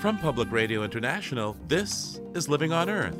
From 0.00 0.16
Public 0.16 0.50
Radio 0.50 0.82
International, 0.82 1.54
this 1.68 2.22
is 2.32 2.48
Living 2.48 2.72
on 2.72 2.88
Earth. 2.88 3.14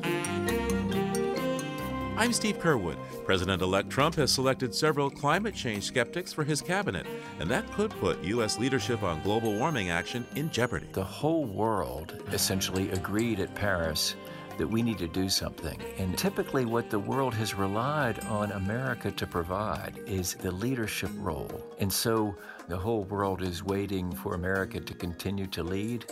I'm 2.16 2.32
Steve 2.32 2.58
Curwood. 2.58 2.96
President 3.26 3.60
elect 3.60 3.90
Trump 3.90 4.14
has 4.14 4.32
selected 4.32 4.74
several 4.74 5.10
climate 5.10 5.54
change 5.54 5.84
skeptics 5.84 6.32
for 6.32 6.42
his 6.42 6.62
cabinet, 6.62 7.06
and 7.38 7.50
that 7.50 7.70
could 7.72 7.90
put 7.90 8.24
U.S. 8.24 8.58
leadership 8.58 9.02
on 9.02 9.20
global 9.20 9.52
warming 9.52 9.90
action 9.90 10.26
in 10.36 10.50
jeopardy. 10.50 10.86
The 10.92 11.04
whole 11.04 11.44
world 11.44 12.22
essentially 12.32 12.90
agreed 12.92 13.40
at 13.40 13.54
Paris 13.54 14.14
that 14.56 14.66
we 14.66 14.80
need 14.80 14.96
to 14.98 15.08
do 15.08 15.28
something. 15.28 15.78
And 15.98 16.16
typically, 16.16 16.64
what 16.64 16.88
the 16.88 16.98
world 16.98 17.34
has 17.34 17.54
relied 17.54 18.20
on 18.20 18.52
America 18.52 19.10
to 19.10 19.26
provide 19.26 20.00
is 20.06 20.32
the 20.34 20.50
leadership 20.50 21.10
role. 21.16 21.62
And 21.78 21.92
so 21.92 22.34
the 22.68 22.76
whole 22.78 23.04
world 23.04 23.42
is 23.42 23.62
waiting 23.62 24.12
for 24.12 24.34
America 24.34 24.80
to 24.80 24.94
continue 24.94 25.46
to 25.48 25.62
lead 25.62 26.06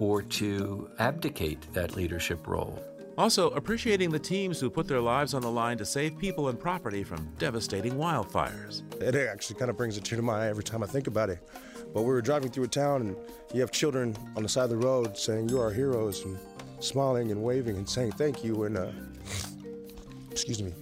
or 0.00 0.22
to 0.22 0.90
abdicate 0.98 1.72
that 1.72 1.94
leadership 1.94 2.48
role. 2.48 2.82
Also, 3.18 3.50
appreciating 3.50 4.10
the 4.10 4.18
teams 4.18 4.58
who 4.58 4.70
put 4.70 4.88
their 4.88 5.00
lives 5.00 5.34
on 5.34 5.42
the 5.42 5.50
line 5.50 5.76
to 5.76 5.84
save 5.84 6.16
people 6.18 6.48
and 6.48 6.58
property 6.58 7.04
from 7.04 7.28
devastating 7.38 7.92
wildfires. 7.92 8.82
It 9.00 9.14
actually 9.14 9.58
kind 9.58 9.70
of 9.70 9.76
brings 9.76 9.96
a 9.98 10.00
tear 10.00 10.16
to 10.16 10.22
my 10.22 10.44
eye 10.44 10.48
every 10.48 10.64
time 10.64 10.82
I 10.82 10.86
think 10.86 11.06
about 11.06 11.28
it. 11.28 11.38
But 11.92 12.02
we 12.02 12.08
were 12.08 12.22
driving 12.22 12.50
through 12.50 12.64
a 12.64 12.68
town, 12.68 13.02
and 13.02 13.16
you 13.52 13.60
have 13.60 13.70
children 13.70 14.16
on 14.36 14.42
the 14.42 14.48
side 14.48 14.64
of 14.64 14.70
the 14.70 14.76
road 14.78 15.18
saying, 15.18 15.50
You 15.50 15.60
are 15.60 15.70
heroes, 15.70 16.24
and 16.24 16.38
smiling 16.78 17.30
and 17.30 17.42
waving 17.42 17.76
and 17.76 17.86
saying 17.86 18.12
thank 18.12 18.42
you. 18.42 18.64
And, 18.64 18.78
uh, 18.78 18.90
excuse 20.30 20.62
me, 20.62 20.72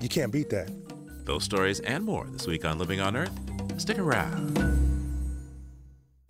you 0.00 0.08
can't 0.08 0.30
beat 0.32 0.50
that. 0.50 0.70
Those 1.24 1.42
stories 1.42 1.80
and 1.80 2.04
more 2.04 2.26
this 2.30 2.46
week 2.46 2.64
on 2.64 2.78
Living 2.78 3.00
on 3.00 3.16
Earth. 3.16 3.32
Stick 3.78 3.98
around. 3.98 4.81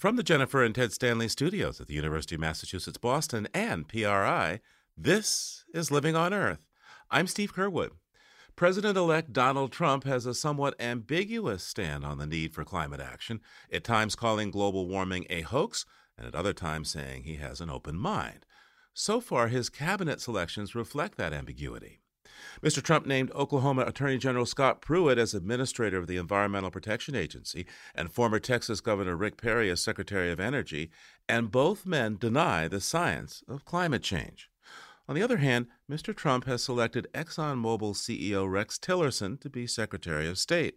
From 0.03 0.17
the 0.17 0.25
Jennifer 0.25 0.65
and 0.65 0.75
Ted 0.75 0.93
Stanley 0.93 1.29
studios 1.29 1.81
at 1.81 1.87
the 1.87 1.95
University 1.95 2.35
of 2.35 2.41
Massachusetts 2.41 2.99
Boston 2.99 3.47
and 3.55 3.87
PRI, 3.87 4.59
this 4.97 5.65
is 5.73 5.93
Living 5.93 6.17
on 6.17 6.35
Earth. 6.35 6.59
I'm 7.09 7.29
Steve 7.29 7.55
Curwood. 7.55 7.91
President 8.57 8.99
elect 8.99 9.33
Donald 9.33 9.71
Trump 9.71 10.03
has 10.03 10.27
a 10.27 10.35
somewhat 10.35 10.75
ambiguous 10.81 11.63
stand 11.63 12.05
on 12.05 12.19
the 12.19 12.27
need 12.27 12.53
for 12.53 12.65
climate 12.65 12.99
action, 12.99 13.39
at 13.73 13.85
times 13.85 14.17
calling 14.17 14.51
global 14.51 14.89
warming 14.89 15.25
a 15.31 15.43
hoax, 15.43 15.87
and 16.19 16.27
at 16.27 16.35
other 16.35 16.53
times 16.53 16.91
saying 16.91 17.23
he 17.23 17.37
has 17.37 17.61
an 17.61 17.71
open 17.71 17.97
mind. 17.97 18.45
So 18.93 19.21
far, 19.21 19.47
his 19.47 19.69
cabinet 19.69 20.21
selections 20.21 20.75
reflect 20.75 21.17
that 21.19 21.33
ambiguity. 21.33 22.02
Mr. 22.61 22.83
Trump 22.83 23.07
named 23.07 23.31
Oklahoma 23.33 23.83
Attorney 23.83 24.19
General 24.19 24.45
Scott 24.45 24.81
Pruitt 24.81 25.19
as 25.19 25.33
administrator 25.35 25.99
of 25.99 26.07
the 26.07 26.17
Environmental 26.17 26.71
Protection 26.71 27.15
Agency 27.15 27.67
and 27.95 28.13
former 28.13 28.39
Texas 28.39 28.81
Governor 28.81 29.17
Rick 29.17 29.37
Perry 29.41 29.71
as 29.71 29.81
Secretary 29.81 30.31
of 30.31 30.41
Energy, 30.41 30.91
and 31.29 31.51
both 31.51 31.87
men 31.87 32.17
deny 32.17 32.69
the 32.69 32.81
science 32.81 33.43
of 33.49 33.65
climate 33.65 34.03
change. 34.03 34.51
On 35.09 35.15
the 35.15 35.23
other 35.23 35.39
hand, 35.39 35.67
Mr. 35.91 36.15
Trump 36.15 36.45
has 36.45 36.63
selected 36.63 37.09
ExxonMobil 37.15 37.95
CEO 37.95 38.51
Rex 38.51 38.79
Tillerson 38.79 39.41
to 39.41 39.51
be 39.51 39.67
Secretary 39.67 40.29
of 40.29 40.39
State, 40.39 40.77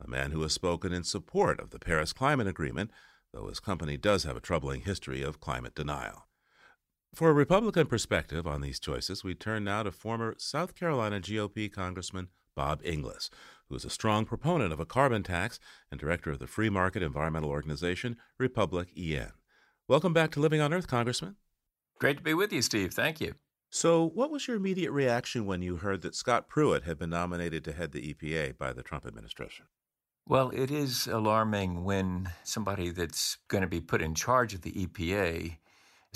a 0.00 0.08
man 0.08 0.30
who 0.30 0.42
has 0.42 0.52
spoken 0.52 0.92
in 0.92 1.04
support 1.04 1.60
of 1.60 1.70
the 1.70 1.78
Paris 1.78 2.12
Climate 2.12 2.46
Agreement, 2.46 2.90
though 3.32 3.48
his 3.48 3.60
company 3.60 3.96
does 3.96 4.24
have 4.24 4.36
a 4.36 4.40
troubling 4.40 4.82
history 4.82 5.22
of 5.22 5.40
climate 5.40 5.74
denial. 5.74 6.25
For 7.16 7.30
a 7.30 7.32
Republican 7.32 7.86
perspective 7.86 8.46
on 8.46 8.60
these 8.60 8.78
choices, 8.78 9.24
we 9.24 9.34
turn 9.34 9.64
now 9.64 9.82
to 9.84 9.90
former 9.90 10.34
South 10.36 10.74
Carolina 10.74 11.18
GOP 11.18 11.72
Congressman 11.72 12.28
Bob 12.54 12.82
Inglis, 12.84 13.30
who 13.70 13.74
is 13.74 13.86
a 13.86 13.90
strong 13.90 14.26
proponent 14.26 14.70
of 14.70 14.80
a 14.80 14.84
carbon 14.84 15.22
tax 15.22 15.58
and 15.90 15.98
director 15.98 16.30
of 16.30 16.40
the 16.40 16.46
free 16.46 16.68
market 16.68 17.02
environmental 17.02 17.48
organization 17.48 18.18
RepublicEn. 18.38 19.32
Welcome 19.88 20.12
back 20.12 20.30
to 20.32 20.40
Living 20.40 20.60
on 20.60 20.74
Earth, 20.74 20.88
Congressman. 20.88 21.36
Great 21.98 22.18
to 22.18 22.22
be 22.22 22.34
with 22.34 22.52
you, 22.52 22.60
Steve. 22.60 22.92
Thank 22.92 23.18
you. 23.22 23.36
So, 23.70 24.10
what 24.10 24.30
was 24.30 24.46
your 24.46 24.58
immediate 24.58 24.92
reaction 24.92 25.46
when 25.46 25.62
you 25.62 25.76
heard 25.76 26.02
that 26.02 26.14
Scott 26.14 26.48
Pruitt 26.48 26.82
had 26.82 26.98
been 26.98 27.08
nominated 27.08 27.64
to 27.64 27.72
head 27.72 27.92
the 27.92 28.12
EPA 28.12 28.58
by 28.58 28.74
the 28.74 28.82
Trump 28.82 29.06
administration? 29.06 29.64
Well, 30.28 30.50
it 30.50 30.70
is 30.70 31.06
alarming 31.06 31.82
when 31.82 32.28
somebody 32.44 32.90
that's 32.90 33.38
going 33.48 33.62
to 33.62 33.68
be 33.68 33.80
put 33.80 34.02
in 34.02 34.14
charge 34.14 34.52
of 34.52 34.60
the 34.60 34.72
EPA 34.72 35.56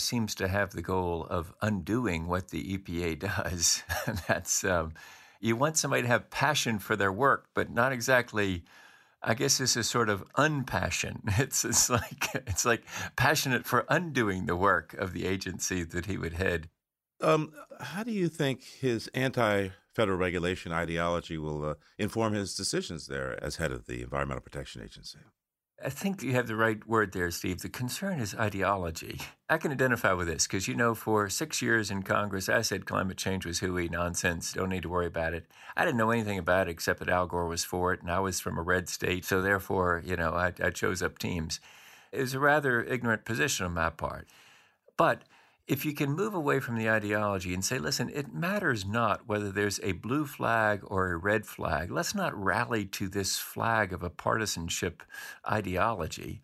seems 0.00 0.34
to 0.37 0.49
have 0.49 0.71
the 0.71 0.83
goal 0.83 1.27
of 1.28 1.53
undoing 1.62 2.27
what 2.27 2.49
the 2.49 2.77
EPA 2.77 3.19
does. 3.44 3.83
That's 4.28 4.65
um, 4.65 4.94
you 5.41 5.56
want 5.56 5.77
somebody 5.77 6.03
to 6.03 6.09
have 6.09 6.31
passion 6.31 6.78
for 6.78 6.97
their 6.97 7.12
work, 7.12 7.49
but 7.55 7.71
not 7.71 7.93
exactly. 7.93 8.65
I 9.22 9.34
guess 9.34 9.59
this 9.59 9.77
is 9.77 9.87
sort 9.89 10.09
of 10.09 10.25
unpassion. 10.37 11.22
It's 11.39 11.65
it's 11.65 11.91
like 11.91 12.34
it's 12.34 12.65
like 12.65 12.84
passionate 13.16 13.66
for 13.66 13.84
undoing 13.89 14.47
the 14.47 14.56
work 14.56 14.94
of 14.94 15.12
the 15.12 15.27
agency 15.27 15.83
that 15.83 16.06
he 16.06 16.16
would 16.16 16.34
head. 16.34 16.69
Um, 17.21 17.53
how 17.81 18.03
do 18.03 18.12
you 18.12 18.28
think 18.28 18.62
his 18.62 19.09
anti-federal 19.09 20.16
regulation 20.16 20.72
ideology 20.72 21.37
will 21.37 21.65
uh, 21.65 21.75
inform 21.99 22.33
his 22.33 22.55
decisions 22.55 23.09
there 23.09 23.43
as 23.44 23.56
head 23.56 23.72
of 23.72 23.87
the 23.87 24.00
Environmental 24.00 24.41
Protection 24.41 24.83
Agency? 24.83 25.19
I 25.82 25.88
think 25.88 26.22
you 26.22 26.34
have 26.34 26.46
the 26.46 26.56
right 26.56 26.86
word 26.86 27.12
there, 27.12 27.30
Steve. 27.30 27.62
The 27.62 27.70
concern 27.70 28.20
is 28.20 28.34
ideology. 28.34 29.18
I 29.48 29.56
can 29.56 29.72
identify 29.72 30.12
with 30.12 30.26
this 30.26 30.46
because, 30.46 30.68
you 30.68 30.74
know, 30.74 30.94
for 30.94 31.30
six 31.30 31.62
years 31.62 31.91
in 31.91 32.02
Congress, 32.02 32.50
I 32.50 32.60
said 32.60 32.84
climate 32.84 33.16
change 33.16 33.46
was 33.46 33.60
hooey 33.60 33.88
nonsense. 33.88 34.52
Don't 34.52 34.68
need 34.68 34.82
to 34.82 34.91
worry 34.91 35.06
about 35.06 35.32
it. 35.32 35.46
I 35.76 35.86
didn't 35.86 35.96
know 35.96 36.10
anything 36.10 36.38
about 36.38 36.68
it 36.68 36.72
except 36.72 36.98
that 36.98 37.08
Al 37.08 37.26
Gore 37.26 37.46
was 37.46 37.64
for 37.64 37.94
it, 37.94 38.02
and 38.02 38.10
I 38.10 38.20
was 38.20 38.41
from 38.41 38.58
a 38.58 38.62
red 38.62 38.91
state. 38.91 39.24
So, 39.24 39.41
therefore, 39.41 40.02
you 40.04 40.16
know, 40.16 40.32
I, 40.32 40.52
I 40.62 40.68
chose 40.68 41.02
up 41.02 41.18
teams. 41.18 41.60
It 42.12 42.20
was 42.20 42.34
a 42.34 42.41
rather 42.41 42.82
ignorant 42.82 43.24
position 43.24 43.64
on 43.64 43.72
my 43.72 43.88
part. 43.88 44.28
But 44.98 45.22
if 45.70 45.84
you 45.84 45.94
can 45.94 46.10
move 46.10 46.34
away 46.34 46.58
from 46.58 46.76
the 46.76 46.91
ideology 46.91 47.54
and 47.54 47.64
say, 47.64 47.78
listen, 47.78 48.10
it 48.12 48.34
matters 48.34 48.84
not 48.84 49.28
whether 49.28 49.53
there's 49.53 49.78
a 49.84 49.92
blue 49.92 50.26
flag 50.26 50.81
or 50.82 51.12
a 51.12 51.16
red 51.16 51.47
flag. 51.47 51.92
Let's 51.92 52.12
not 52.12 52.36
rally 52.36 52.84
to 52.86 53.08
this 53.08 53.38
flag 53.38 53.92
of 53.92 54.03
a 54.03 54.10
partisanship 54.10 55.04
ideology. 55.48 56.42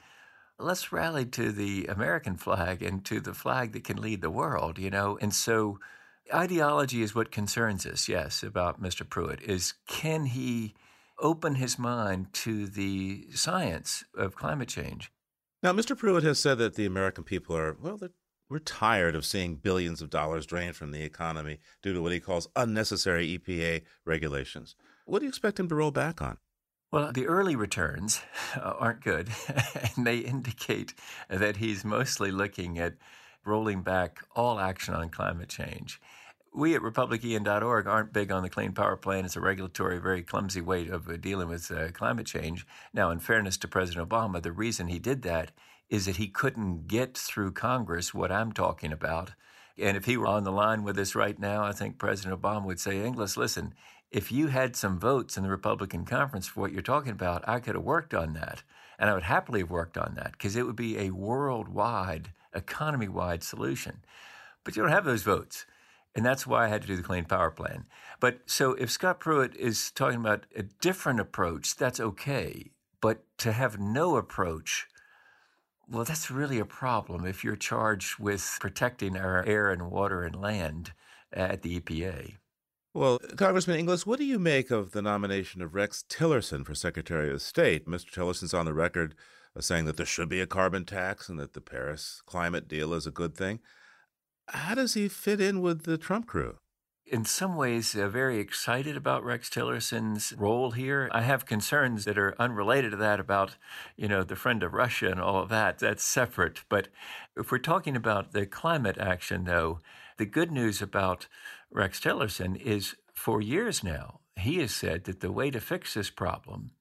Let's 0.61 0.93
rally 0.93 1.27
to 1.27 1.51
the 1.51 1.87
American 1.87 2.37
flag 2.37 2.85
and 2.85 3.05
to 3.07 3.19
the 3.19 3.35
flag 3.35 3.73
that 3.73 3.83
can 3.83 4.01
lead 4.01 4.21
the 4.21 4.31
world, 4.31 4.79
you 4.79 4.91
know? 4.91 5.19
And 5.21 5.35
so 5.35 5.81
ideology 6.33 7.03
is 7.03 7.17
what 7.17 7.33
concerns 7.33 7.85
us, 7.85 8.09
yes, 8.09 8.45
about 8.45 8.81
Mr. 8.81 9.07
Pruitt, 9.07 9.43
is 9.43 9.75
can 9.89 10.27
he 10.27 10.73
open 11.19 11.57
his 11.57 11.81
mind 11.81 12.33
to 12.33 12.69
the 12.69 13.27
science 13.35 14.05
of 14.17 14.37
climate 14.37 14.69
change? 14.69 15.11
Now, 15.65 15.73
Mr. 15.73 15.99
Pruitt 15.99 16.23
has 16.23 16.39
said 16.39 16.59
that 16.59 16.77
the 16.77 16.87
American 16.87 17.25
people 17.25 17.57
are, 17.57 17.77
well, 17.83 17.97
they're 17.97 18.11
we're 18.49 18.59
tired 18.59 19.15
of 19.15 19.25
seeing 19.25 19.57
billions 19.57 20.01
of 20.01 20.11
dollars 20.11 20.47
drained 20.47 20.77
from 20.77 20.93
the 20.93 21.03
economy 21.03 21.59
due 21.83 21.93
to 21.93 22.01
what 22.03 22.13
he 22.13 22.21
calls 22.21 22.49
unnecessary 22.55 23.39
EPA 23.39 23.83
regulations. 24.05 24.77
What 25.05 25.21
do 25.21 25.25
you 25.25 25.29
expect 25.29 25.59
him 25.59 25.69
to 25.69 25.75
roll 25.75 25.91
back 25.91 26.23
on? 26.23 26.39
Well, 26.93 27.13
the 27.13 27.27
early 27.27 27.57
returns 27.57 28.23
aren't 28.61 29.03
good, 29.03 29.31
and 29.97 30.07
they 30.07 30.19
indicate 30.19 30.95
that 31.29 31.57
he's 31.57 31.85
mostly 31.85 32.31
looking 32.31 32.79
at 32.79 32.95
rolling 33.45 33.83
back 33.83 34.21
all 34.35 34.59
action 34.59 34.95
on 34.95 35.09
climate 35.09 35.49
change. 35.49 36.01
We 36.55 36.75
at 36.75 36.81
republicen.org 36.81 37.87
aren't 37.87 38.13
big 38.13 38.33
on 38.33 38.43
the 38.43 38.49
Clean 38.49 38.73
Power 38.73 38.97
Plan. 38.97 39.25
It's 39.25 39.37
a 39.37 39.41
regulatory, 39.41 39.99
very 39.99 40.23
clumsy 40.23 40.63
way 40.63 40.89
of 40.89 41.09
uh, 41.09 41.17
dealing 41.17 41.49
with 41.49 41.71
uh, 41.71 41.91
climate 41.93 42.27
change. 42.27 42.67
Now, 42.95 43.11
in 43.11 43.19
fairness 43.19 43.59
to 43.59 43.69
President 43.69 44.09
Obama, 44.09 44.43
the 44.43 44.53
reason 44.53 44.89
he 44.89 44.99
did 44.99 45.23
that 45.23 45.53
is 45.89 46.07
that 46.07 46.17
he 46.17 46.29
couldn't 46.29 46.89
get 46.89 47.17
through 47.17 47.53
Congress 47.53 48.13
what 48.13 48.33
I'm 48.33 48.53
talking 48.53 48.93
about. 48.93 49.33
And 49.79 49.97
if 49.97 50.05
he 50.07 50.17
were 50.17 50.27
on 50.27 50.45
the 50.45 50.53
line 50.53 50.83
with 50.83 50.99
us 50.99 51.15
right 51.15 51.39
now, 51.39 51.63
I 51.63 51.73
think 51.73 51.99
President 51.99 52.41
Obama 52.41 52.65
would 52.65 52.81
say, 52.81 53.05
Inglis, 53.05 53.37
listen, 53.37 53.75
if 54.11 54.33
you 54.33 54.49
had 54.49 54.77
some 54.77 54.99
votes 54.99 55.37
in 55.37 55.43
the 55.43 55.51
Republican 55.51 56.05
conference 56.05 56.47
for 56.47 56.61
what 56.61 56.73
you're 56.73 56.83
talking 56.83 57.13
about, 57.13 57.47
I 57.49 57.61
could 57.61 57.75
have 57.75 57.85
worked 57.85 58.15
on 58.15 58.33
that. 58.35 58.63
And 58.99 59.11
I 59.11 59.15
would 59.15 59.25
happily 59.25 59.61
have 59.61 59.71
worked 59.71 59.99
on 59.99 60.15
that 60.15 60.33
because 60.33 60.57
it 60.57 60.65
would 60.65 60.77
be 60.77 60.99
a 60.99 61.11
worldwide, 61.11 62.33
economy 62.55 63.09
wide 63.09 63.43
solution. 63.43 63.99
But 64.65 64.75
you 64.75 64.83
don't 64.83 64.93
have 64.93 65.05
those 65.05 65.23
votes. 65.23 65.67
And 66.15 66.25
that's 66.25 66.47
why 66.47 66.65
I 66.65 66.69
had 66.69 66.81
to 66.81 66.89
do 66.89 66.97
the 66.97 67.03
Clean 67.03 67.27
Power 67.27 67.51
Plan. 67.51 67.85
But 68.21 68.39
so 68.47 68.73
if 68.73 68.91
Scott 68.91 69.21
Pruitt 69.21 69.55
is 69.57 69.91
talking 69.91 70.19
about 70.19 70.47
a 70.57 70.63
different 70.63 71.21
approach, 71.21 71.77
that's 71.77 72.01
okay. 72.01 72.71
But 73.03 73.23
to 73.39 73.53
have 73.53 73.79
no 73.79 74.17
approach, 74.17 74.89
well, 75.89 76.05
that's 76.05 76.31
really 76.31 76.59
a 76.59 76.65
problem 76.65 77.25
if 77.25 77.45
you're 77.45 77.57
charged 77.57 78.19
with 78.19 78.57
protecting 78.61 79.17
our 79.17 79.45
air 79.45 79.71
and 79.71 79.91
water 79.91 80.23
and 80.23 80.35
land 80.35 80.93
at 81.33 81.63
the 81.63 81.81
EPA. 81.81 82.35
Well, 82.93 83.19
Congressman 83.37 83.79
Inglis, 83.79 84.07
what 84.07 84.19
do 84.19 84.25
you 84.25 84.39
make 84.39 84.71
of 84.71 84.93
the 84.93 85.03
nomination 85.03 85.61
of 85.61 85.75
Rex 85.75 86.03
Tillerson 86.09 86.65
for 86.65 86.75
Secretary 86.75 87.31
of 87.31 87.43
State? 87.43 87.87
Mr. 87.87 88.11
Tillerson's 88.11 88.55
on 88.55 88.65
the 88.65 88.73
record 88.73 89.15
uh, 89.55 89.61
saying 89.61 89.85
that 89.85 89.97
there 89.97 90.07
should 90.07 90.31
be 90.31 90.41
a 90.41 90.47
carbon 90.47 90.85
tax 90.85 91.29
and 91.29 91.39
that 91.39 91.53
the 91.53 91.61
Paris 91.61 92.23
climate 92.27 92.67
deal 92.67 92.95
is 92.95 93.07
a 93.07 93.11
good 93.11 93.37
thing. 93.37 93.61
How 94.49 94.75
does 94.75 94.95
he 94.95 95.09
fit 95.09 95.41
in 95.41 95.61
with 95.61 95.83
the 95.83 95.99
Trump 95.99 96.27
crew? 96.27 96.57
In 97.07 97.25
some 97.25 97.55
ways 97.55 97.95
uh, 97.95 98.09
very 98.09 98.39
excited 98.39 98.97
about 98.97 99.25
Rex 99.25 99.49
Tillerson's 99.49 100.33
role 100.37 100.73
here. 100.73 101.09
I 101.13 101.23
have 101.23 101.47
concerns 101.47 102.05
that 102.05 102.19
are 102.19 102.35
unrelated 102.39 102.91
to 102.91 102.97
that 102.97 103.21
about, 103.21 103.57
you 103.97 104.09
know, 104.09 104.25
the 104.25 104.37
friend 104.37 104.63
of 104.63 104.75
Russia 104.75 105.11
and 105.11 105.21
all 105.21 105.41
of 105.41 105.49
that. 105.51 105.79
That's 105.79 106.03
separate. 106.03 106.63
But 106.69 106.89
if 107.37 107.51
we're 107.51 107.59
talking 107.59 107.97
about 107.97 108.33
the 108.33 108.47
climate 108.47 108.99
action, 108.99 109.45
though, 109.45 109.81
the 110.17 110.27
good 110.27 110.51
news 110.51 110.83
about 110.83 111.29
Rex 111.71 112.01
Tillerson 112.01 112.57
is 112.61 112.97
for 113.15 113.41
years 113.41 113.85
now, 113.85 114.21
he 114.37 114.59
has 114.59 114.75
said 114.75 115.05
that 115.05 115.21
the 115.21 115.33
way 115.33 115.51
to 115.51 115.61
fix 115.61 115.95
this 115.95 116.11
problem 116.11 116.73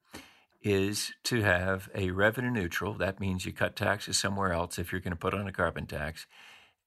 is 0.62 1.14
to 1.24 1.44
have 1.44 1.90
a 1.94 2.10
revenue 2.10 2.50
neutral. 2.50 2.94
That 2.94 3.20
means 3.20 3.46
you 3.46 3.54
cut 3.54 3.76
taxes 3.76 4.18
somewhere 4.18 4.52
else 4.52 4.80
if 4.80 4.92
you're 4.92 5.02
going 5.02 5.12
to 5.12 5.18
put 5.18 5.36
on 5.36 5.48
a 5.48 5.52
carbon 5.52 5.86
tax, 5.86 6.26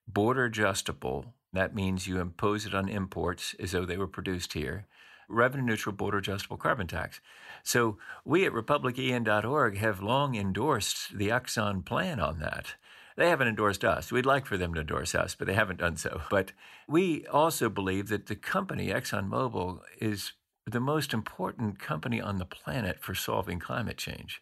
border 0.09 0.47
adjustable 0.47 1.27
that 1.53 1.75
means 1.75 2.07
you 2.07 2.21
impose 2.21 2.67
it 2.67 2.75
on 2.75 2.89
imports 2.89 3.55
as 3.59 3.73
though 3.73 3.85
they 3.85 3.97
were 3.97 4.07
produced 4.07 4.53
here. 4.53 4.87
Revenue 5.29 5.65
neutral 5.65 5.95
border 5.95 6.19
adjustable 6.19 6.57
carbon 6.57 6.87
tax. 6.87 7.21
So 7.63 7.99
we 8.25 8.47
at 8.47 8.53
republicen.org 8.53 9.77
have 9.79 10.03
long 10.03 10.35
endorsed 10.35 11.17
the 11.17 11.29
Exxon 11.29 11.85
plan 11.85 12.21
on 12.21 12.39
that. 12.41 12.75
They 13.17 13.29
haven't 13.29 13.49
endorsed 13.49 13.85
us. 13.85 14.13
We'd 14.13 14.27
like 14.27 14.47
for 14.47 14.57
them 14.57 14.75
to 14.75 14.81
endorse 14.81 15.15
us, 15.15 15.35
but 15.35 15.47
they 15.47 15.55
haven't 15.55 15.81
done 15.81 15.97
so. 15.97 16.23
But 16.31 16.53
we 16.87 17.27
also 17.27 17.69
believe 17.69 18.09
that 18.09 18.27
the 18.27 18.37
company, 18.37 18.89
ExxonMobil, 18.89 19.81
is 20.01 20.33
the 20.67 20.81
most 20.81 21.13
important 21.13 21.79
company 21.79 22.21
on 22.21 22.39
the 22.39 22.45
planet 22.45 23.01
for 23.01 23.15
solving 23.15 23.59
climate 23.59 23.97
change. 23.97 24.41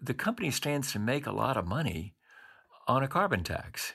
The 0.00 0.14
company 0.14 0.50
stands 0.52 0.92
to 0.92 1.00
make 1.00 1.26
a 1.26 1.32
lot 1.32 1.56
of 1.56 1.66
money 1.66 2.14
on 2.86 3.02
a 3.02 3.08
carbon 3.08 3.42
tax. 3.42 3.94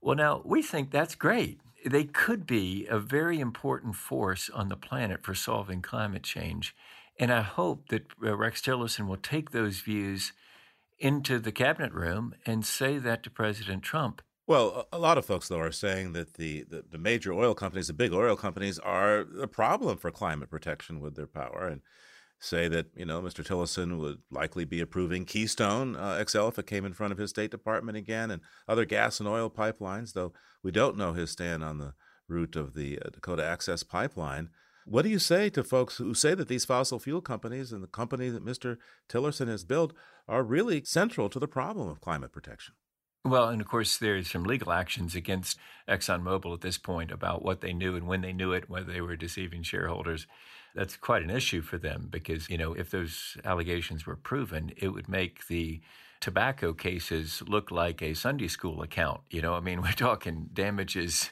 Well, 0.00 0.16
now 0.16 0.42
we 0.44 0.60
think 0.60 0.90
that's 0.90 1.14
great 1.14 1.60
they 1.86 2.04
could 2.04 2.46
be 2.46 2.86
a 2.90 2.98
very 2.98 3.38
important 3.38 3.94
force 3.94 4.50
on 4.50 4.68
the 4.68 4.76
planet 4.76 5.22
for 5.22 5.34
solving 5.34 5.82
climate 5.82 6.24
change. 6.24 6.74
And 7.18 7.32
I 7.32 7.42
hope 7.42 7.88
that 7.88 8.06
uh, 8.22 8.36
Rex 8.36 8.60
Tillerson 8.60 9.06
will 9.06 9.16
take 9.16 9.50
those 9.50 9.80
views 9.80 10.32
into 10.98 11.38
the 11.38 11.52
cabinet 11.52 11.92
room 11.92 12.34
and 12.44 12.64
say 12.64 12.98
that 12.98 13.22
to 13.22 13.30
President 13.30 13.82
Trump. 13.82 14.20
Well, 14.46 14.86
a 14.92 14.98
lot 14.98 15.18
of 15.18 15.24
folks, 15.24 15.48
though, 15.48 15.60
are 15.60 15.72
saying 15.72 16.12
that 16.12 16.34
the, 16.34 16.64
the, 16.68 16.84
the, 16.88 16.98
major 16.98 17.32
oil 17.32 17.52
companies, 17.54 17.88
the 17.88 17.92
big 17.92 18.12
oil 18.12 18.36
companies, 18.36 18.78
are 18.78 19.20
a 19.40 19.48
problem 19.48 19.96
for 19.96 20.10
climate 20.12 20.50
protection 20.50 21.00
with 21.00 21.16
their 21.16 21.26
power. 21.26 21.66
And 21.66 21.80
say 22.38 22.68
that 22.68 22.86
you 22.96 23.04
know 23.04 23.20
Mr. 23.20 23.44
Tillerson 23.44 23.98
would 23.98 24.18
likely 24.30 24.64
be 24.64 24.80
approving 24.80 25.24
Keystone 25.24 25.96
uh, 25.96 26.22
XL 26.24 26.48
if 26.48 26.58
it 26.58 26.66
came 26.66 26.84
in 26.84 26.92
front 26.92 27.12
of 27.12 27.18
his 27.18 27.30
State 27.30 27.50
Department 27.50 27.96
again, 27.96 28.30
and 28.30 28.42
other 28.68 28.84
gas 28.84 29.20
and 29.20 29.28
oil 29.28 29.50
pipelines. 29.50 30.12
Though 30.12 30.32
we 30.62 30.70
don't 30.70 30.96
know 30.96 31.12
his 31.12 31.30
stand 31.30 31.64
on 31.64 31.78
the 31.78 31.94
route 32.28 32.56
of 32.56 32.74
the 32.74 32.98
uh, 32.98 33.10
Dakota 33.12 33.44
Access 33.44 33.82
Pipeline. 33.82 34.50
What 34.84 35.02
do 35.02 35.08
you 35.08 35.18
say 35.18 35.50
to 35.50 35.64
folks 35.64 35.96
who 35.96 36.14
say 36.14 36.34
that 36.34 36.46
these 36.46 36.64
fossil 36.64 37.00
fuel 37.00 37.20
companies 37.20 37.72
and 37.72 37.82
the 37.82 37.88
company 37.88 38.28
that 38.28 38.44
Mr. 38.44 38.76
Tillerson 39.08 39.48
has 39.48 39.64
built 39.64 39.92
are 40.28 40.44
really 40.44 40.84
central 40.84 41.28
to 41.28 41.40
the 41.40 41.48
problem 41.48 41.88
of 41.88 42.00
climate 42.00 42.30
protection? 42.30 42.74
Well, 43.24 43.48
and 43.48 43.60
of 43.60 43.66
course, 43.66 43.96
there's 43.96 44.30
some 44.30 44.44
legal 44.44 44.70
actions 44.70 45.16
against 45.16 45.58
ExxonMobil 45.88 46.54
at 46.54 46.60
this 46.60 46.78
point 46.78 47.10
about 47.10 47.44
what 47.44 47.60
they 47.60 47.72
knew 47.72 47.96
and 47.96 48.06
when 48.06 48.20
they 48.20 48.32
knew 48.32 48.52
it, 48.52 48.70
whether 48.70 48.92
they 48.92 49.00
were 49.00 49.16
deceiving 49.16 49.64
shareholders 49.64 50.28
that's 50.76 50.96
quite 50.96 51.22
an 51.22 51.30
issue 51.30 51.62
for 51.62 51.78
them 51.78 52.08
because, 52.10 52.50
you 52.50 52.58
know, 52.58 52.74
if 52.74 52.90
those 52.90 53.38
allegations 53.44 54.06
were 54.06 54.14
proven, 54.14 54.72
it 54.76 54.88
would 54.88 55.08
make 55.08 55.46
the 55.48 55.80
tobacco 56.20 56.74
cases 56.74 57.42
look 57.48 57.70
like 57.70 58.02
a 58.02 58.14
Sunday 58.14 58.48
school 58.48 58.82
account. 58.82 59.22
You 59.30 59.40
know, 59.40 59.54
I 59.54 59.60
mean, 59.60 59.80
we're 59.82 59.92
talking 59.92 60.50
damages 60.52 61.30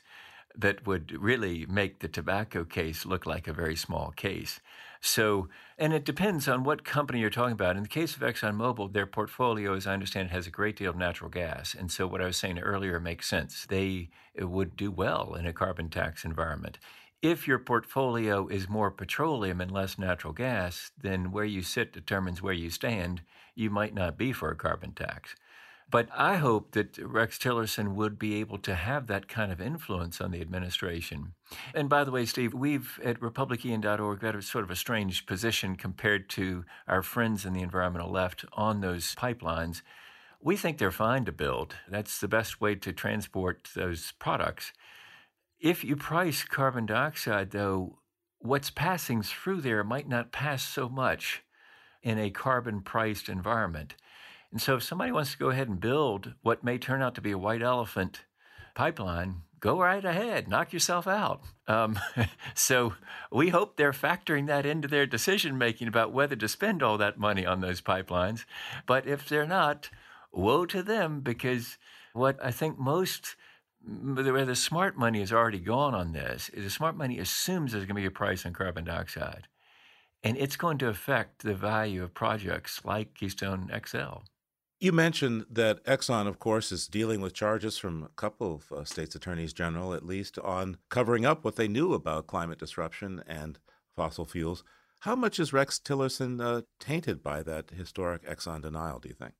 that 0.56 0.86
would 0.86 1.12
really 1.20 1.66
make 1.66 1.98
the 1.98 2.08
tobacco 2.08 2.64
case 2.64 3.04
look 3.04 3.26
like 3.26 3.46
a 3.46 3.52
very 3.52 3.76
small 3.76 4.12
case. 4.12 4.60
So, 5.00 5.48
and 5.76 5.92
it 5.92 6.06
depends 6.06 6.48
on 6.48 6.64
what 6.64 6.84
company 6.84 7.20
you're 7.20 7.28
talking 7.28 7.52
about. 7.52 7.76
In 7.76 7.82
the 7.82 7.88
case 7.88 8.16
of 8.16 8.22
ExxonMobil, 8.22 8.94
their 8.94 9.04
portfolio, 9.04 9.74
as 9.74 9.86
I 9.86 9.92
understand, 9.92 10.30
it, 10.30 10.32
has 10.32 10.46
a 10.46 10.50
great 10.50 10.76
deal 10.76 10.90
of 10.90 10.96
natural 10.96 11.28
gas. 11.28 11.74
And 11.74 11.92
so, 11.92 12.06
what 12.06 12.22
I 12.22 12.26
was 12.26 12.38
saying 12.38 12.58
earlier 12.58 12.98
makes 12.98 13.28
sense. 13.28 13.66
They 13.66 14.08
would 14.38 14.76
do 14.76 14.90
well 14.90 15.34
in 15.34 15.44
a 15.44 15.52
carbon 15.52 15.90
tax 15.90 16.24
environment. 16.24 16.78
If 17.24 17.48
your 17.48 17.58
portfolio 17.58 18.48
is 18.48 18.68
more 18.68 18.90
petroleum 18.90 19.58
and 19.62 19.70
less 19.70 19.98
natural 19.98 20.34
gas, 20.34 20.90
then 21.00 21.32
where 21.32 21.46
you 21.46 21.62
sit 21.62 21.90
determines 21.90 22.42
where 22.42 22.52
you 22.52 22.68
stand. 22.68 23.22
You 23.54 23.70
might 23.70 23.94
not 23.94 24.18
be 24.18 24.30
for 24.30 24.50
a 24.50 24.54
carbon 24.54 24.92
tax. 24.92 25.34
But 25.90 26.10
I 26.14 26.36
hope 26.36 26.72
that 26.72 26.98
Rex 26.98 27.38
Tillerson 27.38 27.94
would 27.94 28.18
be 28.18 28.34
able 28.40 28.58
to 28.58 28.74
have 28.74 29.06
that 29.06 29.26
kind 29.26 29.50
of 29.50 29.58
influence 29.58 30.20
on 30.20 30.32
the 30.32 30.42
administration. 30.42 31.32
And 31.74 31.88
by 31.88 32.04
the 32.04 32.10
way, 32.10 32.26
Steve, 32.26 32.52
we've 32.52 33.00
at 33.02 33.20
republicen.org 33.20 34.20
got 34.20 34.36
a 34.36 34.42
sort 34.42 34.64
of 34.64 34.70
a 34.70 34.76
strange 34.76 35.24
position 35.24 35.76
compared 35.76 36.28
to 36.30 36.66
our 36.86 37.02
friends 37.02 37.46
in 37.46 37.54
the 37.54 37.62
environmental 37.62 38.10
left 38.10 38.44
on 38.52 38.82
those 38.82 39.14
pipelines. 39.14 39.80
We 40.42 40.58
think 40.58 40.76
they're 40.76 40.90
fine 40.90 41.24
to 41.24 41.32
build. 41.32 41.74
That's 41.88 42.20
the 42.20 42.28
best 42.28 42.60
way 42.60 42.74
to 42.74 42.92
transport 42.92 43.70
those 43.74 44.12
products. 44.18 44.74
If 45.60 45.84
you 45.84 45.96
price 45.96 46.44
carbon 46.44 46.86
dioxide, 46.86 47.50
though, 47.50 47.98
what's 48.38 48.70
passing 48.70 49.22
through 49.22 49.62
there 49.62 49.82
might 49.82 50.08
not 50.08 50.32
pass 50.32 50.62
so 50.62 50.88
much 50.88 51.42
in 52.02 52.18
a 52.18 52.30
carbon 52.30 52.82
priced 52.82 53.28
environment. 53.28 53.94
And 54.52 54.60
so, 54.60 54.76
if 54.76 54.82
somebody 54.82 55.10
wants 55.10 55.32
to 55.32 55.38
go 55.38 55.50
ahead 55.50 55.68
and 55.68 55.80
build 55.80 56.34
what 56.42 56.62
may 56.62 56.78
turn 56.78 57.02
out 57.02 57.14
to 57.16 57.20
be 57.20 57.32
a 57.32 57.38
white 57.38 57.62
elephant 57.62 58.24
pipeline, 58.74 59.42
go 59.58 59.80
right 59.80 60.04
ahead, 60.04 60.46
knock 60.46 60.72
yourself 60.72 61.08
out. 61.08 61.42
Um, 61.66 61.98
so, 62.54 62.92
we 63.32 63.48
hope 63.48 63.76
they're 63.76 63.92
factoring 63.92 64.46
that 64.46 64.66
into 64.66 64.86
their 64.86 65.06
decision 65.06 65.58
making 65.58 65.88
about 65.88 66.12
whether 66.12 66.36
to 66.36 66.46
spend 66.46 66.82
all 66.82 66.98
that 66.98 67.18
money 67.18 67.46
on 67.46 67.60
those 67.60 67.80
pipelines. 67.80 68.44
But 68.86 69.06
if 69.06 69.28
they're 69.28 69.46
not, 69.46 69.88
woe 70.30 70.66
to 70.66 70.82
them 70.82 71.20
because 71.20 71.78
what 72.12 72.38
I 72.44 72.50
think 72.50 72.78
most 72.78 73.34
where 73.86 74.44
the 74.44 74.56
smart 74.56 74.96
money 74.96 75.20
has 75.20 75.32
already 75.32 75.58
gone 75.58 75.94
on 75.94 76.12
this, 76.12 76.50
the 76.54 76.70
smart 76.70 76.96
money 76.96 77.18
assumes 77.18 77.72
there's 77.72 77.84
going 77.84 77.96
to 77.96 78.02
be 78.02 78.06
a 78.06 78.10
price 78.10 78.46
on 78.46 78.52
carbon 78.52 78.84
dioxide. 78.84 79.48
And 80.22 80.38
it's 80.38 80.56
going 80.56 80.78
to 80.78 80.88
affect 80.88 81.42
the 81.42 81.54
value 81.54 82.02
of 82.02 82.14
projects 82.14 82.80
like 82.84 83.14
Keystone 83.14 83.70
XL. 83.86 84.22
You 84.80 84.92
mentioned 84.92 85.46
that 85.50 85.84
Exxon, 85.84 86.26
of 86.26 86.38
course, 86.38 86.72
is 86.72 86.88
dealing 86.88 87.20
with 87.20 87.32
charges 87.32 87.78
from 87.78 88.02
a 88.02 88.08
couple 88.08 88.54
of 88.54 88.72
uh, 88.72 88.84
states' 88.84 89.14
attorneys 89.14 89.52
general, 89.52 89.94
at 89.94 90.04
least, 90.04 90.38
on 90.38 90.78
covering 90.88 91.24
up 91.24 91.44
what 91.44 91.56
they 91.56 91.68
knew 91.68 91.94
about 91.94 92.26
climate 92.26 92.58
disruption 92.58 93.22
and 93.26 93.58
fossil 93.94 94.24
fuels. 94.24 94.64
How 95.00 95.14
much 95.14 95.38
is 95.38 95.52
Rex 95.52 95.78
Tillerson 95.78 96.42
uh, 96.42 96.62
tainted 96.80 97.22
by 97.22 97.42
that 97.42 97.70
historic 97.70 98.26
Exxon 98.26 98.62
denial, 98.62 98.98
do 98.98 99.08
you 99.08 99.14
think? 99.14 99.34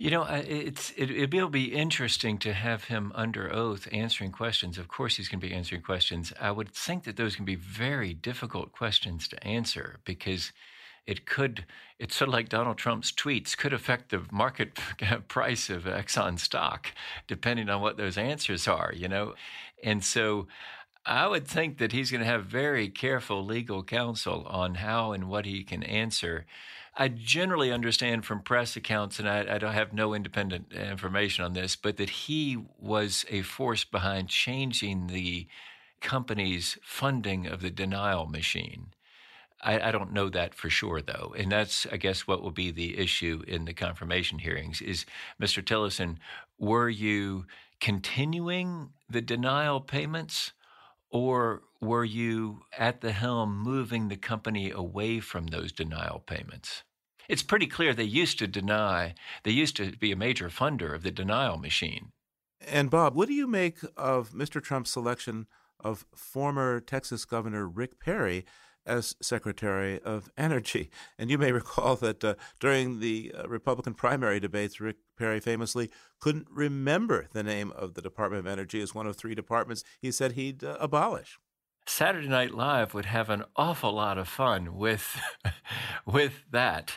You 0.00 0.10
know, 0.10 0.22
it's 0.24 0.94
it, 0.96 1.10
it'll 1.10 1.50
be 1.50 1.74
interesting 1.74 2.38
to 2.38 2.54
have 2.54 2.84
him 2.84 3.12
under 3.14 3.52
oath 3.54 3.86
answering 3.92 4.32
questions. 4.32 4.78
Of 4.78 4.88
course, 4.88 5.18
he's 5.18 5.28
going 5.28 5.42
to 5.42 5.46
be 5.46 5.52
answering 5.52 5.82
questions. 5.82 6.32
I 6.40 6.52
would 6.52 6.70
think 6.70 7.04
that 7.04 7.18
those 7.18 7.36
can 7.36 7.44
be 7.44 7.54
very 7.54 8.14
difficult 8.14 8.72
questions 8.72 9.28
to 9.28 9.46
answer 9.46 10.00
because 10.06 10.52
it 11.06 11.26
could. 11.26 11.66
It's 11.98 12.16
sort 12.16 12.28
of 12.28 12.32
like 12.32 12.48
Donald 12.48 12.78
Trump's 12.78 13.12
tweets 13.12 13.54
could 13.54 13.74
affect 13.74 14.08
the 14.08 14.22
market 14.32 14.76
price 15.28 15.68
of 15.68 15.84
Exxon 15.84 16.38
stock, 16.38 16.92
depending 17.28 17.68
on 17.68 17.82
what 17.82 17.98
those 17.98 18.16
answers 18.16 18.66
are. 18.66 18.94
You 18.96 19.08
know, 19.08 19.34
and 19.84 20.02
so. 20.02 20.48
I 21.06 21.26
would 21.26 21.48
think 21.48 21.78
that 21.78 21.92
he's 21.92 22.10
going 22.10 22.20
to 22.20 22.26
have 22.26 22.44
very 22.44 22.90
careful 22.90 23.42
legal 23.42 23.82
counsel 23.82 24.46
on 24.46 24.74
how 24.74 25.12
and 25.12 25.30
what 25.30 25.46
he 25.46 25.64
can 25.64 25.82
answer 25.82 26.44
I 27.00 27.08
generally 27.08 27.72
understand 27.72 28.26
from 28.26 28.42
press 28.42 28.76
accounts, 28.76 29.18
and 29.18 29.26
I, 29.26 29.54
I, 29.54 29.56
don't 29.56 29.72
have 29.72 29.94
no 29.94 30.12
independent 30.12 30.74
information 30.74 31.46
on 31.46 31.54
this, 31.54 31.74
but 31.74 31.96
that 31.96 32.10
he 32.10 32.58
was 32.78 33.24
a 33.30 33.40
force 33.40 33.84
behind 33.84 34.28
changing 34.28 35.06
the 35.06 35.46
company's 36.02 36.76
funding 36.82 37.46
of 37.46 37.62
the 37.62 37.70
denial 37.70 38.26
machine. 38.26 38.88
I, 39.62 39.88
I, 39.88 39.92
don't 39.92 40.12
know 40.12 40.28
that 40.28 40.54
for 40.54 40.68
sure, 40.68 41.00
though, 41.00 41.34
and 41.38 41.50
that's, 41.50 41.86
I 41.90 41.96
guess, 41.96 42.26
what 42.26 42.42
will 42.42 42.50
be 42.50 42.70
the 42.70 42.98
issue 42.98 43.42
in 43.48 43.64
the 43.64 43.72
confirmation 43.72 44.38
hearings. 44.38 44.82
Is 44.82 45.06
Mr. 45.40 45.64
Tillerson, 45.64 46.18
were 46.58 46.90
you 46.90 47.46
continuing 47.80 48.90
the 49.08 49.22
denial 49.22 49.80
payments? 49.80 50.52
Or 51.12 51.62
were 51.80 52.04
you 52.04 52.60
at 52.78 53.00
the 53.00 53.12
helm 53.12 53.58
moving 53.58 54.08
the 54.08 54.16
company 54.16 54.70
away 54.70 55.18
from 55.18 55.46
those 55.46 55.72
denial 55.72 56.22
payments? 56.24 56.84
It's 57.30 57.44
pretty 57.44 57.68
clear 57.68 57.94
they 57.94 58.02
used 58.02 58.40
to 58.40 58.48
deny, 58.48 59.14
they 59.44 59.52
used 59.52 59.76
to 59.76 59.92
be 59.92 60.10
a 60.10 60.16
major 60.16 60.48
funder 60.48 60.92
of 60.92 61.04
the 61.04 61.12
denial 61.12 61.56
machine. 61.56 62.10
And 62.66 62.90
Bob, 62.90 63.14
what 63.14 63.28
do 63.28 63.34
you 63.34 63.46
make 63.46 63.78
of 63.96 64.30
Mr. 64.30 64.60
Trump's 64.60 64.90
selection 64.90 65.46
of 65.78 66.04
former 66.12 66.80
Texas 66.80 67.24
Governor 67.24 67.68
Rick 67.68 68.00
Perry 68.00 68.44
as 68.84 69.14
Secretary 69.22 70.00
of 70.00 70.28
Energy? 70.36 70.90
And 71.18 71.30
you 71.30 71.38
may 71.38 71.52
recall 71.52 71.94
that 71.96 72.24
uh, 72.24 72.34
during 72.58 72.98
the 72.98 73.32
uh, 73.32 73.46
Republican 73.46 73.94
primary 73.94 74.40
debates, 74.40 74.80
Rick 74.80 74.96
Perry 75.16 75.38
famously 75.38 75.88
couldn't 76.18 76.48
remember 76.50 77.28
the 77.32 77.44
name 77.44 77.70
of 77.76 77.94
the 77.94 78.02
Department 78.02 78.40
of 78.40 78.50
Energy 78.50 78.80
as 78.80 78.92
one 78.92 79.06
of 79.06 79.14
three 79.14 79.36
departments 79.36 79.84
he 80.00 80.10
said 80.10 80.32
he'd 80.32 80.64
uh, 80.64 80.76
abolish. 80.80 81.38
Saturday 81.86 82.28
Night 82.28 82.52
Live 82.52 82.94
would 82.94 83.06
have 83.06 83.30
an 83.30 83.44
awful 83.56 83.92
lot 83.92 84.18
of 84.18 84.28
fun 84.28 84.76
with 84.76 85.20
with 86.06 86.44
that. 86.50 86.96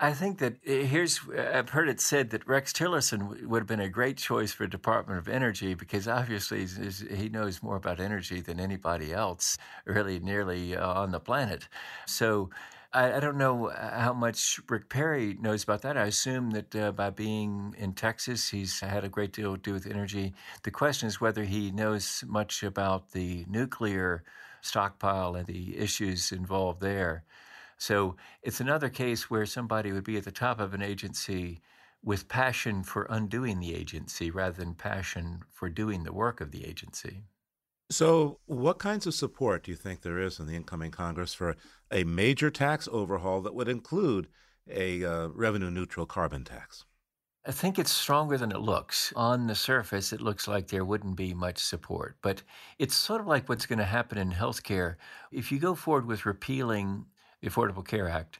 I 0.00 0.12
think 0.12 0.38
that 0.38 0.56
eh, 0.66 0.84
here's 0.84 1.20
I've 1.36 1.70
heard 1.70 1.88
it 1.88 2.00
said 2.00 2.30
that 2.30 2.46
Rex 2.46 2.72
Tillerson 2.72 3.46
would 3.46 3.60
have 3.60 3.66
been 3.68 3.80
a 3.80 3.88
great 3.88 4.16
choice 4.16 4.52
for 4.52 4.66
Department 4.66 5.18
of 5.18 5.28
Energy 5.28 5.74
because 5.74 6.08
obviously 6.08 6.66
he 7.14 7.28
knows 7.28 7.62
more 7.62 7.76
about 7.76 8.00
energy 8.00 8.40
than 8.40 8.58
anybody 8.58 9.12
else, 9.12 9.58
really 9.84 10.18
nearly 10.18 10.76
uh, 10.76 10.92
on 10.92 11.12
the 11.12 11.20
planet. 11.20 11.68
So 12.06 12.50
I, 12.94 13.14
I, 13.14 13.20
don't 13.20 13.38
know 13.38 13.68
uh, 13.68 14.00
how 14.00 14.12
much 14.12 14.60
Rick 14.68 14.88
Perry 14.90 15.36
knows 15.40 15.62
about 15.64 15.82
that. 15.82 15.96
I 15.96 16.04
assume 16.04 16.50
that 16.50 16.76
uh, 16.76 16.92
by 16.92 17.10
being 17.10 17.74
in 17.78 17.94
Texas, 17.94 18.50
he's 18.50 18.80
had 18.80 19.04
a 19.04 19.08
great 19.08 19.32
deal 19.32 19.56
to 19.56 19.62
do 19.62 19.72
with 19.72 19.86
energy. 19.86 20.34
The 20.62 20.70
question 20.70 21.08
is 21.08 21.20
whether 21.20 21.44
he 21.44 21.70
knows 21.70 22.22
much 22.26 22.62
about 22.62 23.12
the 23.12 23.46
nuclear 23.48 24.24
stockpile 24.60 25.34
and 25.36 25.46
the 25.46 25.78
issues 25.78 26.32
involved 26.32 26.80
there. 26.80 27.24
So 27.78 28.16
it's 28.42 28.60
another 28.60 28.88
case 28.88 29.30
where 29.30 29.46
somebody 29.46 29.92
would 29.92 30.04
be 30.04 30.16
at 30.16 30.24
the 30.24 30.30
top 30.30 30.60
of 30.60 30.74
an 30.74 30.82
agency 30.82 31.60
with 32.04 32.28
passion 32.28 32.82
for 32.82 33.06
undoing 33.08 33.60
the 33.60 33.74
agency 33.74 34.30
rather 34.30 34.56
than 34.56 34.74
passion 34.74 35.40
for 35.50 35.68
doing 35.68 36.04
the 36.04 36.12
work 36.12 36.40
of 36.40 36.50
the 36.50 36.66
agency. 36.66 37.24
So, 37.92 38.38
what 38.46 38.78
kinds 38.78 39.06
of 39.06 39.12
support 39.12 39.64
do 39.64 39.70
you 39.70 39.76
think 39.76 40.00
there 40.00 40.18
is 40.18 40.40
in 40.40 40.46
the 40.46 40.56
incoming 40.56 40.90
Congress 40.92 41.34
for 41.34 41.56
a 41.90 42.04
major 42.04 42.50
tax 42.50 42.88
overhaul 42.90 43.42
that 43.42 43.54
would 43.54 43.68
include 43.68 44.28
a 44.66 45.04
uh, 45.04 45.28
revenue 45.28 45.70
neutral 45.70 46.06
carbon 46.06 46.42
tax? 46.42 46.86
I 47.44 47.52
think 47.52 47.78
it's 47.78 47.92
stronger 47.92 48.38
than 48.38 48.50
it 48.50 48.60
looks. 48.60 49.12
On 49.14 49.46
the 49.46 49.54
surface, 49.54 50.12
it 50.12 50.22
looks 50.22 50.48
like 50.48 50.68
there 50.68 50.86
wouldn't 50.86 51.16
be 51.16 51.34
much 51.34 51.58
support, 51.58 52.16
but 52.22 52.42
it's 52.78 52.94
sort 52.94 53.20
of 53.20 53.26
like 53.26 53.48
what's 53.48 53.66
going 53.66 53.80
to 53.80 53.84
happen 53.84 54.16
in 54.16 54.30
healthcare. 54.32 54.94
If 55.30 55.52
you 55.52 55.58
go 55.58 55.74
forward 55.74 56.06
with 56.06 56.24
repealing 56.24 57.04
the 57.42 57.50
Affordable 57.50 57.86
Care 57.86 58.08
Act, 58.08 58.38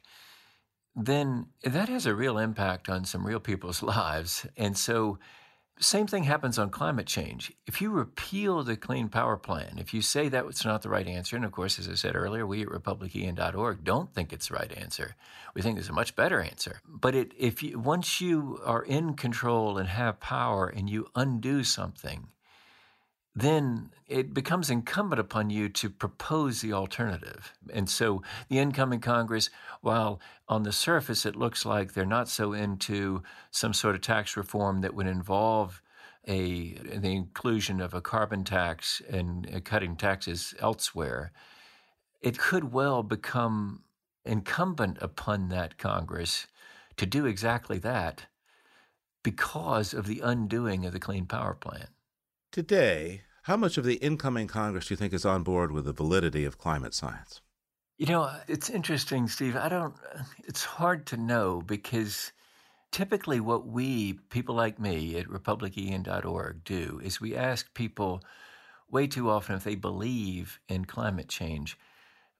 then 0.95 1.47
that 1.63 1.89
has 1.89 2.07
a 2.07 2.15
real 2.15 2.39
impact 2.39 2.89
on 2.89 3.05
some 3.05 3.27
real 3.27 3.39
people's 3.39 3.83
lives. 3.99 4.47
And 4.57 4.75
so 4.75 5.19
same 5.79 6.07
thing 6.07 6.23
happens 6.23 6.59
on 6.59 6.69
climate 6.69 7.07
change. 7.07 7.51
If 7.65 7.81
you 7.81 7.89
repeal 7.89 8.63
the 8.63 8.77
Clean 8.77 9.09
Power 9.09 9.37
Plan, 9.37 9.77
if 9.77 9.93
you 9.93 10.01
say 10.01 10.29
that 10.29 10.45
it's 10.45 10.63
not 10.63 10.81
the 10.81 10.89
right 10.89 11.07
answer, 11.07 11.35
and 11.35 11.43
of 11.43 11.51
course, 11.51 11.79
as 11.79 11.89
I 11.89 11.95
said 11.95 12.15
earlier, 12.15 12.45
we 12.45 12.61
at 12.61 12.67
republicen.org 12.67 13.83
don't 13.83 14.13
think 14.13 14.31
it's 14.31 14.47
the 14.47 14.55
right 14.55 14.71
answer. 14.77 15.15
We 15.53 15.61
think 15.61 15.75
there's 15.75 15.89
a 15.89 15.93
much 15.93 16.15
better 16.15 16.41
answer. 16.41 16.81
But 16.87 17.15
it, 17.15 17.33
if 17.37 17.63
you, 17.63 17.79
once 17.79 18.21
you 18.21 18.59
are 18.63 18.83
in 18.83 19.15
control 19.15 19.77
and 19.77 19.89
have 19.89 20.19
power 20.19 20.67
and 20.67 20.89
you 20.89 21.07
undo 21.15 21.63
something, 21.63 22.27
then 23.35 23.89
it 24.07 24.33
becomes 24.33 24.69
incumbent 24.69 25.19
upon 25.19 25.49
you 25.49 25.67
to 25.67 25.89
propose 25.89 26.61
the 26.61 26.73
alternative. 26.73 27.51
And 27.71 27.89
so 27.89 28.21
the 28.47 28.59
incoming 28.59 28.99
Congress, 28.99 29.49
while 29.81 30.21
on 30.47 30.63
the 30.63 30.71
surface 30.71 31.25
it 31.25 31.35
looks 31.35 31.65
like 31.65 31.93
they're 31.93 32.05
not 32.05 32.29
so 32.29 32.53
into 32.53 33.23
some 33.49 33.73
sort 33.73 33.95
of 33.95 34.01
tax 34.01 34.37
reform 34.37 34.81
that 34.81 34.93
would 34.93 35.07
involve 35.07 35.81
a 36.27 36.75
the 36.75 37.13
inclusion 37.13 37.81
of 37.81 37.93
a 37.93 38.01
carbon 38.01 38.43
tax 38.43 39.01
and 39.09 39.63
cutting 39.65 39.95
taxes 39.95 40.53
elsewhere, 40.59 41.31
it 42.21 42.37
could 42.37 42.71
well 42.71 43.03
become 43.03 43.83
incumbent 44.23 44.97
upon 45.01 45.49
that 45.49 45.77
Congress 45.77 46.47
to 46.95 47.05
do 47.05 47.25
exactly 47.25 47.77
that 47.79 48.27
because 49.23 49.93
of 49.93 50.05
the 50.05 50.21
undoing 50.21 50.85
of 50.85 50.93
the 50.93 50.99
Clean 50.99 51.25
Power 51.25 51.55
Plan. 51.55 51.87
Today, 52.53 53.23
how 53.45 53.57
much 53.57 53.79
of 53.79 53.83
the 53.83 53.95
incoming 53.95 54.45
Congress 54.45 54.85
do 54.85 54.93
you 54.93 54.95
think 54.95 55.11
is 55.11 55.25
on 55.25 55.41
board 55.41 55.71
with 55.71 55.85
the 55.85 55.91
validity 55.91 56.45
of 56.45 56.59
climate 56.59 56.93
science? 56.93 57.41
You 57.97 58.05
know, 58.05 58.31
it's 58.47 58.69
interesting, 58.69 59.27
Steve. 59.27 59.55
I 59.55 59.69
don't, 59.69 59.95
it's 60.45 60.63
hard 60.63 61.07
to 61.07 61.17
know 61.17 61.63
because 61.65 62.31
typically 62.91 63.39
what 63.39 63.65
we, 63.65 64.19
people 64.29 64.53
like 64.53 64.79
me 64.79 65.17
at 65.17 65.25
republicen.org, 65.25 66.63
do 66.63 67.01
is 67.03 67.19
we 67.19 67.35
ask 67.35 67.73
people 67.73 68.21
way 68.87 69.07
too 69.07 69.31
often 69.31 69.55
if 69.55 69.63
they 69.63 69.73
believe 69.73 70.59
in 70.69 70.85
climate 70.85 71.29
change. 71.29 71.75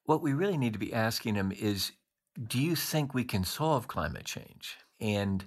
What 0.03 0.21
we 0.21 0.33
really 0.33 0.59
need 0.59 0.73
to 0.73 0.79
be 0.79 0.93
asking 0.93 1.33
them 1.33 1.51
is 1.51 1.91
do 2.47 2.61
you 2.61 2.75
think 2.75 3.15
we 3.15 3.23
can 3.23 3.43
solve 3.43 3.87
climate 3.87 4.25
change? 4.25 4.77
And 5.01 5.43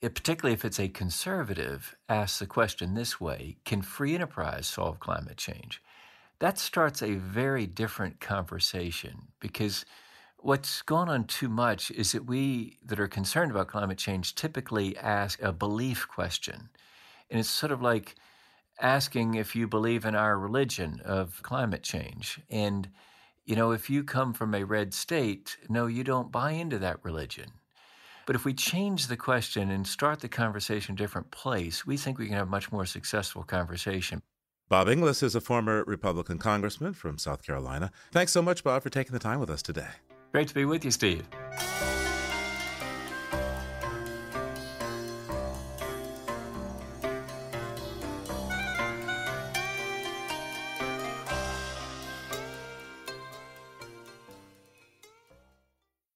it, 0.00 0.14
particularly 0.14 0.54
if 0.54 0.64
it's 0.64 0.80
a 0.80 0.88
conservative, 0.88 1.96
asks 2.08 2.38
the 2.38 2.46
question 2.46 2.94
this 2.94 3.20
way 3.20 3.56
Can 3.64 3.82
free 3.82 4.14
enterprise 4.14 4.66
solve 4.66 5.00
climate 5.00 5.36
change? 5.36 5.82
That 6.38 6.58
starts 6.58 7.02
a 7.02 7.16
very 7.16 7.66
different 7.66 8.18
conversation 8.20 9.28
because 9.40 9.84
what's 10.38 10.80
gone 10.82 11.10
on 11.10 11.24
too 11.24 11.50
much 11.50 11.90
is 11.90 12.12
that 12.12 12.24
we 12.24 12.78
that 12.84 12.98
are 12.98 13.08
concerned 13.08 13.50
about 13.50 13.68
climate 13.68 13.98
change 13.98 14.34
typically 14.34 14.96
ask 14.96 15.40
a 15.42 15.52
belief 15.52 16.08
question. 16.08 16.70
And 17.30 17.38
it's 17.38 17.50
sort 17.50 17.72
of 17.72 17.82
like 17.82 18.16
asking 18.80 19.34
if 19.34 19.54
you 19.54 19.68
believe 19.68 20.06
in 20.06 20.14
our 20.14 20.38
religion 20.38 21.02
of 21.04 21.42
climate 21.42 21.82
change. 21.82 22.40
And, 22.48 22.88
you 23.44 23.54
know, 23.54 23.72
if 23.72 23.90
you 23.90 24.02
come 24.02 24.32
from 24.32 24.54
a 24.54 24.64
red 24.64 24.94
state, 24.94 25.58
no, 25.68 25.86
you 25.86 26.02
don't 26.04 26.32
buy 26.32 26.52
into 26.52 26.78
that 26.78 27.04
religion. 27.04 27.52
But 28.26 28.36
if 28.36 28.44
we 28.44 28.54
change 28.54 29.06
the 29.06 29.16
question 29.16 29.70
and 29.70 29.86
start 29.86 30.20
the 30.20 30.28
conversation 30.28 30.92
in 30.92 30.94
a 30.94 31.02
different 31.02 31.30
place, 31.30 31.86
we 31.86 31.96
think 31.96 32.18
we 32.18 32.26
can 32.26 32.36
have 32.36 32.46
a 32.46 32.50
much 32.50 32.70
more 32.70 32.86
successful 32.86 33.42
conversation. 33.42 34.22
Bob 34.68 34.88
Inglis 34.88 35.22
is 35.22 35.34
a 35.34 35.40
former 35.40 35.82
Republican 35.84 36.38
congressman 36.38 36.94
from 36.94 37.18
South 37.18 37.42
Carolina. 37.42 37.90
Thanks 38.12 38.30
so 38.30 38.40
much, 38.40 38.62
Bob, 38.62 38.82
for 38.82 38.90
taking 38.90 39.12
the 39.12 39.18
time 39.18 39.40
with 39.40 39.50
us 39.50 39.62
today. 39.62 39.88
Great 40.32 40.46
to 40.46 40.54
be 40.54 40.64
with 40.64 40.84
you, 40.84 40.92
Steve. 40.92 41.26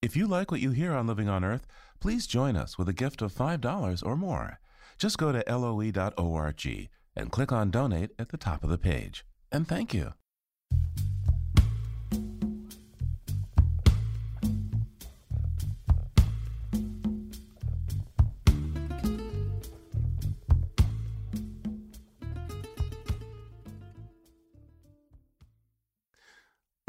If 0.01 0.15
you 0.15 0.29
like 0.29 0.53
what 0.53 0.61
you 0.61 0.71
hear 0.71 0.93
on 0.93 1.09
Living 1.09 1.29
on 1.29 1.43
Earth, 1.43 1.67
please 2.05 2.27
join 2.27 2.55
us 2.55 2.77
with 2.77 2.87
a 2.87 2.93
gift 2.93 3.23
of 3.23 3.33
$5 3.33 4.03
or 4.05 4.15
more. 4.15 4.61
Just 4.99 5.17
go 5.17 5.33
to 5.33 5.43
loe.org 5.49 6.91
and 7.17 7.33
click 7.33 7.51
on 7.51 7.71
Donate 7.71 8.11
at 8.19 8.29
the 8.29 8.37
top 8.37 8.63
of 8.63 8.69
the 8.69 8.77
page. 8.77 9.25
And 9.51 9.67
thank 9.67 9.95
you. 9.95 10.13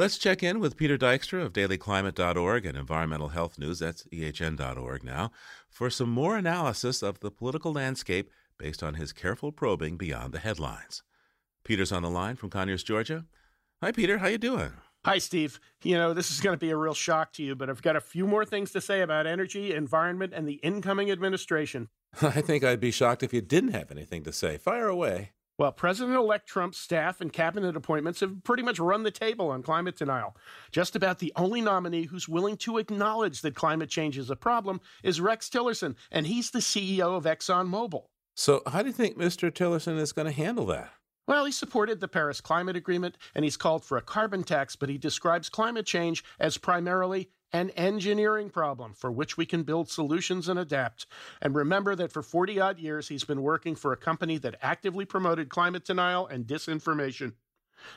Let's 0.06 0.20
check 0.20 0.44
in 0.44 0.60
with 0.60 0.78
Peter 0.78 1.00
Dykstra 1.00 1.44
of 1.44 1.52
dailyclimate.org 1.52 2.64
and 2.68 2.78
environmental 2.78 3.30
health 3.30 3.58
news, 3.58 3.80
that's 3.80 4.04
ehn.org 4.14 5.04
now, 5.04 5.32
for 5.68 5.90
some 5.90 6.12
more 6.12 6.38
analysis 6.38 7.02
of 7.02 7.22
the 7.22 7.32
political 7.32 7.74
landscape 7.74 8.30
based 8.60 8.84
on 8.84 8.94
his 8.94 9.12
careful 9.12 9.52
probing 9.52 9.98
beyond 9.98 10.32
the 10.32 10.38
headlines. 10.38 11.02
Peter's 11.64 11.92
on 11.92 12.04
the 12.04 12.10
line 12.12 12.36
from 12.36 12.52
Conyers, 12.52 12.84
Georgia. 12.84 13.26
Hi, 13.82 13.92
Peter. 13.92 14.20
How 14.20 14.28
you 14.28 14.38
doing? 14.38 14.74
Hi, 15.06 15.18
Steve. 15.18 15.60
You 15.82 15.98
know, 15.98 16.14
this 16.14 16.30
is 16.30 16.40
going 16.40 16.54
to 16.54 16.64
be 16.64 16.70
a 16.70 16.78
real 16.78 16.94
shock 16.94 17.34
to 17.34 17.44
you, 17.44 17.56
but 17.56 17.72
I've 17.72 17.82
got 17.82 17.96
a 17.96 18.00
few 18.00 18.28
more 18.28 18.46
things 18.46 18.74
to 18.74 18.82
say 18.82 19.02
about 19.02 19.26
energy, 19.26 19.74
environment, 19.74 20.34
and 20.36 20.48
the 20.48 20.60
incoming 20.62 21.10
administration. 21.10 21.90
I 22.22 22.42
think 22.42 22.64
I'd 22.64 22.80
be 22.80 22.92
shocked 22.92 23.24
if 23.24 23.34
you 23.34 23.42
didn't 23.42 23.74
have 23.74 23.90
anything 23.90 24.24
to 24.26 24.32
say. 24.32 24.60
Fire 24.60 24.88
away. 24.88 25.32
Well, 25.58 25.72
President 25.72 26.18
elect 26.18 26.48
Trump's 26.48 26.78
staff 26.78 27.22
and 27.22 27.32
cabinet 27.32 27.78
appointments 27.78 28.20
have 28.20 28.44
pretty 28.44 28.62
much 28.62 28.78
run 28.78 29.04
the 29.04 29.12
table 29.12 29.52
on 29.52 29.64
climate 29.64 29.98
denial. 29.98 30.36
Just 30.72 30.98
about 30.98 31.20
the 31.20 31.32
only 31.38 31.62
nominee 31.62 32.04
who's 32.04 32.28
willing 32.28 32.58
to 32.58 32.78
acknowledge 32.78 33.42
that 33.42 33.56
climate 33.56 33.90
change 33.90 34.18
is 34.18 34.30
a 34.30 34.36
problem 34.36 34.82
is 35.02 35.22
Rex 35.22 35.50
Tillerson, 35.50 35.96
and 36.12 36.28
he's 36.28 36.52
the 36.52 36.60
CEO 36.60 37.16
of 37.16 37.24
ExxonMobil. 37.24 38.04
So, 38.36 38.64
how 38.68 38.82
do 38.82 38.88
you 38.88 38.94
think 38.94 39.18
Mr. 39.18 39.50
Tillerson 39.50 39.98
is 39.98 40.12
going 40.12 40.26
to 40.26 40.34
handle 40.34 40.66
that? 40.66 40.92
Well, 41.28 41.46
he 41.46 41.52
supported 41.52 42.02
the 42.02 42.08
Paris 42.08 42.40
Climate 42.42 42.76
Agreement 42.76 43.18
and 43.34 43.44
he's 43.44 43.58
called 43.58 43.84
for 43.84 43.98
a 43.98 44.02
carbon 44.02 44.44
tax, 44.44 44.76
but 44.76 44.90
he 44.90 44.98
describes 44.98 45.50
climate 45.50 45.86
change 45.86 46.24
as 46.40 46.58
primarily 46.58 47.30
an 47.52 47.70
engineering 47.72 48.50
problem 48.50 48.94
for 48.94 49.12
which 49.12 49.38
we 49.38 49.46
can 49.46 49.64
build 49.64 49.90
solutions 49.90 50.50
and 50.50 50.60
adapt. 50.60 51.06
And 51.42 51.56
remember 51.56 51.96
that 51.96 52.12
for 52.12 52.22
40 52.22 52.60
odd 52.60 52.80
years, 52.80 53.08
he's 53.08 53.24
been 53.24 53.42
working 53.42 53.75
for 53.75 53.94
a 53.94 53.98
company 53.98 54.38
that 54.40 54.58
actively 54.62 55.06
promoted 55.06 55.50
climate 55.50 55.86
denial 55.86 56.28
and 56.28 56.46
disinformation. 56.46 57.34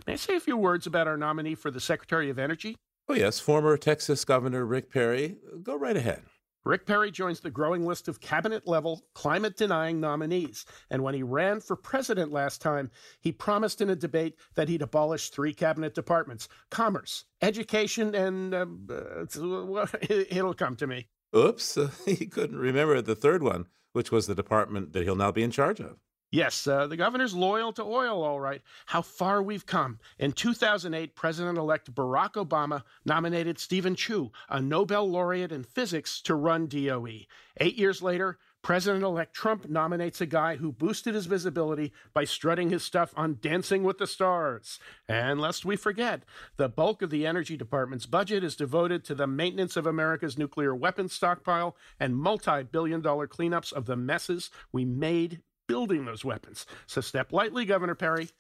May 0.07 0.15
I 0.15 0.17
say 0.17 0.37
a 0.37 0.41
few 0.41 0.57
words 0.57 0.87
about 0.87 1.09
our 1.09 1.17
nominee 1.17 1.55
for 1.55 1.71
the 1.71 1.81
Secretary 1.81 2.31
of 2.31 2.39
Energy? 2.39 2.77
Oh, 3.09 3.15
yes, 3.15 3.41
former 3.41 3.77
Texas 3.77 4.25
Governor 4.25 4.67
Rick 4.67 4.91
Perry. 4.93 5.37
Go 5.63 5.77
right 5.77 5.97
ahead. 5.97 6.23
Rick 6.65 6.87
Perry 6.87 7.11
joins 7.11 7.41
the 7.41 7.51
growing 7.51 7.87
list 7.87 8.09
of 8.09 8.21
cabinet 8.21 8.67
level 8.67 9.05
climate 9.15 9.57
denying 9.57 10.01
nominees. 10.01 10.65
And 10.91 11.03
when 11.03 11.15
he 11.15 11.23
ran 11.23 11.61
for 11.61 11.77
president 11.77 12.33
last 12.33 12.61
time, 12.61 12.91
he 13.21 13.33
promised 13.33 13.81
in 13.81 13.91
a 13.91 13.97
debate 13.97 14.37
that 14.55 14.69
he'd 14.69 14.83
abolish 14.83 15.31
three 15.31 15.55
cabinet 15.55 15.95
departments 15.95 16.49
commerce, 16.71 17.25
education, 17.43 18.15
and 18.15 18.55
uh, 18.55 18.67
uh, 18.91 19.87
it'll 20.03 20.55
come 20.55 20.77
to 20.77 20.87
me. 20.87 21.09
Oops, 21.35 21.79
he 22.05 22.27
couldn't 22.27 22.59
remember 22.59 23.01
the 23.01 23.15
third 23.15 23.43
one, 23.43 23.67
which 23.93 24.11
was 24.11 24.27
the 24.27 24.35
department 24.35 24.93
that 24.93 25.05
he'll 25.05 25.17
now 25.17 25.33
be 25.33 25.43
in 25.43 25.51
charge 25.51 25.81
of. 25.81 25.99
Yes, 26.31 26.67
uh, 26.67 26.87
the 26.87 26.97
governor's 26.97 27.35
loyal 27.35 27.73
to 27.73 27.83
oil, 27.83 28.23
all 28.23 28.39
right. 28.39 28.61
How 28.85 29.01
far 29.01 29.43
we've 29.43 29.65
come. 29.65 29.99
In 30.19 30.33
2008, 30.33 31.15
President 31.15 31.57
elect 31.57 31.95
Barack 31.95 32.33
Obama 32.35 32.83
nominated 33.07 33.59
Steven 33.59 33.95
Chu, 33.95 34.31
a 34.51 34.61
Nobel 34.61 35.09
laureate 35.11 35.53
in 35.53 35.65
physics, 35.65 36.21
to 36.23 36.35
run 36.35 36.67
DOE. 36.67 37.21
Eight 37.61 37.77
years 37.77 38.03
later, 38.03 38.39
President 38.61 39.05
elect 39.05 39.33
Trump 39.33 39.71
nominates 39.71 40.21
a 40.21 40.27
guy 40.27 40.57
who 40.57 40.71
boosted 40.71 41.15
his 41.15 41.25
visibility 41.25 41.95
by 42.13 42.25
strutting 42.25 42.69
his 42.69 42.85
stuff 42.85 43.15
on 43.17 43.39
Dancing 43.41 43.83
with 43.83 43.97
the 43.97 44.07
Stars. 44.07 44.79
And 45.09 45.41
lest 45.41 45.65
we 45.65 45.77
forget, 45.77 46.25
the 46.59 46.69
bulk 46.69 47.01
of 47.01 47.09
the 47.09 47.27
Energy 47.27 47.57
Department's 47.57 48.05
budget 48.05 48.45
is 48.45 48.55
devoted 48.57 49.03
to 49.05 49.15
the 49.15 49.27
maintenance 49.27 49.79
of 49.79 49.87
America's 49.87 50.37
nuclear 50.37 50.75
weapons 50.75 51.15
stockpile 51.15 51.75
and 51.99 52.17
multi 52.17 52.65
billion 52.65 53.01
dollar 53.01 53.27
cleanups 53.27 53.73
of 53.73 53.87
the 53.87 53.97
messes 53.97 54.51
we 54.73 54.85
made 54.85 55.41
building 55.69 56.05
those 56.05 56.25
weapons. 56.25 56.67
So 56.87 57.01
step 57.01 57.33
lightly, 57.33 57.65
Governor 57.65 57.95
Perry. 57.95 58.31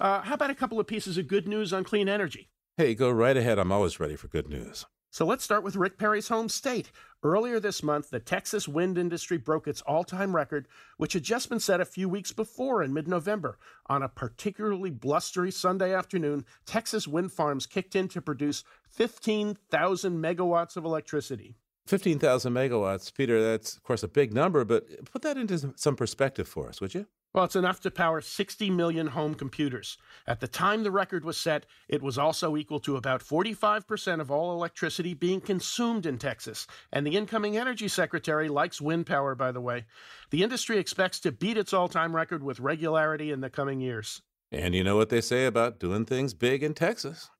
Uh, 0.00 0.22
how 0.22 0.34
about 0.34 0.50
a 0.50 0.54
couple 0.54 0.80
of 0.80 0.88
pieces 0.88 1.16
of 1.18 1.28
good 1.28 1.46
news 1.46 1.72
on 1.72 1.84
clean 1.84 2.08
energy? 2.08 2.48
Hey, 2.76 2.94
go 2.94 3.10
right 3.10 3.36
ahead. 3.36 3.58
I'm 3.58 3.70
always 3.70 4.00
ready 4.00 4.16
for 4.16 4.26
good 4.26 4.48
news. 4.48 4.86
So 5.12 5.26
let's 5.26 5.42
start 5.44 5.64
with 5.64 5.76
Rick 5.76 5.98
Perry's 5.98 6.28
home 6.28 6.48
state. 6.48 6.92
Earlier 7.22 7.58
this 7.58 7.82
month, 7.82 8.10
the 8.10 8.20
Texas 8.20 8.68
wind 8.68 8.96
industry 8.96 9.36
broke 9.36 9.66
its 9.66 9.82
all 9.82 10.04
time 10.04 10.34
record, 10.34 10.68
which 10.96 11.12
had 11.12 11.24
just 11.24 11.48
been 11.48 11.60
set 11.60 11.80
a 11.80 11.84
few 11.84 12.08
weeks 12.08 12.32
before 12.32 12.82
in 12.82 12.94
mid 12.94 13.08
November. 13.08 13.58
On 13.86 14.02
a 14.02 14.08
particularly 14.08 14.90
blustery 14.90 15.50
Sunday 15.50 15.92
afternoon, 15.92 16.46
Texas 16.64 17.08
wind 17.08 17.32
farms 17.32 17.66
kicked 17.66 17.96
in 17.96 18.06
to 18.08 18.22
produce 18.22 18.62
15,000 18.88 20.22
megawatts 20.22 20.76
of 20.76 20.84
electricity. 20.84 21.56
15,000 21.90 22.52
megawatts, 22.54 23.12
Peter, 23.12 23.42
that's 23.42 23.76
of 23.76 23.82
course 23.82 24.04
a 24.04 24.08
big 24.08 24.32
number, 24.32 24.64
but 24.64 25.04
put 25.10 25.22
that 25.22 25.36
into 25.36 25.72
some 25.74 25.96
perspective 25.96 26.46
for 26.46 26.68
us, 26.68 26.80
would 26.80 26.94
you? 26.94 27.06
Well, 27.34 27.44
it's 27.44 27.56
enough 27.56 27.80
to 27.80 27.90
power 27.90 28.20
60 28.20 28.70
million 28.70 29.08
home 29.08 29.34
computers. 29.34 29.98
At 30.24 30.38
the 30.38 30.46
time 30.46 30.84
the 30.84 30.92
record 30.92 31.24
was 31.24 31.36
set, 31.36 31.66
it 31.88 32.00
was 32.00 32.16
also 32.16 32.56
equal 32.56 32.78
to 32.80 32.94
about 32.94 33.22
45% 33.22 34.20
of 34.20 34.30
all 34.30 34.52
electricity 34.52 35.14
being 35.14 35.40
consumed 35.40 36.06
in 36.06 36.16
Texas. 36.16 36.68
And 36.92 37.04
the 37.04 37.16
incoming 37.16 37.56
energy 37.56 37.88
secretary 37.88 38.48
likes 38.48 38.80
wind 38.80 39.06
power, 39.06 39.34
by 39.34 39.50
the 39.50 39.60
way. 39.60 39.86
The 40.30 40.44
industry 40.44 40.78
expects 40.78 41.18
to 41.20 41.32
beat 41.32 41.58
its 41.58 41.72
all 41.72 41.88
time 41.88 42.14
record 42.14 42.44
with 42.44 42.60
regularity 42.60 43.32
in 43.32 43.40
the 43.40 43.50
coming 43.50 43.80
years. 43.80 44.22
And 44.52 44.76
you 44.76 44.84
know 44.84 44.96
what 44.96 45.08
they 45.08 45.20
say 45.20 45.46
about 45.46 45.80
doing 45.80 46.04
things 46.04 46.34
big 46.34 46.62
in 46.62 46.74
Texas. 46.74 47.30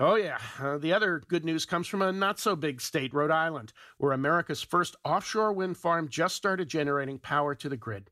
Oh, 0.00 0.14
yeah. 0.14 0.38
Uh, 0.60 0.78
the 0.78 0.92
other 0.92 1.22
good 1.26 1.44
news 1.44 1.64
comes 1.64 1.88
from 1.88 2.02
a 2.02 2.12
not 2.12 2.38
so 2.38 2.54
big 2.54 2.80
state, 2.80 3.12
Rhode 3.12 3.32
Island, 3.32 3.72
where 3.96 4.12
America's 4.12 4.62
first 4.62 4.94
offshore 5.04 5.52
wind 5.52 5.76
farm 5.76 6.08
just 6.08 6.36
started 6.36 6.68
generating 6.68 7.18
power 7.18 7.54
to 7.56 7.68
the 7.68 7.76
grid. 7.76 8.10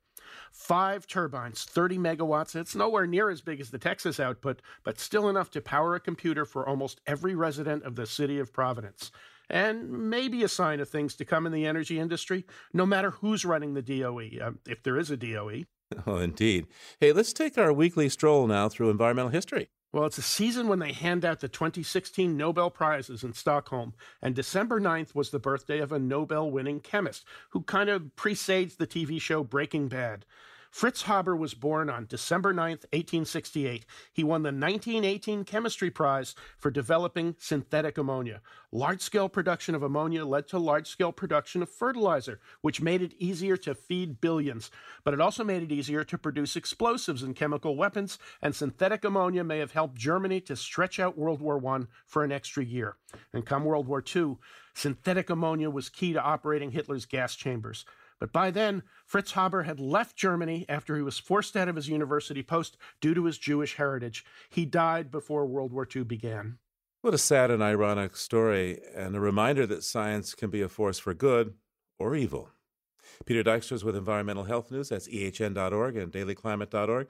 Five 0.50 1.06
turbines, 1.06 1.64
30 1.64 1.98
megawatts. 1.98 2.56
It's 2.56 2.74
nowhere 2.74 3.06
near 3.06 3.30
as 3.30 3.40
big 3.40 3.60
as 3.60 3.70
the 3.70 3.78
Texas 3.78 4.18
output, 4.18 4.62
but 4.82 4.98
still 4.98 5.28
enough 5.28 5.50
to 5.52 5.60
power 5.60 5.94
a 5.94 6.00
computer 6.00 6.44
for 6.44 6.68
almost 6.68 7.00
every 7.06 7.36
resident 7.36 7.84
of 7.84 7.94
the 7.94 8.06
city 8.06 8.40
of 8.40 8.52
Providence. 8.52 9.12
And 9.48 10.10
maybe 10.10 10.42
a 10.42 10.48
sign 10.48 10.80
of 10.80 10.88
things 10.88 11.14
to 11.16 11.24
come 11.24 11.46
in 11.46 11.52
the 11.52 11.66
energy 11.66 12.00
industry, 12.00 12.44
no 12.72 12.84
matter 12.84 13.10
who's 13.10 13.44
running 13.44 13.74
the 13.74 13.82
DOE, 13.82 14.30
uh, 14.42 14.50
if 14.66 14.82
there 14.82 14.98
is 14.98 15.10
a 15.10 15.16
DOE. 15.16 15.64
Oh, 16.04 16.16
indeed. 16.16 16.66
Hey, 16.98 17.12
let's 17.12 17.32
take 17.32 17.56
our 17.56 17.72
weekly 17.72 18.08
stroll 18.08 18.48
now 18.48 18.68
through 18.68 18.90
environmental 18.90 19.30
history. 19.30 19.68
Well, 19.96 20.04
it's 20.04 20.18
a 20.18 20.22
season 20.22 20.68
when 20.68 20.78
they 20.78 20.92
hand 20.92 21.24
out 21.24 21.40
the 21.40 21.48
2016 21.48 22.36
Nobel 22.36 22.68
Prizes 22.68 23.24
in 23.24 23.32
Stockholm, 23.32 23.94
and 24.20 24.34
December 24.34 24.78
9th 24.78 25.14
was 25.14 25.30
the 25.30 25.38
birthday 25.38 25.78
of 25.78 25.90
a 25.90 25.98
Nobel 25.98 26.50
winning 26.50 26.80
chemist 26.80 27.24
who 27.48 27.62
kind 27.62 27.88
of 27.88 28.14
presaged 28.14 28.78
the 28.78 28.86
TV 28.86 29.18
show 29.18 29.42
Breaking 29.42 29.88
Bad. 29.88 30.26
Fritz 30.70 31.02
Haber 31.02 31.37
was 31.37 31.54
born 31.54 31.88
on 31.88 32.06
December 32.06 32.52
9, 32.52 32.70
1868. 32.70 33.87
He 34.12 34.25
won 34.25 34.42
the 34.42 34.49
1918 34.49 35.45
Chemistry 35.45 35.90
Prize 35.90 36.34
for 36.58 36.71
developing 36.71 37.36
synthetic 37.38 37.99
ammonia. 37.99 38.40
Large 38.73 39.00
scale 39.00 39.28
production 39.28 39.75
of 39.75 39.82
ammonia 39.82 40.25
led 40.25 40.49
to 40.49 40.58
large 40.58 40.88
scale 40.88 41.12
production 41.12 41.62
of 41.62 41.71
fertilizer, 41.71 42.40
which 42.60 42.82
made 42.82 43.00
it 43.00 43.14
easier 43.19 43.56
to 43.56 43.75
feed 43.75 44.21
billions. 44.21 44.71
But 45.04 45.14
it 45.14 45.21
also 45.21 45.45
made 45.45 45.62
it 45.62 45.73
easier 45.73 46.04
to 46.04 46.19
produce 46.19 46.56
explosives 46.56 47.23
and 47.23 47.34
chemical 47.34 47.76
weapons, 47.76 48.19
and 48.43 48.54
synthetic 48.54 49.04
ammonia 49.04 49.45
may 49.45 49.58
have 49.58 49.73
helped 49.73 49.97
Germany 49.97 50.40
to 50.43 50.56
stretch 50.56 50.99
out 50.99 51.17
World 51.17 51.40
War 51.40 51.64
I 51.67 51.86
for 52.04 52.25
an 52.25 52.32
extra 52.32 52.64
year. 52.64 52.97
And 53.32 53.47
come 53.47 53.64
World 53.64 53.86
War 53.86 54.02
II, 54.14 54.36
synthetic 54.75 55.30
ammonia 55.30 55.71
was 55.71 55.88
key 55.88 56.12
to 56.12 56.23
operating 56.23 56.73
Hitler's 56.73 57.06
gas 57.06 57.34
chambers. 57.34 57.84
But 58.18 58.32
by 58.32 58.50
then, 58.50 58.82
Fritz 59.04 59.32
Haber 59.32 59.64
had 59.64 59.78
left 59.78 60.16
Germany 60.16 60.64
after 60.68 60.96
he 60.96 61.02
was 61.02 61.18
forced 61.18 61.56
out 61.56 61.68
of 61.68 61.76
his 61.76 61.88
university 61.88 62.42
post 62.42 62.76
due 63.00 63.14
to 63.14 63.24
his 63.24 63.38
Jewish 63.38 63.76
heritage. 63.76 64.24
He 64.48 64.64
died 64.64 65.10
before 65.10 65.46
World 65.46 65.72
War 65.72 65.86
II 65.94 66.04
began. 66.04 66.58
What 67.02 67.14
a 67.14 67.18
sad 67.18 67.50
and 67.50 67.62
ironic 67.62 68.16
story, 68.16 68.80
and 68.94 69.14
a 69.14 69.20
reminder 69.20 69.66
that 69.66 69.84
science 69.84 70.34
can 70.34 70.50
be 70.50 70.62
a 70.62 70.68
force 70.68 70.98
for 70.98 71.14
good 71.14 71.54
or 71.98 72.16
evil. 72.16 72.50
Peter 73.24 73.44
Dykstra 73.44 73.72
is 73.72 73.84
with 73.84 73.96
Environmental 73.96 74.44
Health 74.44 74.70
News. 74.70 74.88
That's 74.88 75.08
ehn.org 75.08 75.96
and 75.96 76.10
dailyclimate.org. 76.12 77.08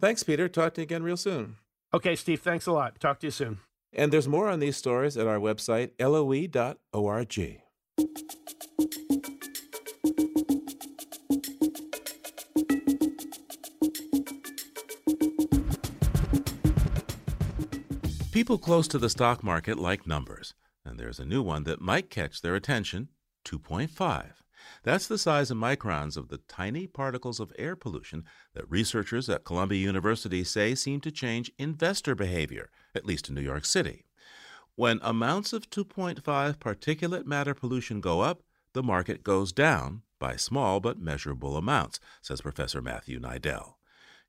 Thanks, 0.00 0.22
Peter. 0.22 0.48
Talk 0.48 0.74
to 0.74 0.82
you 0.82 0.84
again 0.84 1.02
real 1.02 1.16
soon. 1.16 1.56
Okay, 1.94 2.14
Steve. 2.14 2.40
Thanks 2.40 2.66
a 2.66 2.72
lot. 2.72 3.00
Talk 3.00 3.20
to 3.20 3.26
you 3.28 3.30
soon. 3.30 3.58
And 3.92 4.12
there's 4.12 4.28
more 4.28 4.48
on 4.48 4.60
these 4.60 4.76
stories 4.76 5.16
at 5.16 5.26
our 5.26 5.38
website, 5.38 5.92
loe.org. 5.98 7.62
People 18.38 18.58
close 18.58 18.86
to 18.86 18.98
the 18.98 19.10
stock 19.10 19.42
market 19.42 19.80
like 19.80 20.06
numbers, 20.06 20.54
and 20.84 20.96
there's 20.96 21.18
a 21.18 21.24
new 21.24 21.42
one 21.42 21.64
that 21.64 21.80
might 21.80 22.08
catch 22.08 22.40
their 22.40 22.54
attention 22.54 23.08
2.5. 23.44 24.26
That's 24.84 25.08
the 25.08 25.18
size 25.18 25.50
in 25.50 25.58
microns 25.58 26.16
of 26.16 26.28
the 26.28 26.38
tiny 26.46 26.86
particles 26.86 27.40
of 27.40 27.52
air 27.58 27.74
pollution 27.74 28.22
that 28.54 28.70
researchers 28.70 29.28
at 29.28 29.42
Columbia 29.42 29.80
University 29.80 30.44
say 30.44 30.76
seem 30.76 31.00
to 31.00 31.10
change 31.10 31.50
investor 31.58 32.14
behavior, 32.14 32.70
at 32.94 33.04
least 33.04 33.28
in 33.28 33.34
New 33.34 33.40
York 33.40 33.64
City. 33.64 34.04
When 34.76 35.00
amounts 35.02 35.52
of 35.52 35.68
2.5 35.68 36.22
particulate 36.58 37.26
matter 37.26 37.54
pollution 37.54 38.00
go 38.00 38.20
up, 38.20 38.44
the 38.72 38.84
market 38.84 39.24
goes 39.24 39.50
down 39.50 40.02
by 40.20 40.36
small 40.36 40.78
but 40.78 41.00
measurable 41.00 41.56
amounts, 41.56 41.98
says 42.22 42.42
Professor 42.42 42.80
Matthew 42.80 43.18
Neidell. 43.18 43.77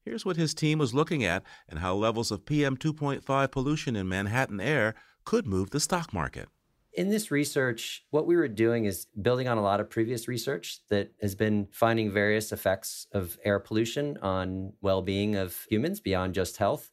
Here's 0.06 0.26
what 0.26 0.38
his 0.38 0.54
team 0.54 0.80
was 0.80 0.94
looking 0.94 1.24
at 1.24 1.44
and 1.68 1.80
how 1.80 1.96
levels 1.96 2.32
of 2.32 2.46
PM 2.46 2.78
2.5 2.78 3.52
pollution 3.52 3.96
in 3.96 4.08
Manhattan 4.08 4.60
air 4.60 4.96
could 5.26 5.46
move 5.46 5.70
the 5.70 5.80
stock 5.80 6.14
market. 6.14 6.48
In 6.94 7.10
this 7.10 7.30
research, 7.30 8.04
what 8.10 8.26
we 8.26 8.36
were 8.36 8.48
doing 8.48 8.86
is 8.86 9.06
building 9.22 9.48
on 9.48 9.58
a 9.58 9.62
lot 9.62 9.80
of 9.80 9.90
previous 9.90 10.28
research 10.28 10.80
that 10.90 11.12
has 11.22 11.36
been 11.36 11.68
finding 11.72 12.12
various 12.12 12.52
effects 12.52 13.06
of 13.14 13.38
air 13.46 13.60
pollution 13.60 14.18
on 14.18 14.74
well 14.82 15.02
being 15.02 15.36
of 15.36 15.66
humans 15.70 16.00
beyond 16.00 16.34
just 16.34 16.58
health. 16.58 16.90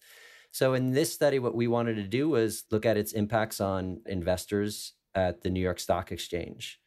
So, 0.52 0.74
in 0.74 0.92
this 0.92 1.12
study, 1.12 1.38
what 1.38 1.54
we 1.54 1.66
wanted 1.66 1.94
to 1.94 2.02
do 2.02 2.28
was 2.28 2.64
look 2.70 2.84
at 2.84 2.96
its 2.96 3.12
impacts 3.12 3.60
on 3.60 4.00
investors 4.06 4.92
at 5.14 5.42
the 5.42 5.50
New 5.50 5.60
York 5.60 5.80
Stock 5.80 6.12
Exchange 6.12 6.78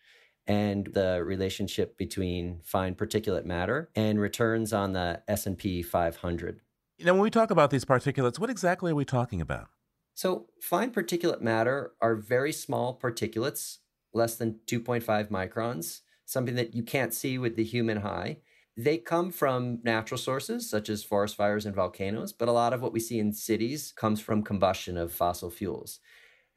and 0.50 0.88
the 0.88 1.24
relationship 1.24 1.96
between 1.96 2.60
fine 2.64 2.96
particulate 2.96 3.46
matter 3.46 3.90
and 3.96 4.20
returns 4.20 4.74
on 4.74 4.94
the 4.94 5.22
S&P 5.28 5.84
500. 5.84 6.60
You 6.98 7.06
know, 7.06 7.14
when 7.14 7.22
we 7.22 7.30
talk 7.30 7.52
about 7.52 7.70
these 7.70 7.86
particulates, 7.86 8.40
what 8.40 8.50
exactly 8.50 8.92
are 8.92 8.96
we 8.96 9.06
talking 9.06 9.42
about? 9.42 9.70
So, 10.16 10.48
fine 10.60 10.92
particulate 10.92 11.40
matter 11.40 11.94
are 12.02 12.16
very 12.16 12.52
small 12.52 13.00
particulates, 13.00 13.78
less 14.12 14.36
than 14.36 14.60
2.5 14.66 15.30
microns, 15.30 16.02
something 16.26 16.56
that 16.56 16.74
you 16.74 16.82
can't 16.82 17.14
see 17.14 17.38
with 17.38 17.56
the 17.56 17.64
human 17.64 18.00
eye. 18.00 18.38
They 18.76 18.98
come 18.98 19.32
from 19.32 19.80
natural 19.84 20.18
sources 20.18 20.68
such 20.68 20.90
as 20.90 21.04
forest 21.04 21.36
fires 21.36 21.66
and 21.66 21.76
volcanoes, 21.76 22.34
but 22.34 22.50
a 22.50 22.54
lot 22.54 22.74
of 22.74 22.82
what 22.82 22.92
we 22.92 23.00
see 23.00 23.20
in 23.20 23.34
cities 23.34 23.94
comes 23.96 24.20
from 24.20 24.42
combustion 24.42 24.98
of 24.98 25.14
fossil 25.14 25.52
fuels 25.52 26.00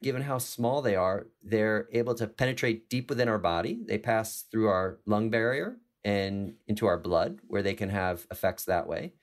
given 0.03 0.21
how 0.21 0.37
small 0.37 0.81
they 0.81 0.95
are, 0.95 1.27
they're 1.41 1.87
able 1.91 2.13
to 2.15 2.27
penetrate 2.27 2.89
deep 2.89 3.09
within 3.09 3.27
our 3.27 3.39
body. 3.39 3.79
They 3.87 3.97
pass 3.97 4.43
through 4.51 4.67
our 4.67 4.99
lung 5.05 5.31
barrier 5.31 5.77
and 6.03 6.53
into 6.67 6.85
our 6.85 6.99
blood, 6.99 7.39
where 7.47 7.63
they 7.63 7.73
can 7.73 7.89
have 7.89 8.27
effects 8.29 8.65
that 8.65 8.87
way. 8.87 9.13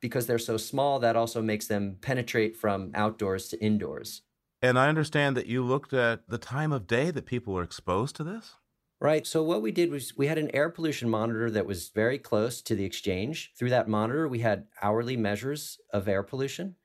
Because 0.00 0.26
they're 0.26 0.38
so 0.38 0.58
small, 0.58 0.98
that 1.00 1.16
also 1.16 1.42
makes 1.42 1.66
them 1.66 1.96
penetrate 2.00 2.54
from 2.54 2.92
outdoors 2.94 3.48
to 3.48 3.60
indoors. 3.60 4.22
And 4.62 4.78
I 4.78 4.88
understand 4.88 5.36
that 5.36 5.46
you 5.46 5.64
looked 5.64 5.92
at 5.92 6.28
the 6.28 6.38
time 6.38 6.72
of 6.72 6.86
day 6.86 7.10
that 7.10 7.26
people 7.26 7.56
are 7.58 7.62
exposed 7.62 8.14
to 8.16 8.24
this? 8.24 8.54
Right. 9.00 9.26
So 9.26 9.42
what 9.42 9.60
we 9.60 9.72
did 9.72 9.90
was 9.90 10.16
we 10.16 10.26
had 10.26 10.38
an 10.38 10.50
air 10.54 10.70
pollution 10.70 11.10
monitor 11.10 11.50
that 11.50 11.66
was 11.66 11.90
very 11.90 12.18
close 12.18 12.62
to 12.62 12.74
the 12.74 12.84
exchange. 12.84 13.52
Through 13.58 13.70
that 13.70 13.88
monitor, 13.88 14.26
we 14.26 14.38
had 14.38 14.66
hourly 14.80 15.16
measures 15.16 15.78
of 15.92 16.08
air 16.08 16.22
pollution, 16.22 16.76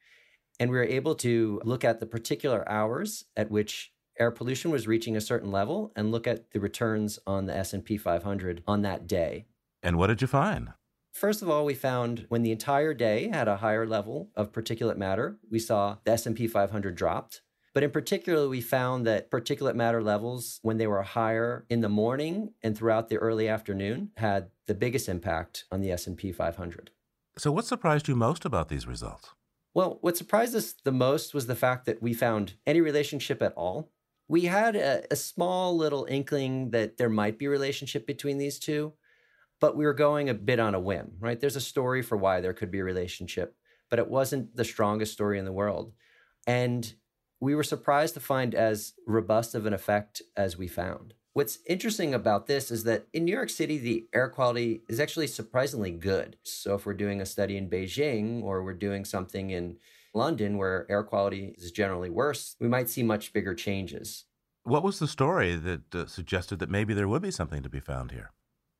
and 0.61 0.69
we 0.69 0.77
were 0.77 0.83
able 0.83 1.15
to 1.15 1.59
look 1.65 1.83
at 1.83 1.99
the 1.99 2.05
particular 2.05 2.63
hours 2.69 3.25
at 3.35 3.49
which 3.49 3.91
air 4.19 4.29
pollution 4.29 4.69
was 4.69 4.85
reaching 4.85 5.17
a 5.17 5.21
certain 5.21 5.51
level 5.51 5.91
and 5.95 6.11
look 6.11 6.27
at 6.27 6.51
the 6.51 6.59
returns 6.59 7.17
on 7.25 7.47
the 7.47 7.57
S&P 7.57 7.97
500 7.97 8.61
on 8.67 8.83
that 8.83 9.07
day. 9.07 9.47
And 9.81 9.97
what 9.97 10.07
did 10.07 10.21
you 10.21 10.27
find? 10.27 10.69
First 11.13 11.41
of 11.41 11.49
all, 11.49 11.65
we 11.65 11.73
found 11.73 12.27
when 12.29 12.43
the 12.43 12.51
entire 12.51 12.93
day 12.93 13.27
had 13.29 13.47
a 13.47 13.57
higher 13.57 13.87
level 13.87 14.29
of 14.35 14.51
particulate 14.51 14.97
matter, 14.97 15.39
we 15.49 15.57
saw 15.57 15.97
the 16.03 16.11
S&P 16.11 16.45
500 16.47 16.93
dropped. 16.93 17.41
But 17.73 17.81
in 17.81 17.89
particular, 17.89 18.47
we 18.47 18.61
found 18.61 19.07
that 19.07 19.31
particulate 19.31 19.73
matter 19.73 20.03
levels, 20.03 20.59
when 20.61 20.77
they 20.77 20.85
were 20.85 21.01
higher 21.01 21.65
in 21.71 21.81
the 21.81 21.89
morning 21.89 22.53
and 22.61 22.77
throughout 22.77 23.09
the 23.09 23.17
early 23.17 23.49
afternoon, 23.49 24.11
had 24.17 24.51
the 24.67 24.75
biggest 24.75 25.09
impact 25.09 25.65
on 25.71 25.81
the 25.81 25.91
S&P 25.91 26.31
500. 26.31 26.91
So 27.35 27.51
what 27.51 27.65
surprised 27.65 28.07
you 28.07 28.15
most 28.15 28.45
about 28.45 28.69
these 28.69 28.85
results? 28.85 29.31
Well, 29.73 29.99
what 30.01 30.17
surprised 30.17 30.55
us 30.55 30.73
the 30.83 30.91
most 30.91 31.33
was 31.33 31.47
the 31.47 31.55
fact 31.55 31.85
that 31.85 32.01
we 32.01 32.13
found 32.13 32.55
any 32.67 32.81
relationship 32.81 33.41
at 33.41 33.53
all. 33.53 33.91
We 34.27 34.41
had 34.45 34.75
a, 34.75 35.03
a 35.11 35.15
small 35.15 35.77
little 35.77 36.05
inkling 36.09 36.71
that 36.71 36.97
there 36.97 37.09
might 37.09 37.37
be 37.37 37.45
a 37.45 37.49
relationship 37.49 38.05
between 38.05 38.37
these 38.37 38.59
two, 38.59 38.93
but 39.59 39.77
we 39.77 39.85
were 39.85 39.93
going 39.93 40.29
a 40.29 40.33
bit 40.33 40.59
on 40.59 40.75
a 40.75 40.79
whim, 40.79 41.13
right? 41.19 41.39
There's 41.39 41.55
a 41.55 41.61
story 41.61 42.01
for 42.01 42.17
why 42.17 42.41
there 42.41 42.53
could 42.53 42.71
be 42.71 42.79
a 42.79 42.83
relationship, 42.83 43.55
but 43.89 43.99
it 43.99 44.09
wasn't 44.09 44.55
the 44.55 44.65
strongest 44.65 45.13
story 45.13 45.39
in 45.39 45.45
the 45.45 45.51
world. 45.51 45.93
And 46.45 46.93
we 47.39 47.55
were 47.55 47.63
surprised 47.63 48.13
to 48.15 48.19
find 48.19 48.53
as 48.53 48.93
robust 49.07 49.55
of 49.55 49.65
an 49.65 49.73
effect 49.73 50.21
as 50.35 50.57
we 50.57 50.67
found. 50.67 51.13
What's 51.33 51.59
interesting 51.65 52.13
about 52.13 52.47
this 52.47 52.71
is 52.71 52.83
that 52.83 53.07
in 53.13 53.23
New 53.23 53.31
York 53.31 53.49
City, 53.49 53.77
the 53.77 54.05
air 54.13 54.27
quality 54.27 54.81
is 54.89 54.99
actually 54.99 55.27
surprisingly 55.27 55.91
good. 55.91 56.35
So, 56.43 56.75
if 56.75 56.85
we're 56.85 56.93
doing 56.93 57.21
a 57.21 57.25
study 57.25 57.55
in 57.55 57.69
Beijing 57.69 58.43
or 58.43 58.63
we're 58.63 58.73
doing 58.73 59.05
something 59.05 59.49
in 59.49 59.77
London 60.13 60.57
where 60.57 60.85
air 60.91 61.03
quality 61.03 61.55
is 61.57 61.71
generally 61.71 62.09
worse, 62.09 62.57
we 62.59 62.67
might 62.67 62.89
see 62.89 63.01
much 63.01 63.31
bigger 63.31 63.55
changes. 63.55 64.25
What 64.63 64.83
was 64.83 64.99
the 64.99 65.07
story 65.07 65.55
that 65.55 65.95
uh, 65.95 66.05
suggested 66.05 66.59
that 66.59 66.69
maybe 66.69 66.93
there 66.93 67.07
would 67.07 67.21
be 67.21 67.31
something 67.31 67.63
to 67.63 67.69
be 67.69 67.79
found 67.79 68.11
here? 68.11 68.31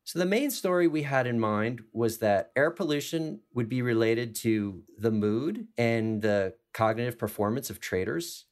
So, 0.03 0.19
the 0.19 0.25
main 0.25 0.51
story 0.51 0.89
we 0.89 1.03
had 1.03 1.27
in 1.27 1.39
mind 1.39 1.83
was 1.93 2.17
that 2.17 2.51
air 2.57 2.69
pollution 2.69 3.39
would 3.53 3.69
be 3.69 3.81
related 3.81 4.35
to 4.37 4.83
the 4.97 5.11
mood 5.11 5.67
and 5.77 6.21
the 6.21 6.55
cognitive 6.73 7.17
performance 7.17 7.69
of 7.69 7.79
traders 7.79 8.47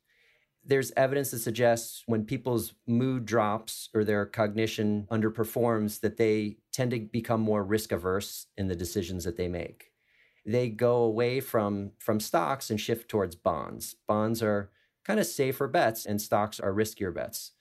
there's 0.69 0.91
evidence 0.95 1.32
that 1.32 1.39
suggests 1.39 2.03
when 2.05 2.25
people's 2.25 2.73
mood 2.86 3.25
drops 3.25 3.89
or 3.93 4.03
their 4.03 4.25
cognition 4.25 5.08
underperforms 5.12 5.99
that 6.01 6.17
they 6.17 6.58
tend 6.71 6.91
to 6.91 6.99
become 6.99 7.41
more 7.41 7.63
risk 7.63 7.91
averse 7.91 8.45
in 8.55 8.67
the 8.67 8.75
decisions 8.75 9.23
that 9.23 9.36
they 9.36 9.47
make. 9.47 9.91
They 10.45 10.69
go 10.69 10.97
away 10.97 11.39
from 11.39 11.91
from 11.97 12.19
stocks 12.19 12.69
and 12.69 12.79
shift 12.79 13.10
towards 13.10 13.36
bonds. 13.36 13.95
Bonds 14.08 14.43
are 14.43 14.69
kind 15.03 15.19
of 15.19 15.25
safer 15.25 15.67
bets 15.67 16.05
and 16.05 16.21
stocks 16.21 16.60
are 16.60 16.71
riskier 16.71 17.13
bets. 17.13 17.53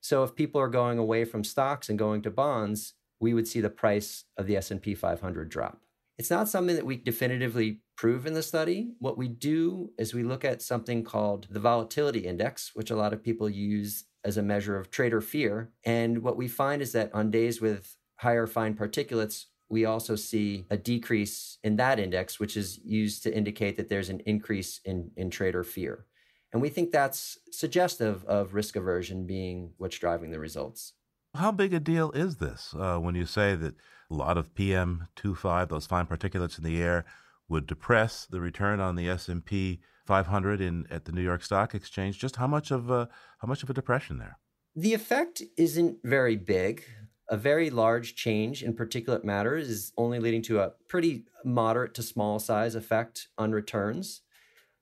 So 0.00 0.24
if 0.24 0.34
people 0.34 0.60
are 0.60 0.68
going 0.68 0.98
away 0.98 1.24
from 1.26 1.44
stocks 1.44 1.90
and 1.90 1.98
going 1.98 2.22
to 2.22 2.30
bonds 2.30 2.94
we 3.20 3.32
would 3.32 3.48
see 3.48 3.60
the 3.60 3.70
price 3.70 4.24
of 4.36 4.46
the 4.46 4.56
S&P 4.56 4.94
500 4.94 5.48
drop 5.48 5.80
it's 6.18 6.30
not 6.30 6.48
something 6.48 6.76
that 6.76 6.86
we 6.86 6.96
definitively 6.96 7.80
prove 7.96 8.26
in 8.26 8.34
the 8.34 8.42
study. 8.42 8.92
What 8.98 9.18
we 9.18 9.28
do 9.28 9.90
is 9.98 10.14
we 10.14 10.22
look 10.22 10.44
at 10.44 10.62
something 10.62 11.02
called 11.02 11.48
the 11.50 11.60
volatility 11.60 12.20
index, 12.20 12.70
which 12.74 12.90
a 12.90 12.96
lot 12.96 13.12
of 13.12 13.22
people 13.22 13.48
use 13.48 14.04
as 14.24 14.36
a 14.36 14.42
measure 14.42 14.76
of 14.76 14.90
trader 14.90 15.20
fear. 15.20 15.70
And 15.84 16.22
what 16.22 16.36
we 16.36 16.48
find 16.48 16.80
is 16.80 16.92
that 16.92 17.14
on 17.14 17.30
days 17.30 17.60
with 17.60 17.96
higher 18.16 18.46
fine 18.46 18.74
particulates, 18.74 19.46
we 19.68 19.84
also 19.84 20.14
see 20.14 20.66
a 20.70 20.76
decrease 20.76 21.58
in 21.64 21.76
that 21.76 21.98
index, 21.98 22.38
which 22.38 22.56
is 22.56 22.78
used 22.84 23.22
to 23.24 23.34
indicate 23.34 23.76
that 23.76 23.88
there's 23.88 24.08
an 24.08 24.20
increase 24.20 24.80
in, 24.84 25.10
in 25.16 25.30
trader 25.30 25.64
fear. 25.64 26.06
And 26.52 26.62
we 26.62 26.68
think 26.68 26.92
that's 26.92 27.38
suggestive 27.50 28.24
of 28.26 28.54
risk 28.54 28.76
aversion 28.76 29.26
being 29.26 29.72
what's 29.78 29.98
driving 29.98 30.30
the 30.30 30.38
results. 30.38 30.92
How 31.34 31.50
big 31.50 31.74
a 31.74 31.80
deal 31.80 32.12
is 32.12 32.36
this 32.36 32.72
uh, 32.78 32.98
when 32.98 33.16
you 33.16 33.26
say 33.26 33.56
that 33.56 33.74
a 34.14 34.16
lot 34.16 34.38
of 34.38 34.54
PM2.5, 34.54 35.68
those 35.68 35.86
fine 35.86 36.06
particulates 36.06 36.56
in 36.56 36.64
the 36.64 36.80
air, 36.80 37.04
would 37.48 37.66
depress 37.66 38.26
the 38.26 38.40
return 38.40 38.80
on 38.80 38.96
the 38.96 39.08
S&P 39.08 39.80
500 40.06 40.60
in 40.60 40.86
at 40.90 41.04
the 41.04 41.12
New 41.12 41.22
York 41.22 41.42
Stock 41.42 41.74
Exchange. 41.74 42.18
Just 42.18 42.36
how 42.36 42.46
much 42.46 42.70
of 42.70 42.90
a 42.90 43.08
how 43.38 43.48
much 43.48 43.62
of 43.62 43.70
a 43.70 43.74
depression 43.74 44.18
there? 44.18 44.38
The 44.76 44.94
effect 44.94 45.42
isn't 45.56 45.98
very 46.04 46.36
big. 46.36 46.84
A 47.30 47.36
very 47.36 47.70
large 47.70 48.14
change 48.14 48.62
in 48.62 48.74
particulate 48.74 49.24
matter 49.24 49.56
is 49.56 49.92
only 49.96 50.18
leading 50.18 50.42
to 50.42 50.60
a 50.60 50.72
pretty 50.88 51.24
moderate 51.44 51.94
to 51.94 52.02
small 52.02 52.38
size 52.38 52.74
effect 52.74 53.28
on 53.38 53.52
returns. 53.52 54.20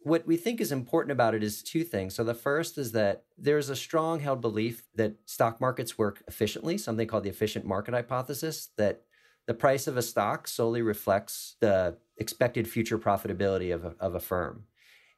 What 0.01 0.27
we 0.27 0.37
think 0.37 0.61
is 0.61 0.73
important 0.73 1.13
about 1.13 1.37
it 1.37 1.45
is 1.45 1.63
two 1.63 1.85
things. 1.85 2.17
So, 2.17 2.25
the 2.25 2.35
first 2.35 2.77
is 2.79 2.91
that 2.93 3.23
there's 3.39 3.69
a 3.69 3.77
strong 3.77 4.19
held 4.19 4.41
belief 4.41 4.83
that 4.97 5.15
stock 5.25 5.61
markets 5.61 5.97
work 5.97 6.25
efficiently, 6.27 6.77
something 6.79 7.07
called 7.07 7.23
the 7.23 7.31
efficient 7.31 7.65
market 7.65 7.95
hypothesis, 7.95 8.71
that 8.77 9.03
the 9.47 9.55
price 9.55 9.87
of 9.87 9.97
a 9.97 10.03
stock 10.03 10.47
solely 10.47 10.83
reflects 10.83 11.57
the 11.61 11.97
expected 12.17 12.69
future 12.69 12.99
profitability 12.99 13.75
of 13.75 13.85
a, 13.85 13.95
of 13.99 14.15
a 14.15 14.21
firm. 14.21 14.65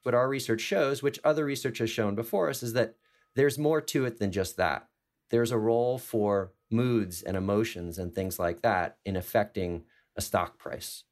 What 0.03 0.15
our 0.15 0.27
research 0.27 0.61
shows, 0.61 1.01
which 1.01 1.19
other 1.23 1.45
research 1.45 1.79
has 1.79 1.89
shown 1.89 2.15
before 2.15 2.49
us, 2.49 2.63
is 2.63 2.73
that 2.73 2.95
there's 3.35 3.57
more 3.57 3.81
to 3.81 4.05
it 4.05 4.19
than 4.19 4.31
just 4.31 4.57
that. 4.57 4.87
There's 5.29 5.51
a 5.51 5.57
role 5.57 5.97
for 5.97 6.53
moods 6.71 7.21
and 7.21 7.35
emotions 7.35 7.97
and 7.97 8.13
things 8.13 8.39
like 8.39 8.61
that 8.61 8.97
in 9.05 9.15
affecting 9.15 9.83
a 10.15 10.21
stock 10.21 10.57
price. 10.57 11.03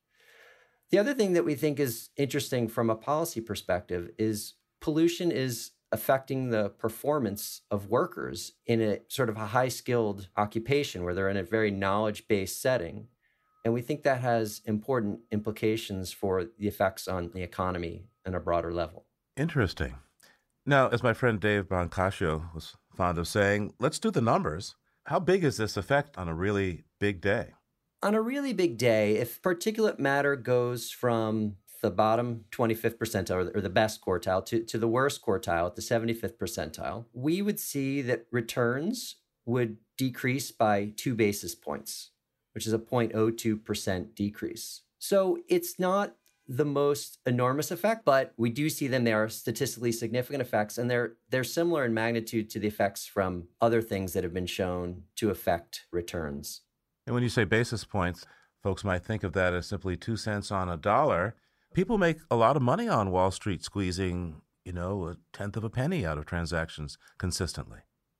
The 0.89 0.99
other 0.99 1.13
thing 1.13 1.34
that 1.34 1.45
we 1.45 1.56
think 1.56 1.80
is 1.80 2.10
interesting 2.17 2.67
from 2.67 2.89
a 2.89 2.95
policy 2.95 3.41
perspective 3.41 4.12
is 4.17 4.54
pollution 4.80 5.32
is 5.32 5.71
affecting 5.93 6.49
the 6.49 6.69
performance 6.69 7.62
of 7.71 7.88
workers 7.88 8.53
in 8.65 8.82
a 8.82 8.99
sort 9.08 9.29
of 9.29 9.38
a 9.38 9.47
high 9.47 9.69
skilled 9.69 10.27
occupation 10.36 11.03
where 11.03 11.13
they're 11.13 11.29
in 11.29 11.38
a 11.38 11.43
very 11.43 11.71
knowledge 11.71 12.27
based 12.27 12.62
setting. 12.62 13.08
And 13.63 13.73
we 13.73 13.82
think 13.82 14.03
that 14.03 14.19
has 14.19 14.62
important 14.65 15.19
implications 15.32 16.12
for 16.12 16.43
the 16.43 16.67
effects 16.67 17.08
on 17.08 17.32
the 17.34 17.43
economy 17.43 18.08
on 18.25 18.34
a 18.34 18.39
broader 18.39 18.73
level. 18.73 19.06
Interesting. 19.38 19.95
Now, 20.65 20.88
as 20.89 21.03
my 21.03 21.13
friend 21.13 21.39
Dave 21.39 21.65
Brancaccio 21.65 22.53
was 22.53 22.75
fond 22.95 23.17
of 23.17 23.27
saying, 23.27 23.73
let's 23.79 23.99
do 23.99 24.12
the 24.12 24.21
numbers. 24.21 24.75
How 25.06 25.19
big 25.19 25.43
is 25.43 25.58
this 25.58 25.77
effect 25.77 26.17
on 26.17 26.27
a 26.27 26.34
really 26.34 26.84
big 26.99 27.21
day? 27.21 27.51
On 28.01 28.15
a 28.15 28.21
really 28.21 28.53
big 28.53 28.77
day, 28.77 29.17
if 29.17 29.41
particulate 29.41 29.99
matter 29.99 30.36
goes 30.36 30.89
from 30.89 31.58
the 31.84 31.91
bottom 31.91 32.46
25th 32.52 32.98
percentile 32.98 33.56
or 33.56 33.62
the 33.62 33.69
best 33.69 34.02
quartile 34.02 34.43
to, 34.46 34.63
to 34.63 34.78
the 34.80 34.88
worst 34.88 35.22
quartile 35.22 35.67
at 35.67 35.76
the 35.76 35.82
75th 35.82 36.38
percentile, 36.38 37.06
we 37.13 37.41
would 37.41 37.60
see 37.60 38.02
that 38.02 38.26
returns 38.32 39.17
would 39.46 39.78
decrease 39.98 40.50
by 40.50 40.93
two 40.96 41.13
basis 41.13 41.54
points, 41.54 42.12
which 42.54 42.65
is 42.65 42.72
a 42.74 42.80
0.02% 42.80 44.15
decrease. 44.15 44.82
So 44.98 45.39
it's 45.50 45.78
not 45.78 46.15
the 46.48 46.65
most 46.65 47.19
enormous 47.26 47.69
effect, 47.69 48.06
but 48.06 48.34
we 48.38 48.50
do 48.50 48.69
see 48.69 48.88
them. 48.88 49.04
They 49.04 49.13
are 49.13 49.28
statistically 49.28 49.91
significant 49.91 50.41
effects, 50.41 50.78
and 50.78 50.89
they're 50.89 51.13
they're 51.30 51.43
similar 51.43 51.86
in 51.86 51.93
magnitude 51.93 52.50
to 52.52 52.60
the 52.60 52.67
effects 52.67 53.06
from 53.06 53.48
other 53.62 53.82
things 53.82 54.13
that 54.13 54.24
have 54.24 54.34
been 54.34 54.46
shown 54.46 55.04
to 55.17 55.30
affect 55.30 55.86
returns. 55.91 56.62
And 57.06 57.13
when 57.13 57.24
you 57.24 57.30
say 57.30 57.43
basis 57.43 57.84
points, 57.86 58.26
folks 58.62 58.84
might 58.84 59.06
think 59.06 59.24
of 59.24 59.34
that 59.34 59.54
as 59.54 59.67
simply 59.67 59.96
two 59.96 60.17
cents 60.17 60.52
on 60.52 60.69
a 60.69 60.78
dollar 60.78 61.36
people 61.74 61.98
make 61.98 62.18
a 62.30 62.36
lot 62.36 62.56
of 62.56 62.62
money 62.62 62.88
on 62.88 63.12
Wall 63.12 63.32
Street 63.32 63.64
squeezing, 63.64 64.42
you 64.64 64.74
know, 64.74 65.08
a 65.08 65.18
tenth 65.32 65.58
of 65.58 65.64
a 65.64 65.70
penny 65.70 66.06
out 66.06 66.18
of 66.18 66.26
transactions 66.26 66.98
consistently. 67.18 67.80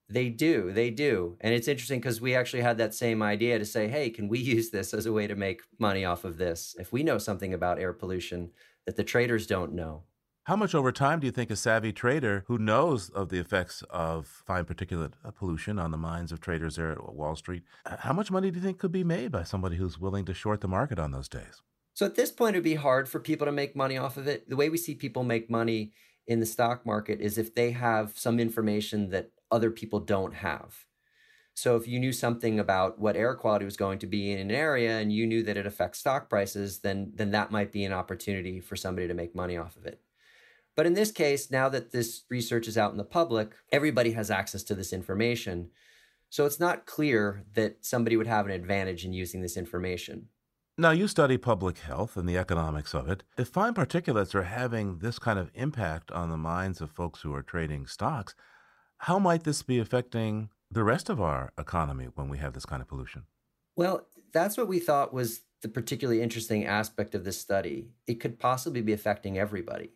They 0.10 0.30
do, 0.30 0.72
they 0.72 0.90
do. 0.90 1.38
And 1.42 1.54
it's 1.54 1.68
interesting 1.68 2.00
because 2.00 2.22
we 2.22 2.36
actually 2.36 2.62
had 2.62 2.78
that 2.78 2.94
same 2.94 3.24
idea 3.24 3.58
to 3.58 3.66
say, 3.66 3.88
hey, 3.88 4.10
can 4.10 4.28
we 4.28 4.40
use 4.40 4.70
this 4.70 4.94
as 4.94 5.06
a 5.06 5.14
way 5.14 5.28
to 5.28 5.36
make 5.36 5.62
money 5.80 6.06
off 6.06 6.26
of 6.26 6.38
this? 6.38 6.76
If 6.78 6.92
we 6.92 7.04
know 7.04 7.18
something 7.18 7.54
about 7.54 7.80
air 7.80 7.94
pollution 7.94 8.52
that 8.86 8.96
the 8.96 9.04
traders 9.04 9.48
don't 9.48 9.74
know. 9.74 10.04
How 10.46 10.58
much 10.58 10.76
over 10.76 10.92
time 10.92 11.22
do 11.22 11.26
you 11.26 11.32
think 11.32 11.50
a 11.50 11.56
savvy 11.56 11.94
trader 11.94 12.44
who 12.48 12.58
knows 12.58 13.10
of 13.10 13.30
the 13.30 13.40
effects 13.40 13.82
of 13.90 14.28
fine 14.28 14.66
particulate 14.66 15.14
uh, 15.24 15.32
pollution 15.32 15.80
on 15.80 15.92
the 15.92 15.98
minds 15.98 16.34
of 16.34 16.42
traders 16.42 16.76
there 16.76 16.92
at 16.92 17.14
Wall 17.16 17.38
Street, 17.38 17.64
how 17.86 18.12
much 18.12 18.30
money 18.30 18.52
do 18.52 18.58
you 18.58 18.62
think 18.62 18.78
could 18.78 18.92
be 18.92 19.06
made 19.06 19.32
by 19.32 19.44
somebody 19.44 19.78
who's 19.78 19.98
willing 19.98 20.26
to 20.26 20.34
short 20.34 20.60
the 20.60 20.68
market 20.68 21.00
on 21.00 21.12
those 21.12 21.30
days? 21.30 21.62
So 21.94 22.06
at 22.06 22.16
this 22.16 22.32
point, 22.32 22.56
it'd 22.56 22.64
be 22.64 22.76
hard 22.76 23.08
for 23.08 23.20
people 23.20 23.46
to 23.46 23.52
make 23.52 23.76
money 23.76 23.98
off 23.98 24.18
of 24.18 24.28
it. 24.28 24.50
The 24.50 24.56
way 24.56 24.70
we 24.70 24.78
see 24.78 24.96
people 24.96 25.24
make 25.24 25.50
money 25.50 25.94
in 26.26 26.40
the 26.40 26.46
stock 26.46 26.86
market 26.86 27.22
is 27.22 27.38
if 27.38 27.54
they 27.54 27.72
have 27.72 28.18
some 28.18 28.40
information 28.40 29.10
that 29.10 29.32
other 29.52 29.70
people 29.70 30.00
don't 30.00 30.34
have. 30.36 30.86
So 31.56 31.76
if 31.76 31.88
you 31.88 32.00
knew 32.00 32.12
something 32.12 32.60
about 32.60 32.98
what 32.98 33.16
air 33.16 33.36
quality 33.36 33.66
was 33.66 33.78
going 33.78 34.00
to 34.00 34.08
be 34.08 34.32
in 34.32 34.40
an 34.40 34.52
area 34.52 34.98
and 34.98 35.14
you 35.14 35.28
knew 35.28 35.44
that 35.44 35.58
it 35.58 35.68
affects 35.68 36.00
stock 36.00 36.30
prices, 36.30 36.80
then 36.80 37.12
then 37.14 37.32
that 37.32 37.52
might 37.52 37.72
be 37.72 37.84
an 37.84 37.94
opportunity 37.94 38.60
for 38.60 38.76
somebody 38.76 39.08
to 39.08 39.14
make 39.14 39.36
money 39.36 39.56
off 39.56 39.76
of 39.76 39.86
it. 39.86 40.02
But 40.76 40.88
in 40.88 40.96
this 40.96 41.12
case, 41.12 41.52
now 41.52 41.70
that 41.70 41.92
this 41.92 42.24
research 42.30 42.68
is 42.68 42.78
out 42.78 42.92
in 42.92 42.98
the 42.98 43.04
public, 43.04 43.54
everybody 43.72 44.14
has 44.14 44.32
access 44.32 44.64
to 44.64 44.76
this 44.76 44.92
information. 44.92 45.70
So 46.30 46.48
it's 46.48 46.60
not 46.60 46.88
clear 46.88 47.46
that 47.54 47.86
somebody 47.86 48.18
would 48.18 48.26
have 48.26 48.48
an 48.48 48.52
advantage 48.52 49.06
in 49.06 49.14
using 49.14 49.42
this 49.42 49.56
information. 49.56 50.30
Now, 50.76 50.90
you 50.90 51.08
study 51.08 51.38
public 51.38 51.78
health 51.78 52.18
and 52.18 52.28
the 52.28 52.38
economics 52.38 52.96
of 52.96 53.08
it. 53.08 53.22
If 53.38 53.50
fine 53.50 53.76
particulates 53.76 54.34
are 54.34 54.42
having 54.42 54.98
this 54.98 55.20
kind 55.20 55.38
of 55.38 55.52
impact 55.54 56.12
on 56.12 56.32
the 56.32 56.38
minds 56.38 56.82
of 56.82 56.90
folks 56.90 57.22
who 57.22 57.32
are 57.36 57.44
trading 57.44 57.86
stocks, 57.86 58.34
how 58.98 59.20
might 59.20 59.44
this 59.44 59.62
be 59.62 59.78
affecting 59.78 60.50
the 60.72 60.84
rest 60.84 61.10
of 61.10 61.22
our 61.22 61.52
economy 61.60 62.08
when 62.16 62.28
we 62.28 62.40
have 62.40 62.54
this 62.54 62.66
kind 62.66 62.82
of 62.82 62.88
pollution? 62.88 63.26
Well, 63.76 64.08
that's 64.34 64.58
what 64.58 64.68
we 64.68 64.80
thought 64.80 65.14
was 65.14 65.42
the 65.62 65.70
particularly 65.70 66.24
interesting 66.24 66.66
aspect 66.66 67.14
of 67.14 67.24
this 67.24 67.40
study. 67.40 67.90
It 68.08 68.16
could 68.16 68.40
possibly 68.40 68.82
be 68.82 68.94
affecting 68.94 69.38
everybody. 69.38 69.92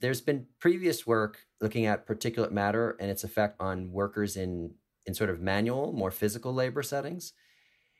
There's 0.00 0.22
been 0.22 0.46
previous 0.58 1.06
work 1.06 1.40
looking 1.60 1.84
at 1.84 2.06
particulate 2.06 2.52
matter 2.52 2.96
and 2.98 3.10
its 3.10 3.22
effect 3.22 3.60
on 3.60 3.92
workers 3.92 4.34
in, 4.34 4.76
in 5.04 5.12
sort 5.12 5.28
of 5.28 5.42
manual, 5.42 5.92
more 5.92 6.10
physical 6.10 6.54
labor 6.54 6.82
settings. 6.82 7.34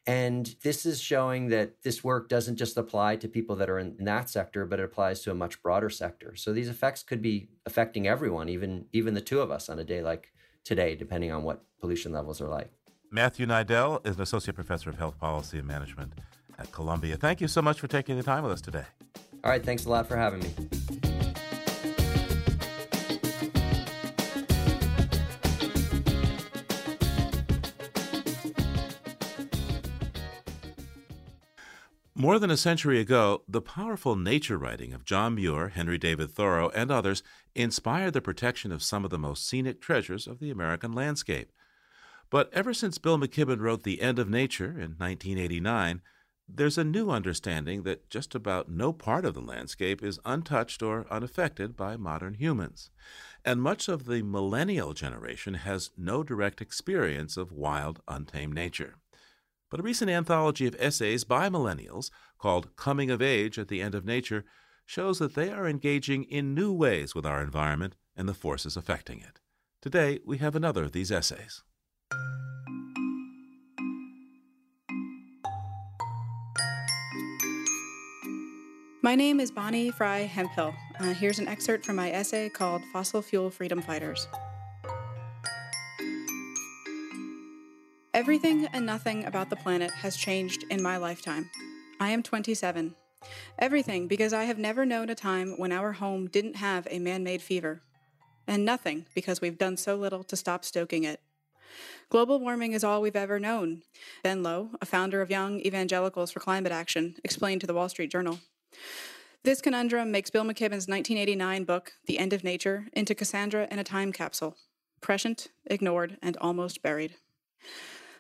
And 0.07 0.55
this 0.63 0.87
is 0.87 1.01
showing 1.01 1.49
that 1.49 1.83
this 1.83 2.05
work 2.05 2.29
doesn't 2.29 2.57
just 2.57 2.77
apply 2.77 3.17
to 3.17 3.29
people 3.29 3.57
that 3.57 3.69
are 3.69 3.79
in, 3.79 3.97
that 4.05 4.31
sector, 4.31 4.65
but 4.65 4.79
it 4.79 4.85
applies 4.85 5.23
to 5.23 5.33
a 5.33 5.35
much 5.35 5.61
broader 5.63 5.91
sector. 5.91 6.37
So 6.37 6.53
these 6.53 6.69
effects 6.69 7.03
could 7.03 7.21
be 7.21 7.49
affecting 7.67 8.07
everyone, 8.07 8.49
even 8.49 8.87
even 8.93 9.15
the 9.15 9.21
two 9.21 9.41
of 9.41 9.51
us 9.51 9.69
on 9.69 9.81
a 9.81 9.85
day 9.85 10.03
like 10.03 10.33
today, 10.65 10.95
depending 10.95 11.33
on 11.33 11.43
what 11.43 11.65
pollution 11.81 12.13
levels 12.13 12.41
are 12.41 12.49
like. 12.49 12.71
Matthew 13.11 13.47
Neidell 13.47 14.07
is 14.07 14.17
an 14.17 14.23
associate 14.23 14.55
professor 14.55 14.91
of 14.91 14.99
health 14.99 15.19
policy 15.19 15.59
and 15.59 15.67
management 15.67 16.13
at 16.59 16.71
Columbia. 16.71 17.17
Thank 17.17 17.41
you 17.41 17.49
so 17.49 17.63
much 17.63 17.81
for 17.81 17.89
taking 17.89 18.17
the 18.17 18.23
time 18.23 18.45
with 18.45 18.53
us 18.53 18.61
today. 18.61 18.85
All 19.45 19.51
right, 19.51 19.65
thanks 19.65 19.85
a 19.85 19.91
lot 19.91 20.07
for 20.07 20.17
having 20.17 20.41
me. 20.41 20.51
More 32.19 32.39
than 32.39 32.51
a 32.51 32.57
century 32.57 32.99
ago, 32.99 33.43
the 33.47 33.61
powerful 33.61 34.17
nature 34.17 34.57
writing 34.57 34.95
of 34.95 35.05
John 35.05 35.35
Muir, 35.35 35.69
Henry 35.69 35.99
David 35.99 36.31
Thoreau, 36.31 36.71
and 36.71 36.91
others 36.91 37.23
inspired 37.55 38.15
the 38.15 38.23
protection 38.23 38.73
of 38.73 38.83
some 38.83 39.05
of 39.05 39.11
the 39.11 39.19
most 39.19 39.47
scenic 39.47 39.83
treasures 39.83 40.27
of 40.27 40.39
the 40.39 40.51
American 40.51 40.95
landscape. 40.95 41.53
But 42.31 42.51
ever 42.55 42.73
since 42.73 42.97
Bill 42.97 43.19
McKibben 43.19 43.61
wrote 43.61 43.83
The 43.83 44.01
End 44.01 44.19
of 44.19 44.31
Nature 44.31 44.71
in 44.71 44.97
1989, 44.97 46.01
there's 46.49 46.79
a 46.79 46.85
new 46.85 47.11
understanding 47.11 47.83
that 47.83 48.09
just 48.09 48.35
about 48.35 48.71
no 48.71 48.95
part 48.95 49.27
of 49.27 49.35
the 49.35 49.43
landscape 49.43 50.03
is 50.03 50.19
untouched 50.25 50.83
or 50.83 51.07
unaffected 51.11 51.77
by 51.77 51.99
modern 51.99 52.33
humans. 52.33 52.89
And 53.45 53.61
much 53.61 53.89
of 53.89 54.07
the 54.07 54.23
millennial 54.23 54.95
generation 54.95 55.53
has 55.53 55.91
no 55.99 56.23
direct 56.23 56.63
experience 56.63 57.37
of 57.37 57.53
wild, 57.53 58.01
untamed 58.09 58.55
nature. 58.55 58.95
But 59.71 59.81
a 59.81 59.83
recent 59.83 60.11
anthology 60.11 60.67
of 60.67 60.77
essays 60.79 61.25
by 61.25 61.49
millennials 61.49 62.11
called 62.39 62.77
Coming 62.77 63.11
of 63.11 63.21
Age 63.21 63.59
at 63.59 63.69
the 63.69 63.83
End 63.83 63.95
of 63.95 64.05
Nature 64.05 64.45
shows 64.85 65.19
that 65.19 65.35
they 65.35 65.51
are 65.51 65.67
engaging 65.69 66.23
in 66.25 66.55
new 66.55 66.73
ways 66.73 67.15
with 67.15 67.27
our 67.27 67.43
environment 67.43 67.97
and 68.17 68.29
the 68.29 68.35
forces 68.35 68.77
affecting 68.77 69.19
it. 69.21 69.41
Today, 69.83 70.21
we 70.25 70.39
have 70.39 70.55
another 70.55 70.85
of 70.85 70.93
these 70.93 71.11
essays. 71.11 71.63
My 79.03 79.15
name 79.15 79.39
is 79.39 79.51
Bonnie 79.51 79.91
Frye 79.91 80.21
Hemphill. 80.21 80.75
Uh, 80.99 81.15
here's 81.15 81.39
an 81.39 81.47
excerpt 81.47 81.85
from 81.85 81.97
my 81.97 82.11
essay 82.11 82.49
called 82.49 82.83
Fossil 82.93 83.23
Fuel 83.23 83.51
Freedom 83.51 83.81
Fighters. 83.81 84.27
Everything 88.17 88.67
and 88.73 88.87
nothing 88.87 89.27
about 89.27 89.51
the 89.51 89.57
planet 89.57 89.91
has 89.91 90.17
changed 90.17 90.65
in 90.71 90.83
my 90.83 90.97
lifetime. 90.97 91.51
I 92.01 92.09
am 92.13 92.23
27. 92.23 92.95
Everything 93.59 94.09
because 94.09 94.33
I 94.33 94.45
have 94.45 94.57
never 94.57 94.87
known 94.87 95.11
a 95.11 95.15
time 95.15 95.59
when 95.59 95.71
our 95.71 95.93
home 95.93 96.27
didn't 96.27 96.57
have 96.57 96.89
a 96.91 96.99
man 96.99 97.23
made 97.23 97.43
fever. 97.43 97.83
And 98.47 98.65
nothing 98.65 99.05
because 99.15 99.43
we've 99.43 99.59
done 99.59 99.77
so 99.77 99.97
little 99.97 100.25
to 100.25 100.35
stop 100.35 100.65
stoking 100.65 101.05
it. 101.05 101.21
Global 102.09 102.41
warming 102.41 102.73
is 102.73 102.83
all 102.83 103.03
we've 103.03 103.15
ever 103.15 103.39
known. 103.39 103.83
Ben 104.23 104.43
Lowe, 104.43 104.71
a 104.81 104.87
founder 104.87 105.21
of 105.21 105.29
Young 105.29 105.61
Evangelicals 105.61 106.31
for 106.31 106.41
Climate 106.41 106.73
Action, 106.73 107.17
explained 107.23 107.61
to 107.61 107.67
the 107.67 107.75
Wall 107.75 107.91
Street 107.91 108.11
Journal. 108.11 108.41
This 109.45 109.61
conundrum 109.61 110.11
makes 110.11 110.31
Bill 110.31 110.45
McKibben's 110.45 110.89
1989 110.89 111.65
book, 111.65 111.93
The 112.07 112.19
End 112.19 112.33
of 112.33 112.45
Nature, 112.45 112.87
into 112.95 113.15
Cassandra 113.15 113.69
in 113.71 113.79
a 113.79 113.85
time 113.85 114.11
capsule 114.11 114.57
prescient, 115.03 115.49
ignored, 115.67 116.17
and 116.23 116.39
almost 116.39 116.83
buried. 116.83 117.17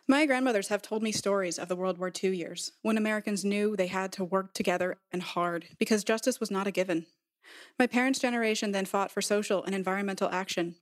My 0.08 0.24
grandmothers 0.24 0.68
have 0.68 0.82
told 0.82 1.02
me 1.02 1.10
stories 1.10 1.58
of 1.58 1.66
the 1.66 1.74
World 1.74 1.98
War 1.98 2.12
II 2.22 2.36
years, 2.36 2.70
when 2.82 2.96
Americans 2.96 3.44
knew 3.44 3.74
they 3.74 3.88
had 3.88 4.12
to 4.12 4.24
work 4.24 4.54
together 4.54 4.98
and 5.10 5.20
hard 5.20 5.66
because 5.80 6.04
justice 6.04 6.38
was 6.38 6.48
not 6.48 6.68
a 6.68 6.70
given. 6.70 7.06
My 7.76 7.88
parents' 7.88 8.20
generation 8.20 8.70
then 8.70 8.84
fought 8.84 9.10
for 9.10 9.20
social 9.20 9.64
and 9.64 9.74
environmental 9.74 10.28
action. 10.30 10.76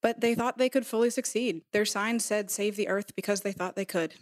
But 0.00 0.20
they 0.20 0.36
thought 0.36 0.58
they 0.58 0.68
could 0.68 0.86
fully 0.86 1.10
succeed. 1.10 1.62
Their 1.72 1.84
signs 1.84 2.24
said 2.24 2.52
save 2.52 2.76
the 2.76 2.86
earth 2.86 3.16
because 3.16 3.40
they 3.40 3.52
thought 3.52 3.74
they 3.74 3.84
could. 3.84 4.14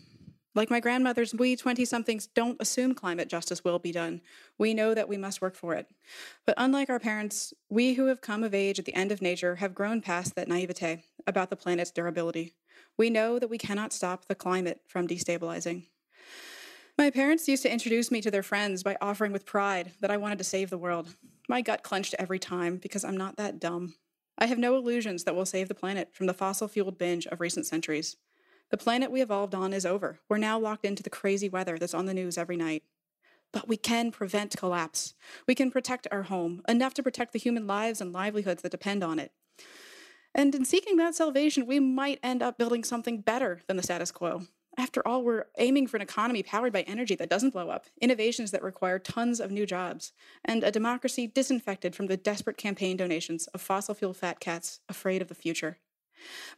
Like 0.54 0.70
my 0.70 0.80
grandmothers, 0.80 1.34
we 1.34 1.56
20 1.56 1.84
somethings 1.84 2.26
don't 2.26 2.60
assume 2.60 2.94
climate 2.94 3.28
justice 3.28 3.62
will 3.64 3.78
be 3.78 3.92
done. 3.92 4.22
We 4.56 4.74
know 4.74 4.94
that 4.94 5.08
we 5.08 5.16
must 5.16 5.42
work 5.42 5.54
for 5.54 5.74
it. 5.74 5.86
But 6.46 6.54
unlike 6.58 6.90
our 6.90 6.98
parents, 6.98 7.52
we 7.68 7.94
who 7.94 8.06
have 8.06 8.20
come 8.20 8.42
of 8.42 8.54
age 8.54 8.78
at 8.78 8.84
the 8.84 8.94
end 8.94 9.12
of 9.12 9.22
nature 9.22 9.56
have 9.56 9.74
grown 9.74 10.00
past 10.00 10.34
that 10.34 10.48
naivete 10.48 11.04
about 11.26 11.50
the 11.50 11.56
planet's 11.56 11.90
durability. 11.90 12.54
We 12.96 13.10
know 13.10 13.38
that 13.38 13.50
we 13.50 13.58
cannot 13.58 13.92
stop 13.92 14.26
the 14.26 14.34
climate 14.34 14.80
from 14.86 15.06
destabilizing. 15.06 15.86
My 16.96 17.10
parents 17.10 17.46
used 17.46 17.62
to 17.62 17.72
introduce 17.72 18.10
me 18.10 18.20
to 18.22 18.30
their 18.30 18.42
friends 18.42 18.82
by 18.82 18.96
offering 19.00 19.32
with 19.32 19.46
pride 19.46 19.92
that 20.00 20.10
I 20.10 20.16
wanted 20.16 20.38
to 20.38 20.44
save 20.44 20.70
the 20.70 20.78
world. 20.78 21.14
My 21.48 21.60
gut 21.60 21.84
clenched 21.84 22.16
every 22.18 22.40
time 22.40 22.78
because 22.78 23.04
I'm 23.04 23.16
not 23.16 23.36
that 23.36 23.60
dumb. 23.60 23.94
I 24.36 24.46
have 24.46 24.58
no 24.58 24.76
illusions 24.76 25.22
that 25.24 25.36
we'll 25.36 25.46
save 25.46 25.68
the 25.68 25.74
planet 25.74 26.08
from 26.12 26.26
the 26.26 26.34
fossil 26.34 26.66
fueled 26.66 26.98
binge 26.98 27.26
of 27.26 27.40
recent 27.40 27.66
centuries. 27.66 28.16
The 28.70 28.76
planet 28.76 29.10
we 29.10 29.22
evolved 29.22 29.54
on 29.54 29.72
is 29.72 29.86
over. 29.86 30.20
We're 30.28 30.38
now 30.38 30.58
locked 30.58 30.84
into 30.84 31.02
the 31.02 31.10
crazy 31.10 31.48
weather 31.48 31.78
that's 31.78 31.94
on 31.94 32.06
the 32.06 32.14
news 32.14 32.36
every 32.36 32.56
night. 32.56 32.82
But 33.52 33.66
we 33.66 33.78
can 33.78 34.10
prevent 34.10 34.56
collapse. 34.56 35.14
We 35.46 35.54
can 35.54 35.70
protect 35.70 36.06
our 36.12 36.24
home, 36.24 36.62
enough 36.68 36.92
to 36.94 37.02
protect 37.02 37.32
the 37.32 37.38
human 37.38 37.66
lives 37.66 38.00
and 38.00 38.12
livelihoods 38.12 38.62
that 38.62 38.72
depend 38.72 39.02
on 39.02 39.18
it. 39.18 39.32
And 40.34 40.54
in 40.54 40.66
seeking 40.66 40.96
that 40.98 41.14
salvation, 41.14 41.66
we 41.66 41.80
might 41.80 42.20
end 42.22 42.42
up 42.42 42.58
building 42.58 42.84
something 42.84 43.22
better 43.22 43.62
than 43.66 43.78
the 43.78 43.82
status 43.82 44.10
quo. 44.10 44.42
After 44.76 45.06
all, 45.06 45.24
we're 45.24 45.46
aiming 45.58 45.88
for 45.88 45.96
an 45.96 46.02
economy 46.02 46.44
powered 46.44 46.72
by 46.72 46.82
energy 46.82 47.16
that 47.16 47.30
doesn't 47.30 47.50
blow 47.50 47.70
up, 47.70 47.86
innovations 48.00 48.52
that 48.52 48.62
require 48.62 49.00
tons 49.00 49.40
of 49.40 49.50
new 49.50 49.66
jobs, 49.66 50.12
and 50.44 50.62
a 50.62 50.70
democracy 50.70 51.26
disinfected 51.26 51.96
from 51.96 52.06
the 52.06 52.16
desperate 52.16 52.56
campaign 52.56 52.96
donations 52.96 53.48
of 53.48 53.60
fossil 53.60 53.94
fuel 53.94 54.14
fat 54.14 54.38
cats 54.38 54.78
afraid 54.88 55.20
of 55.20 55.26
the 55.26 55.34
future. 55.34 55.78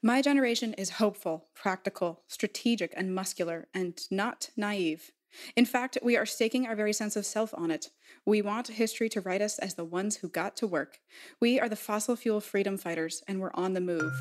My 0.02 0.22
generation 0.22 0.74
is 0.74 0.90
hopeful, 0.90 1.46
practical, 1.54 2.22
strategic, 2.26 2.92
and 2.96 3.14
muscular, 3.14 3.68
and 3.74 4.00
not 4.10 4.50
naive. 4.56 5.10
In 5.56 5.64
fact, 5.64 5.98
we 6.02 6.16
are 6.16 6.26
staking 6.26 6.66
our 6.66 6.74
very 6.74 6.92
sense 6.92 7.16
of 7.16 7.26
self 7.26 7.54
on 7.56 7.70
it. 7.70 7.90
We 8.26 8.42
want 8.42 8.68
history 8.68 9.08
to 9.10 9.20
write 9.20 9.42
us 9.42 9.58
as 9.58 9.74
the 9.74 9.84
ones 9.84 10.16
who 10.16 10.28
got 10.28 10.56
to 10.56 10.66
work. 10.66 10.98
We 11.40 11.60
are 11.60 11.68
the 11.68 11.76
fossil 11.76 12.16
fuel 12.16 12.40
freedom 12.40 12.76
fighters, 12.76 13.22
and 13.28 13.40
we're 13.40 13.54
on 13.54 13.74
the 13.74 13.80
move. 13.80 14.12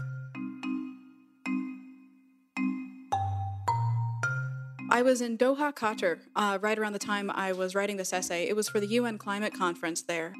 I 4.91 5.04
was 5.04 5.21
in 5.21 5.38
Doha, 5.38 5.71
Qatar, 5.71 6.19
uh, 6.36 6.58
right 6.62 6.78
around 6.78 6.93
the 6.93 6.99
time 6.99 7.30
I 7.30 7.54
was 7.54 7.75
writing 7.75 7.97
this 7.97 8.12
essay. 8.12 8.47
It 8.49 8.56
was 8.56 8.67
for 8.67 8.80
the 8.80 8.88
UN 8.88 9.19
climate 9.19 9.54
conference 9.54 10.02
there. 10.02 10.34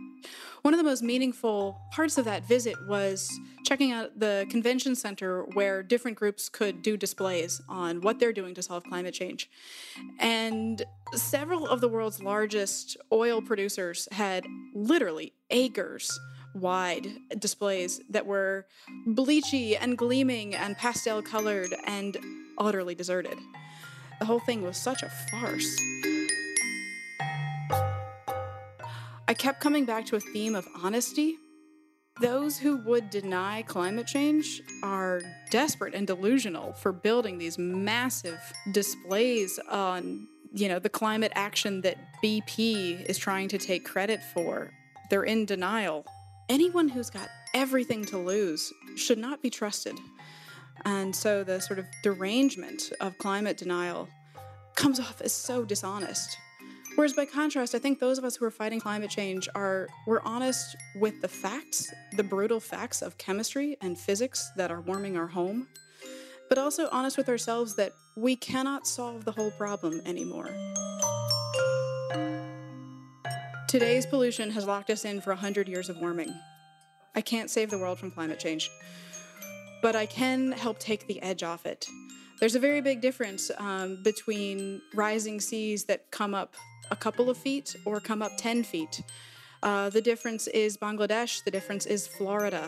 One 0.63 0.73
of 0.73 0.79
the 0.79 0.83
most 0.83 1.03
meaningful 1.03 1.79
parts 1.91 2.17
of 2.17 2.25
that 2.25 2.47
visit 2.47 2.75
was 2.88 3.29
checking 3.63 3.91
out 3.91 4.19
the 4.19 4.47
convention 4.49 4.95
center 4.95 5.43
where 5.53 5.83
different 5.83 6.17
groups 6.17 6.49
could 6.49 6.81
do 6.81 6.97
displays 6.97 7.62
on 7.69 8.01
what 8.01 8.19
they're 8.19 8.33
doing 8.33 8.55
to 8.55 8.63
solve 8.63 8.83
climate 8.85 9.13
change. 9.13 9.51
And 10.19 10.81
several 11.13 11.67
of 11.67 11.79
the 11.79 11.88
world's 11.88 12.21
largest 12.21 12.97
oil 13.12 13.43
producers 13.43 14.07
had 14.12 14.47
literally 14.73 15.33
acres 15.51 16.19
wide 16.55 17.07
displays 17.38 18.01
that 18.09 18.25
were 18.25 18.65
bleachy 19.07 19.77
and 19.79 19.95
gleaming 19.95 20.55
and 20.55 20.75
pastel 20.75 21.21
colored 21.21 21.75
and 21.85 22.17
utterly 22.57 22.95
deserted. 22.95 23.38
The 24.19 24.25
whole 24.25 24.39
thing 24.39 24.62
was 24.62 24.77
such 24.77 25.01
a 25.01 25.10
farce. 25.10 25.75
I 29.27 29.34
kept 29.34 29.62
coming 29.62 29.86
back 29.86 30.05
to 30.08 30.15
a 30.17 30.19
theme 30.19 30.55
of 30.55 30.67
honesty. 30.84 31.38
Those 32.19 32.58
who 32.58 32.77
would 32.86 33.10
deny 33.10 33.62
climate 33.62 34.08
change 34.08 34.62
are 34.84 35.21
desperate 35.51 35.93
and 35.93 36.05
delusional 36.05 36.73
for 36.73 36.91
building 36.91 37.38
these 37.38 37.58
massive 37.58 38.39
displays 38.73 39.58
on, 39.69 40.27
you 40.51 40.67
know, 40.67 40.79
the 40.79 40.89
climate 40.89 41.32
action 41.36 41.79
that 41.82 41.97
BP 42.21 43.05
is 43.05 43.17
trying 43.17 43.47
to 43.49 43.58
take 43.58 43.86
credit 43.86 44.21
for. 44.34 44.71
They're 45.10 45.23
in 45.23 45.45
denial. 45.45 46.05
Anyone 46.49 46.89
who's 46.89 47.10
got 47.10 47.29
everything 47.53 48.03
to 48.05 48.17
lose 48.17 48.73
should 48.95 49.17
not 49.17 49.41
be 49.41 49.49
trusted. 49.49 49.95
And 50.85 51.15
so 51.15 51.43
the 51.43 51.59
sort 51.59 51.79
of 51.79 51.85
derangement 52.03 52.91
of 53.01 53.17
climate 53.17 53.57
denial 53.57 54.07
comes 54.75 54.99
off 54.99 55.21
as 55.21 55.33
so 55.33 55.65
dishonest. 55.65 56.37
Whereas 56.95 57.13
by 57.13 57.25
contrast, 57.25 57.75
I 57.75 57.79
think 57.79 57.99
those 57.99 58.17
of 58.17 58.23
us 58.23 58.35
who 58.35 58.45
are 58.45 58.51
fighting 58.51 58.81
climate 58.81 59.09
change 59.09 59.47
are 59.55 59.87
we're 60.07 60.21
honest 60.21 60.75
with 60.95 61.21
the 61.21 61.27
facts, 61.27 61.89
the 62.17 62.23
brutal 62.23 62.59
facts 62.59 63.01
of 63.01 63.17
chemistry 63.17 63.77
and 63.81 63.97
physics 63.97 64.51
that 64.57 64.71
are 64.71 64.81
warming 64.81 65.15
our 65.15 65.27
home, 65.27 65.67
but 66.49 66.57
also 66.57 66.89
honest 66.91 67.15
with 67.15 67.29
ourselves 67.29 67.75
that 67.75 67.91
we 68.17 68.35
cannot 68.35 68.87
solve 68.87 69.23
the 69.23 69.31
whole 69.31 69.51
problem 69.51 70.01
anymore. 70.05 70.49
Today's 73.67 74.05
pollution 74.05 74.49
has 74.51 74.65
locked 74.65 74.89
us 74.89 75.05
in 75.05 75.21
for 75.21 75.29
100 75.29 75.69
years 75.69 75.89
of 75.89 75.97
warming. 75.97 76.33
I 77.15 77.21
can't 77.21 77.49
save 77.49 77.69
the 77.69 77.77
world 77.77 77.99
from 77.99 78.11
climate 78.11 78.39
change, 78.39 78.69
but 79.81 79.95
I 79.95 80.05
can 80.05 80.51
help 80.51 80.79
take 80.79 81.07
the 81.07 81.21
edge 81.21 81.43
off 81.43 81.65
it. 81.65 81.87
There's 82.39 82.55
a 82.55 82.59
very 82.59 82.81
big 82.81 83.01
difference 83.01 83.51
um, 83.57 84.01
between 84.03 84.81
rising 84.93 85.39
seas 85.39 85.85
that 85.85 86.09
come 86.11 86.33
up 86.33 86.55
a 86.91 86.95
couple 86.95 87.29
of 87.29 87.37
feet 87.37 87.75
or 87.85 87.99
come 87.99 88.21
up 88.21 88.31
10 88.37 88.63
feet. 88.63 89.01
Uh, 89.61 89.89
the 89.89 90.01
difference 90.01 90.47
is 90.47 90.77
Bangladesh, 90.77 91.43
the 91.43 91.51
difference 91.51 91.85
is 91.85 92.07
Florida. 92.07 92.63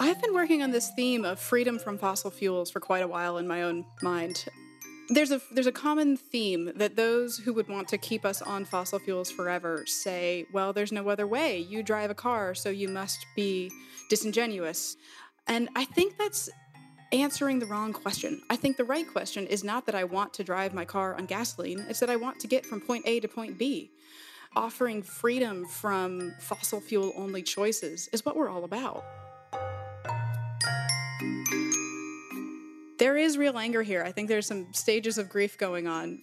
I've 0.00 0.22
been 0.22 0.32
working 0.32 0.62
on 0.62 0.70
this 0.70 0.90
theme 0.94 1.24
of 1.24 1.40
freedom 1.40 1.78
from 1.78 1.98
fossil 1.98 2.30
fuels 2.30 2.70
for 2.70 2.78
quite 2.78 3.02
a 3.02 3.08
while 3.08 3.38
in 3.38 3.48
my 3.48 3.62
own 3.62 3.84
mind. 4.00 4.46
There's 5.12 5.32
a 5.32 5.40
there's 5.50 5.66
a 5.66 5.72
common 5.72 6.16
theme 6.16 6.70
that 6.76 6.94
those 6.94 7.36
who 7.36 7.52
would 7.54 7.68
want 7.68 7.88
to 7.88 7.98
keep 7.98 8.24
us 8.24 8.40
on 8.42 8.64
fossil 8.64 9.00
fuels 9.00 9.28
forever 9.28 9.84
say, 9.86 10.46
well, 10.52 10.72
there's 10.72 10.92
no 10.92 11.08
other 11.08 11.26
way. 11.26 11.58
You 11.58 11.82
drive 11.82 12.10
a 12.10 12.14
car, 12.14 12.54
so 12.54 12.70
you 12.70 12.88
must 12.88 13.26
be 13.34 13.72
disingenuous. 14.08 14.96
And 15.48 15.68
I 15.74 15.84
think 15.84 16.16
that's 16.16 16.48
answering 17.12 17.58
the 17.58 17.66
wrong 17.66 17.92
question. 17.92 18.40
I 18.50 18.56
think 18.56 18.76
the 18.76 18.84
right 18.84 19.06
question 19.10 19.46
is 19.48 19.64
not 19.64 19.86
that 19.86 19.96
I 19.96 20.04
want 20.04 20.32
to 20.34 20.44
drive 20.44 20.74
my 20.74 20.84
car 20.84 21.16
on 21.16 21.26
gasoline, 21.26 21.84
it's 21.88 22.00
that 22.00 22.10
I 22.10 22.16
want 22.16 22.38
to 22.40 22.46
get 22.46 22.64
from 22.64 22.80
point 22.80 23.04
A 23.06 23.18
to 23.20 23.28
point 23.28 23.58
B. 23.58 23.90
Offering 24.56 25.02
freedom 25.02 25.66
from 25.66 26.34
fossil 26.40 26.80
fuel 26.80 27.12
only 27.16 27.42
choices 27.42 28.08
is 28.12 28.24
what 28.24 28.36
we're 28.36 28.48
all 28.48 28.64
about. 28.64 29.04
There 33.00 33.16
is 33.16 33.38
real 33.38 33.58
anger 33.58 33.82
here. 33.82 34.04
I 34.04 34.12
think 34.12 34.28
there's 34.28 34.46
some 34.46 34.74
stages 34.74 35.16
of 35.16 35.30
grief 35.30 35.56
going 35.56 35.86
on. 35.86 36.20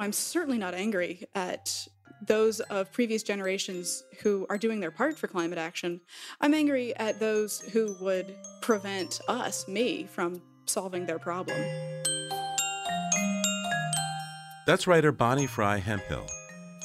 I'm 0.00 0.14
certainly 0.14 0.56
not 0.56 0.72
angry 0.72 1.28
at 1.34 1.86
those 2.22 2.60
of 2.60 2.90
previous 2.92 3.22
generations 3.22 4.02
who 4.22 4.46
are 4.48 4.56
doing 4.56 4.80
their 4.80 4.90
part 4.90 5.18
for 5.18 5.28
climate 5.28 5.58
action. 5.58 6.00
I'm 6.40 6.54
angry 6.54 6.96
at 6.96 7.20
those 7.20 7.60
who 7.60 7.94
would 8.00 8.34
prevent 8.62 9.20
us, 9.28 9.68
me, 9.68 10.04
from 10.04 10.40
solving 10.64 11.04
their 11.04 11.18
problem. 11.18 11.58
That's 14.66 14.86
writer 14.86 15.12
Bonnie 15.12 15.46
Frye 15.46 15.76
Hemphill. 15.76 16.26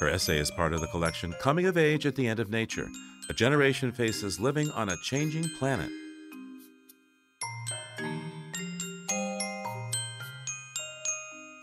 Her 0.00 0.10
essay 0.10 0.38
is 0.38 0.50
part 0.50 0.74
of 0.74 0.82
the 0.82 0.86
collection 0.88 1.32
Coming 1.40 1.64
of 1.64 1.78
Age 1.78 2.04
at 2.04 2.14
the 2.14 2.28
End 2.28 2.40
of 2.40 2.50
Nature 2.50 2.88
A 3.30 3.32
Generation 3.32 3.90
Faces 3.90 4.38
Living 4.38 4.70
on 4.72 4.90
a 4.90 4.98
Changing 5.02 5.48
Planet. 5.58 5.90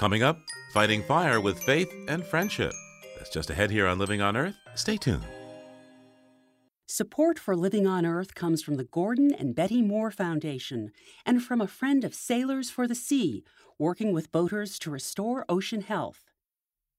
Coming 0.01 0.23
up, 0.23 0.39
fighting 0.73 1.03
fire 1.03 1.39
with 1.39 1.61
faith 1.61 1.93
and 2.07 2.25
friendship. 2.25 2.73
That's 3.15 3.29
just 3.29 3.51
ahead 3.51 3.69
here 3.69 3.85
on 3.85 3.99
Living 3.99 4.19
on 4.19 4.35
Earth. 4.35 4.55
Stay 4.73 4.97
tuned. 4.97 5.23
Support 6.87 7.37
for 7.37 7.55
Living 7.55 7.85
on 7.85 8.03
Earth 8.03 8.33
comes 8.33 8.63
from 8.63 8.77
the 8.77 8.83
Gordon 8.83 9.31
and 9.31 9.53
Betty 9.53 9.83
Moore 9.83 10.09
Foundation 10.09 10.89
and 11.23 11.43
from 11.43 11.61
a 11.61 11.67
friend 11.67 12.03
of 12.03 12.15
Sailors 12.15 12.71
for 12.71 12.87
the 12.87 12.95
Sea, 12.95 13.43
working 13.77 14.11
with 14.11 14.31
boaters 14.31 14.79
to 14.79 14.89
restore 14.89 15.45
ocean 15.47 15.81
health. 15.81 16.31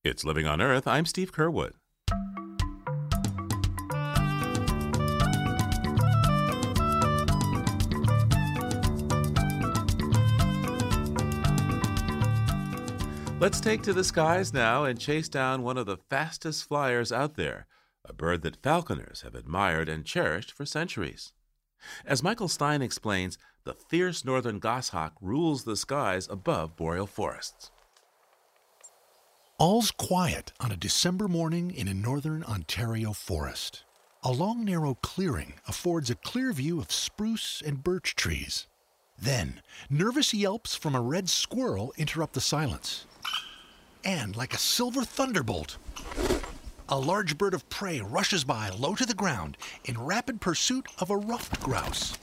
It's 0.04 0.24
Living 0.24 0.46
on 0.46 0.60
Earth. 0.60 0.86
I'm 0.86 1.04
Steve 1.04 1.32
Curwood. 1.32 1.72
Let's 13.42 13.60
take 13.60 13.82
to 13.82 13.92
the 13.92 14.04
skies 14.04 14.52
now 14.54 14.84
and 14.84 15.00
chase 15.00 15.28
down 15.28 15.64
one 15.64 15.76
of 15.76 15.86
the 15.86 15.96
fastest 16.08 16.68
flyers 16.68 17.10
out 17.10 17.34
there, 17.34 17.66
a 18.04 18.12
bird 18.12 18.42
that 18.42 18.62
falconers 18.62 19.22
have 19.22 19.34
admired 19.34 19.88
and 19.88 20.04
cherished 20.04 20.52
for 20.52 20.64
centuries. 20.64 21.32
As 22.06 22.22
Michael 22.22 22.46
Stein 22.46 22.82
explains, 22.82 23.38
the 23.64 23.74
fierce 23.74 24.24
northern 24.24 24.60
goshawk 24.60 25.14
rules 25.20 25.64
the 25.64 25.74
skies 25.74 26.28
above 26.30 26.76
boreal 26.76 27.08
forests. 27.08 27.72
All's 29.58 29.90
quiet 29.90 30.52
on 30.60 30.70
a 30.70 30.76
December 30.76 31.26
morning 31.26 31.72
in 31.72 31.88
a 31.88 31.94
northern 31.94 32.44
Ontario 32.44 33.12
forest. 33.12 33.82
A 34.22 34.30
long, 34.30 34.64
narrow 34.64 34.94
clearing 35.02 35.54
affords 35.66 36.10
a 36.10 36.14
clear 36.14 36.52
view 36.52 36.78
of 36.78 36.92
spruce 36.92 37.60
and 37.66 37.82
birch 37.82 38.14
trees. 38.14 38.68
Then, 39.20 39.62
nervous 39.90 40.32
yelps 40.32 40.76
from 40.76 40.94
a 40.94 41.00
red 41.00 41.28
squirrel 41.28 41.92
interrupt 41.96 42.34
the 42.34 42.40
silence 42.40 43.06
and 44.04 44.36
like 44.36 44.54
a 44.54 44.58
silver 44.58 45.04
thunderbolt, 45.04 45.78
a 46.88 46.98
large 46.98 47.38
bird 47.38 47.54
of 47.54 47.68
prey 47.70 48.00
rushes 48.00 48.44
by 48.44 48.68
low 48.68 48.94
to 48.94 49.06
the 49.06 49.14
ground 49.14 49.56
in 49.84 50.04
rapid 50.04 50.40
pursuit 50.40 50.86
of 50.98 51.10
a 51.10 51.16
ruffed 51.16 51.60
grouse. 51.60 52.18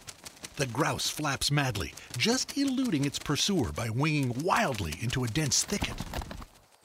The 0.58 0.68
grouse 0.68 1.10
flaps 1.10 1.50
madly, 1.52 1.94
just 2.18 2.58
eluding 2.58 3.06
its 3.06 3.18
pursuer 3.18 3.72
by 3.72 3.90
winging 3.90 4.44
wildly 4.44 4.96
into 5.02 5.24
a 5.24 5.28
dense 5.30 5.64
thicket. 5.64 5.96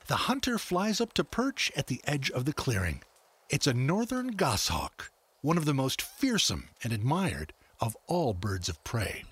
The 0.07 0.17
hunter 0.17 0.59
flies 0.59 1.01
up 1.01 1.13
to 1.15 1.25
perch 1.25 1.73
at 1.77 1.89
the 1.89 2.01
edge 2.05 2.31
of 2.31 2.45
the 2.45 2.53
clearing. 2.53 3.03
It's 3.51 3.67
a 3.67 3.75
northern 3.75 4.29
goshawk, 4.29 5.11
one 5.41 5.59
of 5.59 5.65
the 5.65 5.75
most 5.75 6.01
fearsome 6.01 6.69
and 6.83 6.93
admired 6.93 7.53
of 7.81 7.97
all 8.07 8.33
birds 8.33 8.69
of 8.69 8.83
prey. 8.85 9.25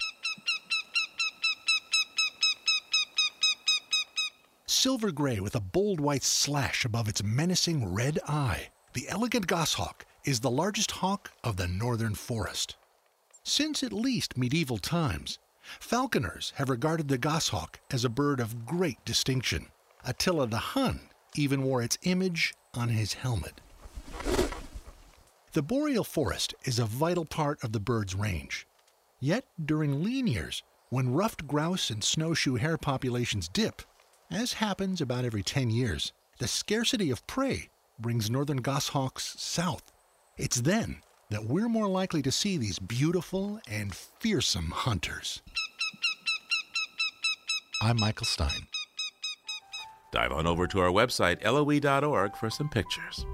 Silver 4.72 5.12
gray 5.12 5.38
with 5.38 5.54
a 5.54 5.60
bold 5.60 6.00
white 6.00 6.22
slash 6.22 6.84
above 6.84 7.06
its 7.06 7.22
menacing 7.22 7.92
red 7.92 8.18
eye, 8.26 8.68
the 8.94 9.06
elegant 9.08 9.46
goshawk 9.46 10.06
is 10.24 10.40
the 10.40 10.50
largest 10.50 10.92
hawk 10.92 11.30
of 11.44 11.56
the 11.56 11.68
northern 11.68 12.14
forest. 12.14 12.76
Since 13.44 13.82
at 13.82 13.92
least 13.92 14.38
medieval 14.38 14.78
times, 14.78 15.38
falconers 15.78 16.52
have 16.56 16.70
regarded 16.70 17.08
the 17.08 17.18
goshawk 17.18 17.80
as 17.90 18.04
a 18.04 18.08
bird 18.08 18.40
of 18.40 18.64
great 18.64 19.04
distinction. 19.04 19.66
Attila 20.06 20.46
the 20.46 20.58
Hun 20.58 21.00
even 21.34 21.62
wore 21.62 21.82
its 21.82 21.98
image 22.02 22.54
on 22.74 22.88
his 22.88 23.12
helmet. 23.14 23.60
The 25.52 25.62
boreal 25.62 26.04
forest 26.04 26.54
is 26.64 26.78
a 26.78 26.86
vital 26.86 27.26
part 27.26 27.62
of 27.62 27.72
the 27.72 27.80
bird's 27.80 28.14
range. 28.14 28.66
Yet, 29.20 29.44
during 29.62 30.02
lean 30.02 30.26
years, 30.26 30.62
when 30.88 31.12
ruffed 31.12 31.46
grouse 31.46 31.90
and 31.90 32.02
snowshoe 32.02 32.56
hare 32.56 32.78
populations 32.78 33.48
dip, 33.48 33.82
as 34.32 34.54
happens 34.54 35.00
about 35.00 35.24
every 35.24 35.42
10 35.42 35.70
years, 35.70 36.12
the 36.38 36.48
scarcity 36.48 37.10
of 37.10 37.26
prey 37.26 37.68
brings 37.98 38.30
northern 38.30 38.58
goshawks 38.58 39.34
south. 39.38 39.92
It's 40.38 40.60
then 40.62 40.96
that 41.30 41.44
we're 41.44 41.68
more 41.68 41.88
likely 41.88 42.22
to 42.22 42.32
see 42.32 42.56
these 42.56 42.78
beautiful 42.78 43.60
and 43.68 43.94
fearsome 43.94 44.70
hunters. 44.74 45.42
I'm 47.82 48.00
Michael 48.00 48.26
Stein. 48.26 48.68
Dive 50.12 50.32
on 50.32 50.46
over 50.46 50.66
to 50.66 50.80
our 50.80 50.90
website, 50.90 51.44
loe.org, 51.44 52.36
for 52.36 52.48
some 52.48 52.68
pictures. 52.68 53.26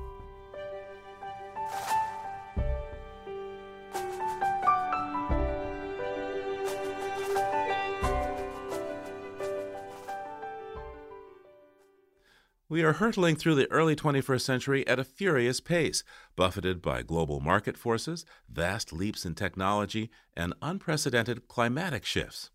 We 12.78 12.84
are 12.84 12.92
hurtling 12.92 13.34
through 13.34 13.56
the 13.56 13.68
early 13.72 13.96
21st 13.96 14.40
century 14.40 14.86
at 14.86 15.00
a 15.00 15.04
furious 15.04 15.58
pace, 15.58 16.04
buffeted 16.36 16.80
by 16.80 17.02
global 17.02 17.40
market 17.40 17.76
forces, 17.76 18.24
vast 18.48 18.92
leaps 18.92 19.26
in 19.26 19.34
technology, 19.34 20.12
and 20.36 20.54
unprecedented 20.62 21.48
climatic 21.48 22.04
shifts. 22.04 22.50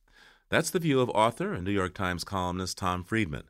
That's 0.48 0.70
the 0.70 0.80
view 0.80 1.02
of 1.02 1.10
author 1.10 1.52
and 1.52 1.66
New 1.66 1.74
York 1.74 1.94
Times 1.94 2.24
columnist 2.24 2.78
Tom 2.78 3.04
Friedman, 3.04 3.50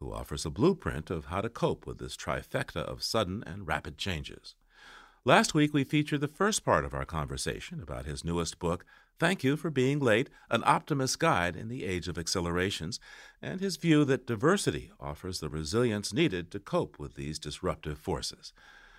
who 0.00 0.14
offers 0.14 0.46
a 0.46 0.50
blueprint 0.50 1.10
of 1.10 1.26
how 1.26 1.42
to 1.42 1.50
cope 1.50 1.86
with 1.86 1.98
this 1.98 2.16
trifecta 2.16 2.80
of 2.80 3.02
sudden 3.02 3.44
and 3.46 3.66
rapid 3.66 3.98
changes. 3.98 4.54
Last 5.26 5.54
week, 5.54 5.72
we 5.72 5.84
featured 5.84 6.20
the 6.20 6.28
first 6.28 6.66
part 6.66 6.84
of 6.84 6.92
our 6.92 7.06
conversation 7.06 7.80
about 7.80 8.04
his 8.04 8.26
newest 8.26 8.58
book, 8.58 8.84
Thank 9.18 9.42
you 9.42 9.56
for 9.56 9.70
being 9.70 9.98
late, 9.98 10.28
an 10.50 10.62
optimist's 10.66 11.16
guide 11.16 11.56
in 11.56 11.68
the 11.68 11.84
age 11.84 12.08
of 12.08 12.18
accelerations, 12.18 13.00
and 13.40 13.58
his 13.58 13.76
view 13.76 14.04
that 14.04 14.26
diversity 14.26 14.90
offers 15.00 15.40
the 15.40 15.48
resilience 15.48 16.12
needed 16.12 16.50
to 16.50 16.60
cope 16.60 16.98
with 16.98 17.14
these 17.14 17.38
disruptive 17.38 17.96
forces. 17.96 18.52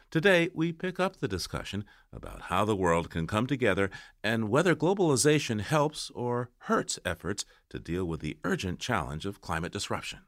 Today, 0.09 0.49
we 0.55 0.71
pick 0.71 0.99
up 0.99 1.17
the 1.17 1.27
discussion 1.27 1.85
about 2.11 2.43
how 2.43 2.65
the 2.65 2.75
world 2.75 3.11
can 3.11 3.27
come 3.27 3.45
together 3.45 3.91
and 4.23 4.49
whether 4.49 4.73
globalization 4.73 5.61
helps 5.61 6.09
or 6.15 6.49
hurts 6.59 6.97
efforts 7.05 7.45
to 7.69 7.77
deal 7.77 8.05
with 8.05 8.21
the 8.21 8.39
urgent 8.43 8.79
challenge 8.79 9.27
of 9.27 9.41
climate 9.41 9.71
disruption. 9.71 10.21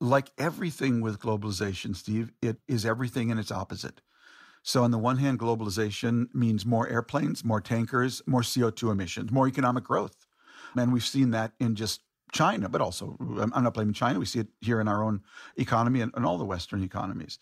Like 0.00 0.32
everything 0.38 1.02
with 1.02 1.20
globalization, 1.20 1.94
Steve, 1.94 2.32
it 2.40 2.56
is 2.68 2.86
everything 2.86 3.30
and 3.30 3.38
its 3.38 3.52
opposite. 3.52 4.00
So, 4.62 4.84
on 4.84 4.92
the 4.92 4.98
one 4.98 5.18
hand, 5.18 5.40
globalization 5.40 6.32
means 6.32 6.64
more 6.64 6.88
airplanes, 6.88 7.44
more 7.44 7.60
tankers, 7.60 8.22
more 8.26 8.42
CO2 8.42 8.92
emissions, 8.92 9.32
more 9.32 9.48
economic 9.48 9.84
growth. 9.84 10.26
And 10.76 10.92
we've 10.92 11.04
seen 11.04 11.32
that 11.32 11.52
in 11.58 11.74
just 11.74 12.00
China, 12.32 12.68
but 12.68 12.80
also, 12.80 13.16
I'm 13.20 13.62
not 13.62 13.74
blaming 13.74 13.92
China. 13.92 14.18
We 14.18 14.24
see 14.24 14.40
it 14.40 14.48
here 14.60 14.80
in 14.80 14.88
our 14.88 15.02
own 15.02 15.20
economy 15.56 16.00
and, 16.00 16.12
and 16.14 16.24
all 16.24 16.38
the 16.38 16.44
Western 16.44 16.82
economies. 16.82 17.38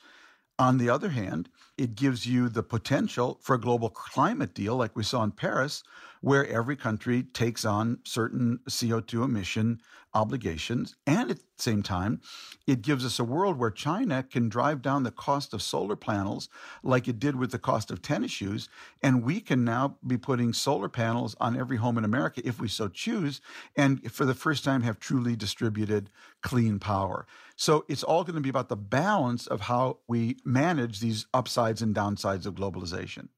On 0.58 0.78
the 0.78 0.90
other 0.90 1.10
hand, 1.10 1.48
it 1.80 1.94
gives 1.94 2.26
you 2.26 2.50
the 2.50 2.62
potential 2.62 3.38
for 3.40 3.54
a 3.54 3.60
global 3.60 3.88
climate 3.88 4.52
deal 4.52 4.76
like 4.76 4.94
we 4.94 5.02
saw 5.02 5.22
in 5.22 5.30
Paris, 5.30 5.82
where 6.20 6.46
every 6.46 6.76
country 6.76 7.22
takes 7.22 7.64
on 7.64 7.98
certain 8.04 8.60
CO2 8.68 9.24
emission 9.24 9.80
obligations. 10.12 10.96
And 11.06 11.30
at 11.30 11.38
the 11.38 11.44
same 11.56 11.82
time, 11.82 12.20
it 12.66 12.82
gives 12.82 13.04
us 13.06 13.18
a 13.18 13.24
world 13.24 13.58
where 13.58 13.70
China 13.70 14.22
can 14.22 14.48
drive 14.48 14.82
down 14.82 15.04
the 15.04 15.10
cost 15.10 15.54
of 15.54 15.62
solar 15.62 15.96
panels 15.96 16.48
like 16.82 17.08
it 17.08 17.18
did 17.18 17.36
with 17.36 17.52
the 17.52 17.58
cost 17.58 17.90
of 17.90 18.02
tennis 18.02 18.32
shoes. 18.32 18.68
And 19.02 19.22
we 19.22 19.40
can 19.40 19.64
now 19.64 19.96
be 20.06 20.18
putting 20.18 20.52
solar 20.52 20.88
panels 20.88 21.34
on 21.40 21.58
every 21.58 21.78
home 21.78 21.96
in 21.96 22.04
America 22.04 22.42
if 22.44 22.60
we 22.60 22.68
so 22.68 22.88
choose, 22.88 23.40
and 23.74 24.12
for 24.12 24.26
the 24.26 24.34
first 24.34 24.64
time 24.64 24.82
have 24.82 24.98
truly 24.98 25.36
distributed 25.36 26.10
clean 26.42 26.78
power. 26.78 27.26
So 27.56 27.84
it's 27.88 28.02
all 28.02 28.24
going 28.24 28.36
to 28.36 28.40
be 28.40 28.48
about 28.48 28.70
the 28.70 28.76
balance 28.76 29.46
of 29.46 29.62
how 29.62 29.98
we 30.08 30.38
manage 30.44 31.00
these 31.00 31.26
upsides 31.70 31.82
and 31.82 31.94
downsides 31.94 32.46
of 32.46 32.54
globalization. 32.54 33.28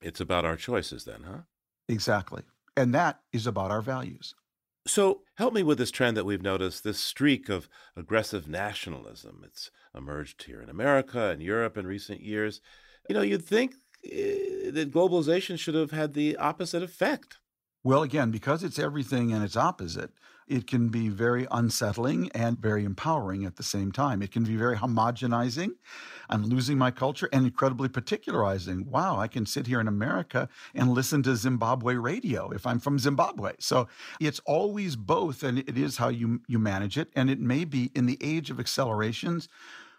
It's 0.00 0.20
about 0.20 0.44
our 0.44 0.56
choices, 0.56 1.04
then, 1.04 1.24
huh? 1.24 1.42
Exactly. 1.88 2.42
And 2.76 2.94
that 2.94 3.20
is 3.32 3.46
about 3.46 3.70
our 3.70 3.82
values. 3.82 4.34
So, 4.86 5.22
help 5.36 5.54
me 5.54 5.62
with 5.62 5.78
this 5.78 5.92
trend 5.92 6.16
that 6.16 6.24
we've 6.24 6.42
noticed 6.42 6.82
this 6.82 6.98
streak 6.98 7.48
of 7.48 7.68
aggressive 7.96 8.48
nationalism. 8.48 9.42
It's 9.44 9.70
emerged 9.94 10.42
here 10.44 10.60
in 10.60 10.68
America 10.68 11.28
and 11.30 11.40
Europe 11.40 11.76
in 11.76 11.86
recent 11.86 12.20
years. 12.20 12.60
You 13.08 13.14
know, 13.14 13.22
you'd 13.22 13.44
think 13.44 13.74
uh, 14.04 14.72
that 14.72 14.90
globalization 14.90 15.56
should 15.56 15.76
have 15.76 15.92
had 15.92 16.14
the 16.14 16.36
opposite 16.36 16.82
effect. 16.82 17.38
Well, 17.84 18.02
again, 18.02 18.30
because 18.32 18.64
it's 18.64 18.78
everything 18.78 19.32
and 19.32 19.44
its 19.44 19.56
opposite, 19.56 20.10
it 20.46 20.66
can 20.66 20.88
be 20.88 21.08
very 21.08 21.46
unsettling 21.50 22.30
and 22.34 22.58
very 22.58 22.84
empowering 22.84 23.44
at 23.44 23.56
the 23.56 23.62
same 23.62 23.92
time. 23.92 24.22
It 24.22 24.32
can 24.32 24.44
be 24.44 24.56
very 24.56 24.76
homogenizing. 24.76 25.70
I'm 26.28 26.44
losing 26.44 26.78
my 26.78 26.90
culture 26.90 27.28
and 27.32 27.44
incredibly 27.44 27.88
particularizing. 27.88 28.86
Wow, 28.86 29.18
I 29.18 29.28
can 29.28 29.46
sit 29.46 29.66
here 29.66 29.80
in 29.80 29.88
America 29.88 30.48
and 30.74 30.90
listen 30.90 31.22
to 31.24 31.36
Zimbabwe 31.36 31.94
radio 31.94 32.50
if 32.50 32.66
I'm 32.66 32.78
from 32.78 32.98
Zimbabwe. 32.98 33.52
So 33.58 33.88
it's 34.20 34.40
always 34.40 34.96
both, 34.96 35.42
and 35.42 35.58
it 35.58 35.76
is 35.76 35.96
how 35.96 36.08
you, 36.08 36.40
you 36.48 36.58
manage 36.58 36.98
it. 36.98 37.08
And 37.14 37.30
it 37.30 37.40
may 37.40 37.64
be 37.64 37.90
in 37.94 38.06
the 38.06 38.18
age 38.20 38.50
of 38.50 38.58
accelerations 38.58 39.48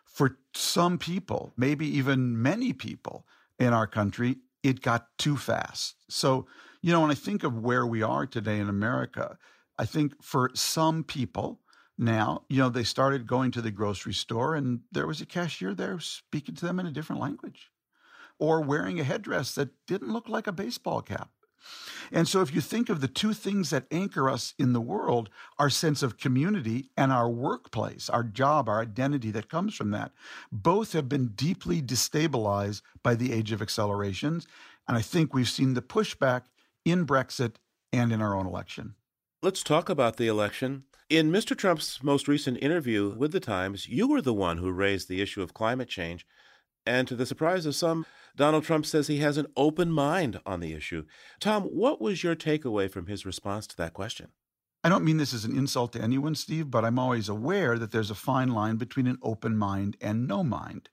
for 0.06 0.38
some 0.54 0.98
people, 0.98 1.54
maybe 1.58 1.88
even 1.98 2.42
many 2.42 2.74
people 2.74 3.26
in 3.60 3.74
our 3.74 3.88
country, 3.88 4.38
it 4.62 4.82
got 4.82 5.08
too 5.18 5.38
fast. 5.38 5.96
So 6.08 6.48
you 6.84 6.92
know, 6.92 7.00
when 7.00 7.12
I 7.12 7.16
think 7.16 7.44
of 7.44 7.60
where 7.60 7.86
we 7.88 8.04
are 8.04 8.28
today 8.28 8.60
in 8.60 8.68
America, 8.68 9.38
I 9.78 9.86
think 9.86 10.24
for 10.24 10.52
some 10.54 11.04
people 11.04 11.60
now, 11.98 12.44
you 12.50 12.58
know, 12.58 12.70
they 12.70 12.84
started 12.84 13.28
going 13.28 13.52
to 13.52 13.62
the 13.62 13.72
grocery 13.72 14.14
store 14.14 14.56
and 14.56 14.82
there 14.92 15.08
was 15.08 15.22
a 15.22 15.26
cashier 15.26 15.74
there 15.74 16.00
speaking 16.00 16.56
to 16.56 16.66
them 16.66 16.80
in 16.80 16.86
a 16.86 16.92
different 16.92 17.22
language 17.22 17.72
or 18.40 18.62
wearing 18.62 19.00
a 19.00 19.04
headdress 19.04 19.56
that 19.56 19.70
didn't 19.88 20.12
look 20.12 20.28
like 20.28 20.48
a 20.48 20.52
baseball 20.52 21.02
cap. 21.02 21.30
And 22.12 22.28
so, 22.28 22.42
if 22.42 22.54
you 22.54 22.60
think 22.60 22.90
of 22.90 23.00
the 23.00 23.08
two 23.08 23.34
things 23.34 23.70
that 23.70 23.86
anchor 23.90 24.30
us 24.30 24.54
in 24.60 24.74
the 24.74 24.82
world, 24.82 25.30
our 25.58 25.70
sense 25.70 26.04
of 26.04 26.18
community 26.18 26.90
and 26.98 27.12
our 27.12 27.30
workplace, 27.30 28.10
our 28.10 28.24
job, 28.24 28.68
our 28.68 28.82
identity 28.82 29.32
that 29.32 29.50
comes 29.50 29.74
from 29.74 29.92
that, 29.92 30.12
both 30.52 30.92
have 30.92 31.08
been 31.08 31.30
deeply 31.30 31.82
destabilized 31.82 32.82
by 33.02 33.16
the 33.16 33.32
age 33.32 33.54
of 33.54 33.62
accelerations. 33.62 34.46
And 34.88 34.98
I 34.98 35.02
think 35.02 35.34
we've 35.34 35.50
seen 35.50 35.74
the 35.74 35.82
pushback 35.82 36.44
in 36.84 37.06
Brexit 37.06 37.56
and 37.94 38.12
in 38.12 38.22
our 38.22 38.36
own 38.36 38.46
election. 38.46 38.96
Let's 39.44 39.62
talk 39.62 39.90
about 39.90 40.16
the 40.16 40.28
election. 40.28 40.86
In 41.10 41.30
Mr. 41.30 41.54
Trump's 41.54 42.02
most 42.02 42.30
recent 42.30 42.58
interview 42.64 43.14
with 43.18 43.34
The 43.34 43.42
Times, 43.42 43.90
you 43.90 44.08
were 44.08 44.22
the 44.22 44.34
one 44.34 44.58
who 44.58 44.72
raised 44.72 45.10
the 45.10 45.22
issue 45.22 45.42
of 45.42 45.54
climate 45.54 45.90
change. 45.90 46.26
And 46.86 47.10
to 47.10 47.16
the 47.18 47.26
surprise 47.26 47.66
of 47.66 47.76
some, 47.76 48.06
Donald 48.38 48.64
Trump 48.64 48.86
says 48.86 49.08
he 49.08 49.18
has 49.18 49.36
an 49.36 49.48
open 49.58 49.92
mind 49.92 50.40
on 50.46 50.62
the 50.62 50.72
issue. 50.72 51.04
Tom, 51.42 51.64
what 51.64 52.00
was 52.00 52.24
your 52.24 52.38
takeaway 52.38 52.90
from 52.90 53.08
his 53.08 53.26
response 53.26 53.68
to 53.68 53.76
that 53.76 53.94
question? 53.94 54.30
I 54.82 54.88
don't 54.88 55.04
mean 55.04 55.18
this 55.18 55.34
as 55.34 55.44
an 55.44 55.58
insult 55.58 55.92
to 55.92 56.02
anyone, 56.02 56.36
Steve, 56.36 56.72
but 56.72 56.86
I'm 56.86 56.98
always 56.98 57.28
aware 57.28 57.78
that 57.78 57.92
there's 57.92 58.12
a 58.12 58.16
fine 58.16 58.48
line 58.48 58.78
between 58.78 59.08
an 59.08 59.18
open 59.22 59.58
mind 59.58 59.98
and 60.00 60.26
no 60.26 60.46
mind. 60.46 60.88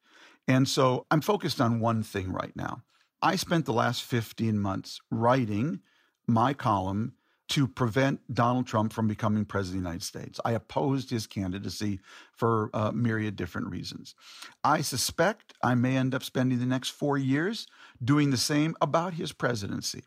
And 0.49 0.69
so 0.69 1.07
I'm 1.13 1.21
focused 1.21 1.61
on 1.61 1.79
one 1.79 2.03
thing 2.03 2.33
right 2.33 2.57
now. 2.57 2.83
I 3.23 3.37
spent 3.37 3.65
the 3.65 3.73
last 3.73 4.03
15 4.03 4.59
months 4.59 5.01
writing 5.09 5.83
my 6.27 6.53
column 6.53 7.13
to 7.51 7.67
prevent 7.67 8.21
Donald 8.33 8.67
Trump 8.67 8.93
from 8.93 9.09
becoming 9.09 9.45
president 9.45 9.79
of 9.79 9.83
the 9.83 9.89
United 9.89 10.05
States. 10.05 10.41
I 10.45 10.53
opposed 10.53 11.11
his 11.11 11.27
candidacy 11.27 12.01
for 12.33 12.71
a 12.73 12.93
myriad 12.93 13.35
different 13.35 13.69
reasons. 13.69 14.15
I 14.63 14.83
suspect 14.83 15.55
I 15.63 15.75
may 15.75 15.97
end 15.97 16.15
up 16.15 16.23
spending 16.23 16.61
the 16.61 16.67
next 16.67 16.91
four 16.91 17.19
years 17.19 17.67
doing 18.03 18.31
the 18.31 18.37
same 18.37 18.77
about 18.81 19.15
his 19.15 19.33
presidency. 19.33 20.05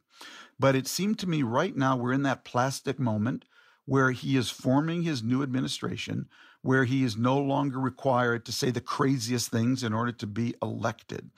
But 0.57 0.75
it 0.75 0.87
seemed 0.87 1.19
to 1.19 1.27
me 1.27 1.43
right 1.43 1.75
now 1.75 1.97
we're 1.97 2.13
in 2.13 2.23
that 2.23 2.45
plastic 2.45 2.97
moment 2.97 3.43
where 3.85 4.11
he 4.11 4.37
is 4.37 4.49
forming 4.49 5.03
his 5.03 5.21
new 5.21 5.43
administration, 5.43 6.29
where 6.63 6.85
he 6.85 7.03
is 7.03 7.15
no 7.15 7.37
longer 7.37 7.79
required 7.79 8.45
to 8.45 8.51
say 8.51 8.71
the 8.71 8.81
craziest 8.81 9.51
things 9.51 9.83
in 9.83 9.93
order 9.93 10.13
to 10.13 10.25
be 10.25 10.55
elected. 10.61 11.29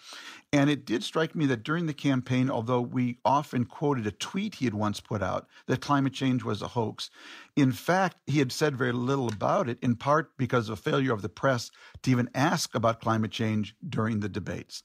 And 0.53 0.69
it 0.69 0.85
did 0.85 1.03
strike 1.03 1.35
me 1.35 1.47
that 1.47 1.63
during 1.63 1.87
the 1.87 1.93
campaign, 1.93 2.49
although 2.49 2.79
we 2.79 3.17
often 3.25 3.65
quoted 3.65 4.07
a 4.07 4.11
tweet 4.11 4.55
he 4.55 4.65
had 4.65 4.75
once 4.75 4.99
put 5.01 5.21
out 5.21 5.47
that 5.65 5.81
climate 5.81 6.13
change 6.13 6.43
was 6.43 6.61
a 6.61 6.69
hoax, 6.69 7.09
in 7.55 7.71
fact, 7.71 8.17
he 8.27 8.39
had 8.39 8.51
said 8.51 8.77
very 8.77 8.93
little 8.93 9.27
about 9.27 9.67
it, 9.67 9.79
in 9.81 9.95
part 9.95 10.37
because 10.37 10.69
of 10.69 10.79
a 10.79 10.81
failure 10.81 11.11
of 11.11 11.23
the 11.23 11.29
press 11.29 11.71
to 12.03 12.11
even 12.11 12.29
ask 12.35 12.75
about 12.75 13.01
climate 13.01 13.31
change 13.31 13.75
during 13.89 14.19
the 14.19 14.29
debates. 14.29 14.83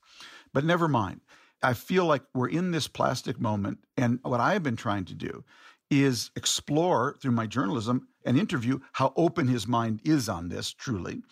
But 0.53 0.65
never 0.65 0.89
mind. 0.89 1.21
I 1.63 1.75
feel 1.75 2.07
like 2.07 2.23
we're 2.33 2.49
in 2.49 2.71
this 2.71 2.89
plastic 2.89 3.39
moment. 3.39 3.81
And 3.97 4.19
what 4.23 4.41
I've 4.41 4.63
been 4.63 4.77
trying 4.77 5.05
to 5.05 5.15
do 5.15 5.45
is 5.91 6.31
explore 6.37 7.17
through 7.21 7.33
my 7.33 7.47
journalism 7.47 8.07
and 8.25 8.39
interview 8.39 8.79
how 8.93 9.13
open 9.17 9.49
his 9.49 9.67
mind 9.67 10.01
is 10.05 10.29
on 10.29 10.49
this 10.49 10.73
truly 10.73 11.23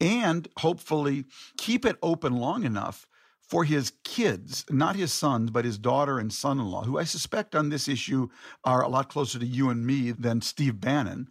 and 0.00 0.48
hopefully 0.58 1.24
keep 1.56 1.84
it 1.84 1.96
open 2.02 2.36
long 2.36 2.64
enough 2.64 3.06
for 3.46 3.64
his 3.64 3.92
kids, 4.02 4.64
not 4.70 4.96
his 4.96 5.12
sons, 5.12 5.50
but 5.50 5.64
his 5.64 5.78
daughter 5.78 6.18
and 6.18 6.32
son 6.32 6.58
in 6.58 6.66
law, 6.66 6.82
who 6.82 6.98
I 6.98 7.04
suspect 7.04 7.54
on 7.54 7.68
this 7.68 7.86
issue 7.86 8.28
are 8.64 8.82
a 8.82 8.88
lot 8.88 9.08
closer 9.08 9.38
to 9.38 9.46
you 9.46 9.70
and 9.70 9.86
me 9.86 10.10
than 10.10 10.40
Steve 10.40 10.80
Bannon, 10.80 11.28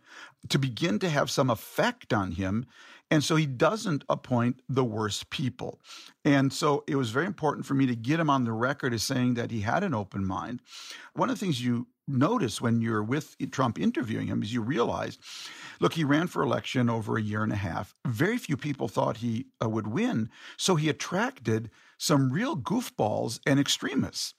to 0.48 0.58
begin 0.58 0.98
to 1.00 1.10
have 1.10 1.30
some 1.30 1.50
effect 1.50 2.14
on 2.14 2.32
him. 2.32 2.66
And 3.12 3.24
so 3.24 3.36
he 3.36 3.46
doesn't 3.46 4.06
appoint 4.08 4.62
the 4.70 4.84
worst 4.84 5.30
people. 5.30 5.80
And 6.24 6.52
so 6.54 6.84
it 6.88 6.96
was 6.96 7.12
very 7.12 7.26
important 7.26 7.66
for 7.66 7.74
me 7.74 7.86
to 7.86 7.96
get 7.96 8.20
him 8.20 8.30
on 8.30 8.46
the 8.46 8.52
record 8.54 8.94
as 8.94 9.04
saying 9.04 9.34
that 9.34 9.52
he 9.52 9.62
had 9.62 9.84
an 9.84 9.94
open 9.94 10.26
mind. 10.26 10.62
One 11.14 11.30
of 11.30 11.38
the 11.38 11.46
things 11.46 11.64
you 11.64 11.88
notice 12.08 12.62
when 12.62 12.82
you're 12.82 13.04
with 13.04 13.36
Trump 13.52 13.80
interviewing 13.80 14.28
him 14.28 14.44
is 14.44 14.54
you 14.54 14.62
realize, 14.62 15.18
look, 15.80 15.94
he 15.94 16.04
ran 16.04 16.28
for 16.28 16.44
election 16.44 16.90
over 16.90 17.18
a 17.18 17.22
year 17.22 17.44
and 17.44 17.52
a 17.52 17.58
half. 17.58 17.96
Very 18.06 18.38
few 18.38 18.58
people 18.58 18.88
thought 18.88 19.18
he 19.18 19.48
uh, 19.64 19.70
would 19.70 19.88
win. 19.88 20.30
So 20.58 20.76
he 20.76 20.90
attracted 20.90 21.70
some 21.98 22.32
real 22.32 22.56
goofballs 22.56 23.40
and 23.46 23.60
extremists. 23.60 24.34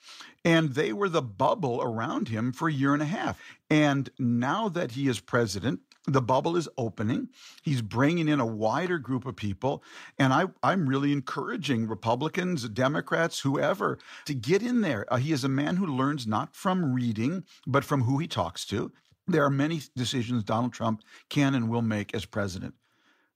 And 0.45 0.75
they 0.75 0.93
were 0.93 1.09
the 1.09 1.23
bubble 1.23 1.81
around 1.83 2.29
him 2.29 2.53
for 2.53 2.69
a 2.69 2.73
year 2.73 2.93
and 2.93 3.03
a 3.03 3.07
half. 3.07 3.41
And 3.69 4.11
now 4.19 4.69
that 4.69 4.93
he 4.93 5.09
is 5.09 5.21
president, 5.21 5.81
the 6.07 6.23
bubble 6.23 6.57
is 6.57 6.69
opening. 6.79 7.29
He's 7.63 7.83
bringing 7.83 8.29
in 8.29 8.41
a 8.41 8.47
wider 8.47 8.99
group 8.99 9.27
of 9.27 9.37
people. 9.37 9.83
And 10.19 10.33
I, 10.33 10.45
I'm 10.63 10.89
really 10.89 11.13
encouraging 11.13 11.89
Republicans, 11.89 12.69
Democrats, 12.69 13.41
whoever 13.41 13.99
to 14.27 14.35
get 14.35 14.63
in 14.63 14.83
there. 14.83 15.05
Uh, 15.13 15.17
he 15.17 15.33
is 15.33 15.45
a 15.45 15.49
man 15.49 15.77
who 15.77 15.87
learns 15.87 16.27
not 16.27 16.55
from 16.55 16.95
reading, 16.95 17.45
but 17.67 17.85
from 17.85 18.03
who 18.03 18.19
he 18.19 18.29
talks 18.29 18.65
to. 18.67 18.93
There 19.27 19.45
are 19.45 19.51
many 19.51 19.83
decisions 19.97 20.45
Donald 20.45 20.73
Trump 20.73 21.03
can 21.29 21.55
and 21.55 21.69
will 21.69 21.83
make 21.83 22.15
as 22.15 22.25
president. 22.25 22.75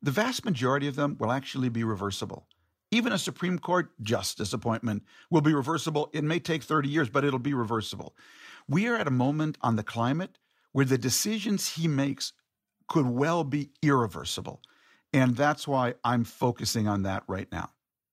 The 0.00 0.12
vast 0.12 0.44
majority 0.44 0.86
of 0.86 0.96
them 0.96 1.16
will 1.18 1.32
actually 1.32 1.68
be 1.68 1.84
reversible. 1.84 2.46
Even 2.92 3.12
a 3.12 3.18
Supreme 3.18 3.58
Court 3.58 3.90
justice 4.02 4.52
appointment 4.52 5.04
will 5.30 5.40
be 5.40 5.54
reversible. 5.54 6.10
It 6.12 6.24
may 6.24 6.38
take 6.38 6.62
30 6.62 6.88
years, 6.88 7.08
but 7.08 7.24
it'll 7.24 7.38
be 7.38 7.54
reversible. 7.54 8.14
We 8.68 8.86
are 8.86 8.96
at 8.96 9.06
a 9.06 9.12
moment 9.12 9.58
on 9.60 9.76
the 9.76 9.82
climate 9.82 10.38
where 10.72 10.84
the 10.84 10.98
decisions 10.98 11.76
he 11.76 11.88
makes 11.88 12.32
could 12.90 13.06
well 13.06 13.44
be 13.44 13.70
irreversible. 13.82 14.60
And 15.12 15.36
that's 15.36 15.66
why 15.66 15.94
I'm 16.04 16.24
focusing 16.24 16.86
on 16.86 17.04
that 17.04 17.22
right 17.26 17.50
now. 17.50 17.70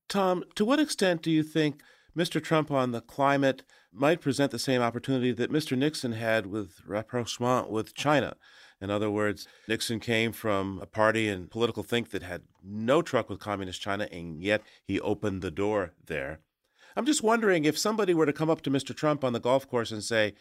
Tom, 0.07 0.43
to 0.55 0.63
what 0.63 0.80
extent 0.80 1.21
do 1.21 1.32
you 1.32 1.43
think 1.43 1.82
Mr. 2.15 2.41
Trump 2.41 2.71
on 2.71 2.91
the 2.91 3.01
climate 3.01 3.63
might 3.91 4.21
present 4.21 4.51
the 4.51 4.59
same 4.59 4.82
opportunity 4.82 5.32
that 5.34 5.51
Mr. 5.51 5.78
Nixon 5.78 6.13
had 6.13 6.45
with 6.45 6.80
rapprochement 6.88 7.69
with 7.69 7.93
China? 7.95 8.36
In 8.80 8.91
other 8.91 9.09
words, 9.09 9.47
Nixon 9.67 9.99
came 9.99 10.32
from 10.32 10.80
a 10.82 10.86
party 10.86 11.28
and 11.28 11.49
political 11.49 11.84
think 11.84 12.11
that 12.11 12.21
had 12.21 12.43
no 12.63 13.01
truck 13.01 13.30
with 13.30 13.39
communist 13.39 13.82
China, 13.82 14.07
and 14.11 14.43
yet 14.43 14.61
he 14.86 14.99
opened 14.99 15.41
the 15.41 15.51
door 15.51 15.93
there. 16.05 16.39
I'm 16.95 17.05
just 17.05 17.23
wondering 17.23 17.65
if 17.65 17.78
somebody 17.78 18.13
were 18.13 18.28
to 18.28 18.34
come 18.34 18.49
up 18.49 18.61
to 18.61 18.71
Mr. 18.71 18.95
Trump 18.95 19.23
on 19.23 19.34
the 19.34 19.39
golf 19.39 19.67
course 19.67 19.91
and 19.91 20.03
say, 20.03 20.36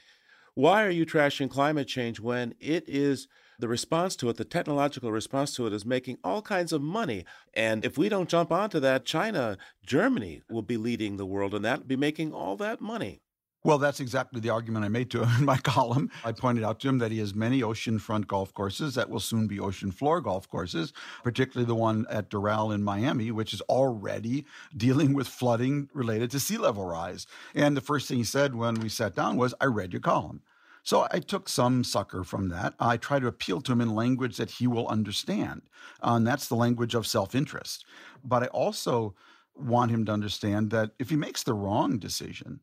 Why 0.54 0.84
are 0.84 0.90
you 0.90 1.06
trashing 1.06 1.50
climate 1.50 1.88
change 1.88 2.20
when 2.20 2.54
it 2.60 2.84
is 2.86 3.26
the 3.58 3.68
response 3.68 4.16
to 4.16 4.28
it, 4.28 4.36
the 4.36 4.44
technological 4.44 5.12
response 5.12 5.54
to 5.56 5.66
it, 5.66 5.72
is 5.72 5.84
making 5.84 6.18
all 6.22 6.42
kinds 6.42 6.72
of 6.72 6.82
money. 6.82 7.24
And 7.54 7.84
if 7.84 7.96
we 7.98 8.08
don't 8.08 8.28
jump 8.28 8.52
onto 8.52 8.80
that, 8.80 9.04
China, 9.04 9.58
Germany 9.84 10.42
will 10.50 10.62
be 10.62 10.76
leading 10.76 11.16
the 11.16 11.26
world, 11.26 11.54
in 11.54 11.62
that 11.62 11.88
be 11.88 11.96
making 11.96 12.32
all 12.32 12.56
that 12.56 12.80
money. 12.80 13.20
Well, 13.66 13.78
that's 13.78 13.98
exactly 13.98 14.40
the 14.40 14.50
argument 14.50 14.84
I 14.84 14.88
made 14.88 15.10
to 15.10 15.24
him 15.24 15.30
in 15.40 15.44
my 15.44 15.56
column. 15.56 16.08
I 16.24 16.30
pointed 16.30 16.62
out 16.62 16.78
to 16.80 16.88
him 16.88 16.98
that 16.98 17.10
he 17.10 17.18
has 17.18 17.34
many 17.34 17.62
oceanfront 17.62 18.28
golf 18.28 18.54
courses 18.54 18.94
that 18.94 19.10
will 19.10 19.18
soon 19.18 19.48
be 19.48 19.58
ocean 19.58 19.90
floor 19.90 20.20
golf 20.20 20.48
courses, 20.48 20.92
particularly 21.24 21.66
the 21.66 21.74
one 21.74 22.06
at 22.08 22.30
Doral 22.30 22.72
in 22.72 22.84
Miami, 22.84 23.32
which 23.32 23.52
is 23.52 23.60
already 23.62 24.46
dealing 24.76 25.14
with 25.14 25.26
flooding 25.26 25.88
related 25.92 26.30
to 26.30 26.38
sea 26.38 26.58
level 26.58 26.84
rise. 26.84 27.26
And 27.56 27.76
the 27.76 27.80
first 27.80 28.06
thing 28.06 28.18
he 28.18 28.24
said 28.24 28.54
when 28.54 28.76
we 28.76 28.88
sat 28.88 29.16
down 29.16 29.36
was, 29.36 29.52
I 29.60 29.64
read 29.64 29.92
your 29.92 30.00
column. 30.00 30.42
So 30.86 31.08
I 31.10 31.18
took 31.18 31.48
some 31.48 31.82
succor 31.82 32.22
from 32.22 32.48
that. 32.50 32.74
I 32.78 32.96
try 32.96 33.18
to 33.18 33.26
appeal 33.26 33.60
to 33.60 33.72
him 33.72 33.80
in 33.80 33.96
language 33.96 34.36
that 34.36 34.52
he 34.52 34.68
will 34.68 34.86
understand. 34.86 35.62
Uh, 36.00 36.12
and 36.14 36.24
that's 36.24 36.46
the 36.46 36.54
language 36.54 36.94
of 36.94 37.08
self 37.08 37.34
interest. 37.34 37.84
But 38.22 38.44
I 38.44 38.46
also 38.46 39.16
want 39.56 39.90
him 39.90 40.04
to 40.04 40.12
understand 40.12 40.70
that 40.70 40.92
if 41.00 41.10
he 41.10 41.16
makes 41.16 41.42
the 41.42 41.54
wrong 41.54 41.98
decision, 41.98 42.60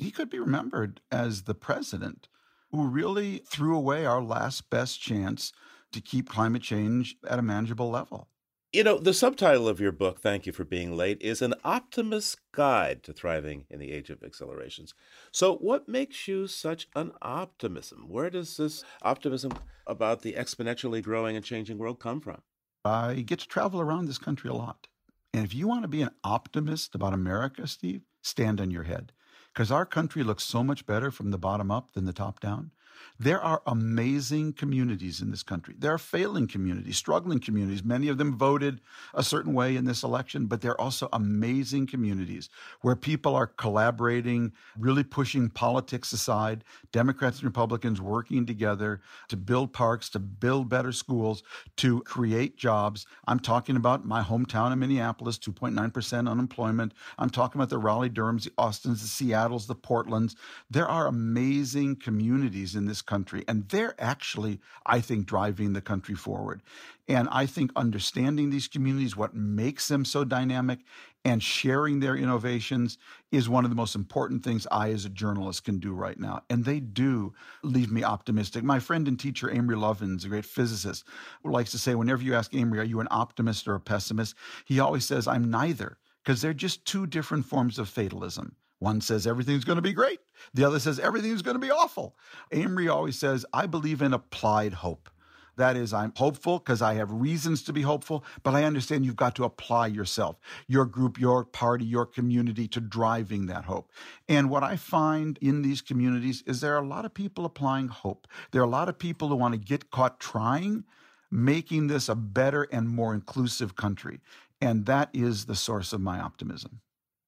he 0.00 0.10
could 0.10 0.28
be 0.28 0.40
remembered 0.40 1.00
as 1.12 1.42
the 1.42 1.54
president 1.54 2.26
who 2.72 2.88
really 2.88 3.38
threw 3.46 3.76
away 3.76 4.04
our 4.04 4.20
last 4.20 4.68
best 4.68 5.00
chance 5.00 5.52
to 5.92 6.00
keep 6.00 6.28
climate 6.28 6.62
change 6.62 7.18
at 7.28 7.38
a 7.38 7.42
manageable 7.42 7.88
level. 7.88 8.26
You 8.72 8.84
know, 8.84 8.98
the 8.98 9.12
subtitle 9.12 9.66
of 9.66 9.80
your 9.80 9.90
book, 9.90 10.20
Thank 10.20 10.46
You 10.46 10.52
for 10.52 10.62
Being 10.62 10.96
Late, 10.96 11.20
is 11.20 11.42
An 11.42 11.54
Optimist's 11.64 12.36
Guide 12.52 13.02
to 13.02 13.12
Thriving 13.12 13.64
in 13.68 13.80
the 13.80 13.90
Age 13.90 14.10
of 14.10 14.22
Accelerations. 14.22 14.94
So, 15.32 15.56
what 15.56 15.88
makes 15.88 16.28
you 16.28 16.46
such 16.46 16.86
an 16.94 17.10
optimism? 17.20 18.04
Where 18.06 18.30
does 18.30 18.56
this 18.56 18.84
optimism 19.02 19.54
about 19.88 20.22
the 20.22 20.34
exponentially 20.34 21.02
growing 21.02 21.34
and 21.34 21.44
changing 21.44 21.78
world 21.78 21.98
come 21.98 22.20
from? 22.20 22.42
Uh, 22.84 23.08
I 23.08 23.22
get 23.22 23.40
to 23.40 23.48
travel 23.48 23.80
around 23.80 24.06
this 24.06 24.18
country 24.18 24.48
a 24.48 24.54
lot. 24.54 24.86
And 25.34 25.44
if 25.44 25.52
you 25.52 25.66
want 25.66 25.82
to 25.82 25.88
be 25.88 26.02
an 26.02 26.10
optimist 26.22 26.94
about 26.94 27.12
America, 27.12 27.66
Steve, 27.66 28.02
stand 28.22 28.60
on 28.60 28.70
your 28.70 28.84
head 28.84 29.10
because 29.52 29.72
our 29.72 29.84
country 29.84 30.22
looks 30.22 30.44
so 30.44 30.62
much 30.62 30.86
better 30.86 31.10
from 31.10 31.32
the 31.32 31.38
bottom 31.38 31.72
up 31.72 31.90
than 31.94 32.04
the 32.04 32.12
top 32.12 32.38
down. 32.38 32.70
There 33.18 33.40
are 33.40 33.62
amazing 33.66 34.54
communities 34.54 35.20
in 35.20 35.30
this 35.30 35.42
country. 35.42 35.74
There 35.78 35.92
are 35.92 35.98
failing 35.98 36.48
communities, 36.48 36.96
struggling 36.96 37.38
communities. 37.38 37.84
Many 37.84 38.08
of 38.08 38.16
them 38.16 38.36
voted 38.36 38.80
a 39.12 39.22
certain 39.22 39.52
way 39.52 39.76
in 39.76 39.84
this 39.84 40.02
election, 40.02 40.46
but 40.46 40.62
there 40.62 40.72
are 40.72 40.80
also 40.80 41.08
amazing 41.12 41.86
communities 41.86 42.48
where 42.80 42.96
people 42.96 43.34
are 43.34 43.46
collaborating, 43.46 44.52
really 44.78 45.04
pushing 45.04 45.50
politics 45.50 46.12
aside, 46.12 46.64
Democrats 46.92 47.38
and 47.38 47.44
Republicans 47.44 48.00
working 48.00 48.46
together 48.46 49.00
to 49.28 49.36
build 49.36 49.72
parks, 49.72 50.08
to 50.10 50.18
build 50.18 50.68
better 50.68 50.92
schools, 50.92 51.42
to 51.76 52.00
create 52.02 52.56
jobs. 52.56 53.06
I'm 53.26 53.40
talking 53.40 53.76
about 53.76 54.06
my 54.06 54.22
hometown 54.22 54.72
of 54.72 54.78
Minneapolis, 54.78 55.38
2.9% 55.38 56.30
unemployment. 56.30 56.94
I'm 57.18 57.30
talking 57.30 57.60
about 57.60 57.70
the 57.70 57.78
Raleigh 57.78 58.10
Durhams, 58.10 58.44
the 58.44 58.52
Austins, 58.56 59.02
the 59.02 59.08
Seattles, 59.08 59.66
the 59.66 59.74
Portlands. 59.74 60.36
There 60.70 60.88
are 60.88 61.06
amazing 61.06 61.96
communities 61.96 62.74
in 62.74 62.86
this 62.90 63.00
country. 63.02 63.44
And 63.48 63.68
they're 63.68 63.94
actually, 63.98 64.60
I 64.84 65.00
think, 65.00 65.26
driving 65.26 65.72
the 65.72 65.80
country 65.80 66.14
forward. 66.14 66.60
And 67.08 67.28
I 67.32 67.46
think 67.46 67.70
understanding 67.74 68.50
these 68.50 68.68
communities, 68.68 69.16
what 69.16 69.34
makes 69.34 69.88
them 69.88 70.04
so 70.04 70.24
dynamic, 70.24 70.80
and 71.24 71.42
sharing 71.42 72.00
their 72.00 72.16
innovations 72.16 72.98
is 73.30 73.48
one 73.48 73.64
of 73.64 73.70
the 73.70 73.76
most 73.76 73.94
important 73.94 74.42
things 74.42 74.66
I, 74.70 74.90
as 74.90 75.04
a 75.04 75.10
journalist, 75.10 75.64
can 75.64 75.78
do 75.78 75.92
right 75.92 76.18
now. 76.18 76.42
And 76.48 76.64
they 76.64 76.80
do 76.80 77.34
leave 77.62 77.92
me 77.92 78.02
optimistic. 78.02 78.64
My 78.64 78.78
friend 78.78 79.06
and 79.06 79.18
teacher, 79.18 79.50
Amory 79.50 79.76
Lovins, 79.76 80.24
a 80.24 80.28
great 80.28 80.46
physicist, 80.46 81.04
likes 81.44 81.72
to 81.72 81.78
say, 81.78 81.94
whenever 81.94 82.22
you 82.22 82.34
ask 82.34 82.54
Amory, 82.54 82.80
are 82.80 82.84
you 82.84 83.00
an 83.00 83.08
optimist 83.10 83.68
or 83.68 83.74
a 83.74 83.80
pessimist? 83.80 84.34
He 84.64 84.80
always 84.80 85.04
says, 85.04 85.26
I'm 85.26 85.50
neither, 85.50 85.98
because 86.24 86.40
they're 86.40 86.54
just 86.54 86.84
two 86.84 87.06
different 87.06 87.44
forms 87.44 87.78
of 87.78 87.88
fatalism. 87.88 88.56
One 88.78 89.02
says 89.02 89.26
everything's 89.26 89.64
going 89.64 89.76
to 89.76 89.82
be 89.82 89.92
great. 89.92 90.20
The 90.54 90.64
other 90.64 90.78
says 90.78 90.98
everything 90.98 91.32
is 91.32 91.42
going 91.42 91.54
to 91.54 91.60
be 91.60 91.70
awful. 91.70 92.16
Amory 92.52 92.88
always 92.88 93.18
says, 93.18 93.46
I 93.52 93.66
believe 93.66 94.02
in 94.02 94.12
applied 94.12 94.74
hope. 94.74 95.08
That 95.56 95.76
is, 95.76 95.92
I'm 95.92 96.14
hopeful 96.16 96.58
because 96.58 96.80
I 96.80 96.94
have 96.94 97.12
reasons 97.12 97.62
to 97.64 97.72
be 97.74 97.82
hopeful, 97.82 98.24
but 98.42 98.54
I 98.54 98.64
understand 98.64 99.04
you've 99.04 99.16
got 99.16 99.34
to 99.34 99.44
apply 99.44 99.88
yourself, 99.88 100.40
your 100.66 100.86
group, 100.86 101.20
your 101.20 101.44
party, 101.44 101.84
your 101.84 102.06
community 102.06 102.66
to 102.68 102.80
driving 102.80 103.44
that 103.46 103.66
hope. 103.66 103.92
And 104.26 104.48
what 104.48 104.62
I 104.62 104.76
find 104.76 105.38
in 105.42 105.60
these 105.60 105.82
communities 105.82 106.42
is 106.46 106.60
there 106.60 106.74
are 106.74 106.82
a 106.82 106.86
lot 106.86 107.04
of 107.04 107.12
people 107.12 107.44
applying 107.44 107.88
hope. 107.88 108.26
There 108.52 108.62
are 108.62 108.64
a 108.64 108.70
lot 108.70 108.88
of 108.88 108.98
people 108.98 109.28
who 109.28 109.36
want 109.36 109.52
to 109.52 109.60
get 109.60 109.90
caught 109.90 110.18
trying, 110.18 110.84
making 111.30 111.88
this 111.88 112.08
a 112.08 112.14
better 112.14 112.66
and 112.72 112.88
more 112.88 113.12
inclusive 113.12 113.76
country. 113.76 114.20
And 114.62 114.86
that 114.86 115.10
is 115.12 115.44
the 115.44 115.56
source 115.56 115.92
of 115.92 116.00
my 116.00 116.20
optimism. 116.20 116.80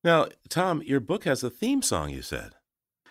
Now, 0.03 0.29
Tom, 0.49 0.83
your 0.83 1.01
book 1.01 1.25
has 1.25 1.45
a 1.45 1.51
theme 1.51 1.83
song, 1.83 2.11
you 2.11 2.23
said. 2.23 2.55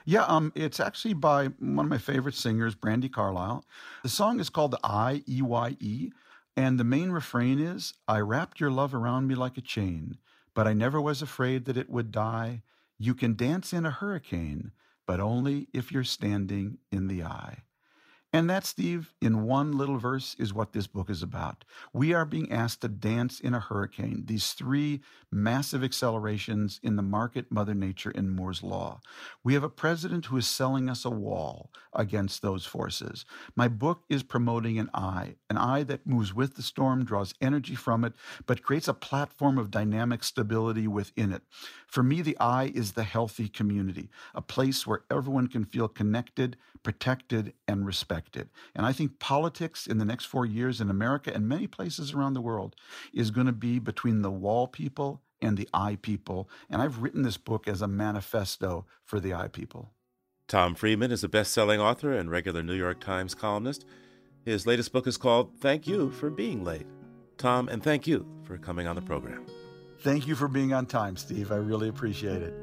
Yeah, 0.06 0.24
um, 0.24 0.52
it's 0.56 0.80
actually 0.80 1.14
by 1.14 1.48
one 1.60 1.86
of 1.86 1.90
my 1.90 1.98
favorite 1.98 2.36
singers, 2.36 2.76
Brandi 2.76 3.12
Carlile. 3.12 3.66
The 4.04 4.10
song 4.10 4.40
is 4.40 4.50
called 4.50 4.76
I 4.84 5.24
E 5.28 5.42
Y 5.42 5.78
E, 5.80 6.12
and 6.58 6.80
the 6.80 6.84
main 6.84 7.12
refrain 7.12 7.60
is 7.60 7.94
I 8.08 8.20
wrapped 8.20 8.60
your 8.60 8.72
love 8.72 8.94
around 8.94 9.28
me 9.28 9.36
like 9.36 9.58
a 9.58 9.62
chain, 9.62 10.18
but 10.54 10.68
I 10.68 10.74
never 10.74 11.00
was 11.00 11.22
afraid 11.22 11.66
that 11.66 11.78
it 11.78 11.90
would 11.90 12.12
die. 12.12 12.64
You 12.98 13.14
can 13.16 13.36
dance 13.36 13.74
in 13.74 13.86
a 13.86 13.92
hurricane, 13.92 14.72
but 15.06 15.20
only 15.20 15.68
if 15.74 15.92
you're 15.92 16.04
standing 16.04 16.78
in 16.92 17.08
the 17.08 17.24
eye. 17.24 17.64
And 18.34 18.50
that, 18.50 18.66
Steve, 18.66 19.14
in 19.22 19.44
one 19.44 19.74
little 19.74 19.98
verse, 19.98 20.36
is 20.40 20.54
what 20.54 20.72
this 20.72 20.88
book 20.88 21.10
is 21.10 21.22
about. 21.22 21.66
We 21.92 22.14
are 22.14 22.24
being 22.24 22.50
asked 22.50 22.82
to 22.82 22.88
dance 22.88 23.42
in 23.42 23.54
a 23.54 23.60
hurricane, 23.60 24.24
these 24.26 24.54
three 24.54 25.02
massive 25.32 25.84
accelerations 25.84 26.80
in 26.82 26.96
the 26.96 27.02
market, 27.02 27.52
Mother 27.52 27.74
Nature, 27.74 28.12
and 28.16 28.32
Moore's 28.32 28.64
Law. 28.64 29.02
We 29.44 29.54
have 29.54 29.64
a 29.64 29.70
president 29.70 30.28
who 30.28 30.38
is 30.38 30.48
selling 30.48 30.90
us 30.90 31.04
a 31.04 31.10
wall 31.10 31.72
against 31.94 32.42
those 32.42 32.66
forces. 32.66 33.26
My 33.56 33.68
book 33.68 34.04
is 34.08 34.24
promoting 34.24 34.80
an 34.80 34.90
eye, 34.94 35.36
an 35.50 35.58
eye 35.58 35.84
that 35.84 36.08
moves 36.08 36.34
with 36.34 36.56
the 36.56 36.62
storm, 36.62 37.04
draws 37.04 37.34
energy 37.42 37.76
from 37.76 38.06
it, 38.06 38.14
but 38.46 38.64
creates 38.64 38.88
a 38.88 38.94
platform 38.94 39.58
of 39.58 39.72
dynamic 39.72 40.24
stability 40.24 40.88
within 40.88 41.34
it. 41.34 41.42
For 41.86 42.02
me, 42.02 42.22
the 42.22 42.38
eye 42.40 42.72
is 42.74 42.94
the 42.94 43.04
healthy 43.04 43.50
community, 43.50 44.10
a 44.34 44.42
place 44.42 44.88
where 44.88 45.04
everyone 45.12 45.48
can 45.48 45.66
feel 45.66 45.90
connected, 45.90 46.56
protected, 46.82 47.54
and 47.68 47.86
respected. 47.86 48.21
And 48.76 48.86
I 48.86 48.92
think 48.92 49.20
politics 49.20 49.88
in 49.88 49.98
the 49.98 50.06
next 50.06 50.26
four 50.26 50.46
years 50.46 50.80
in 50.80 50.90
America 50.90 51.32
and 51.34 51.48
many 51.48 51.68
places 51.68 52.14
around 52.14 52.34
the 52.34 52.42
world 52.42 52.76
is 53.14 53.32
going 53.32 53.48
to 53.48 53.54
be 53.54 53.80
between 53.80 54.22
the 54.22 54.32
wall 54.32 54.68
people 54.68 55.22
and 55.42 55.58
the 55.58 55.68
eye 55.74 55.98
people. 56.02 56.50
And 56.70 56.82
I've 56.82 57.02
written 57.02 57.24
this 57.24 57.38
book 57.38 57.68
as 57.68 57.82
a 57.82 57.88
manifesto 57.88 58.86
for 59.04 59.20
the 59.20 59.34
eye 59.34 59.48
people. 59.48 59.92
Tom 60.48 60.76
Friedman 60.76 61.12
is 61.12 61.24
a 61.24 61.30
best 61.30 61.54
selling 61.54 61.80
author 61.80 62.12
and 62.12 62.30
regular 62.30 62.62
New 62.62 62.76
York 62.76 63.00
Times 63.00 63.34
columnist. 63.34 63.86
His 64.44 64.68
latest 64.68 64.92
book 64.92 65.08
is 65.08 65.18
called 65.18 65.52
Thank 65.60 65.88
You 65.88 66.12
for 66.12 66.30
Being 66.30 66.64
Late. 66.64 66.88
Tom, 67.38 67.70
and 67.70 67.82
thank 67.82 68.06
you 68.06 68.26
for 68.44 68.58
coming 68.58 68.86
on 68.86 68.96
the 68.96 69.02
program. 69.02 69.46
Thank 70.00 70.28
you 70.28 70.36
for 70.36 70.48
being 70.48 70.74
on 70.74 70.88
time, 70.88 71.16
Steve. 71.16 71.52
I 71.52 71.58
really 71.58 71.88
appreciate 71.88 72.42
it. 72.42 72.54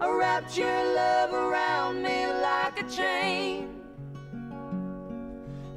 I 0.00 0.08
wrapped 0.08 0.56
your 0.56 0.94
love 0.94 1.32
around 1.32 2.02
me 2.02 2.26
like 2.26 2.82
a 2.82 2.90
chain. 2.90 3.79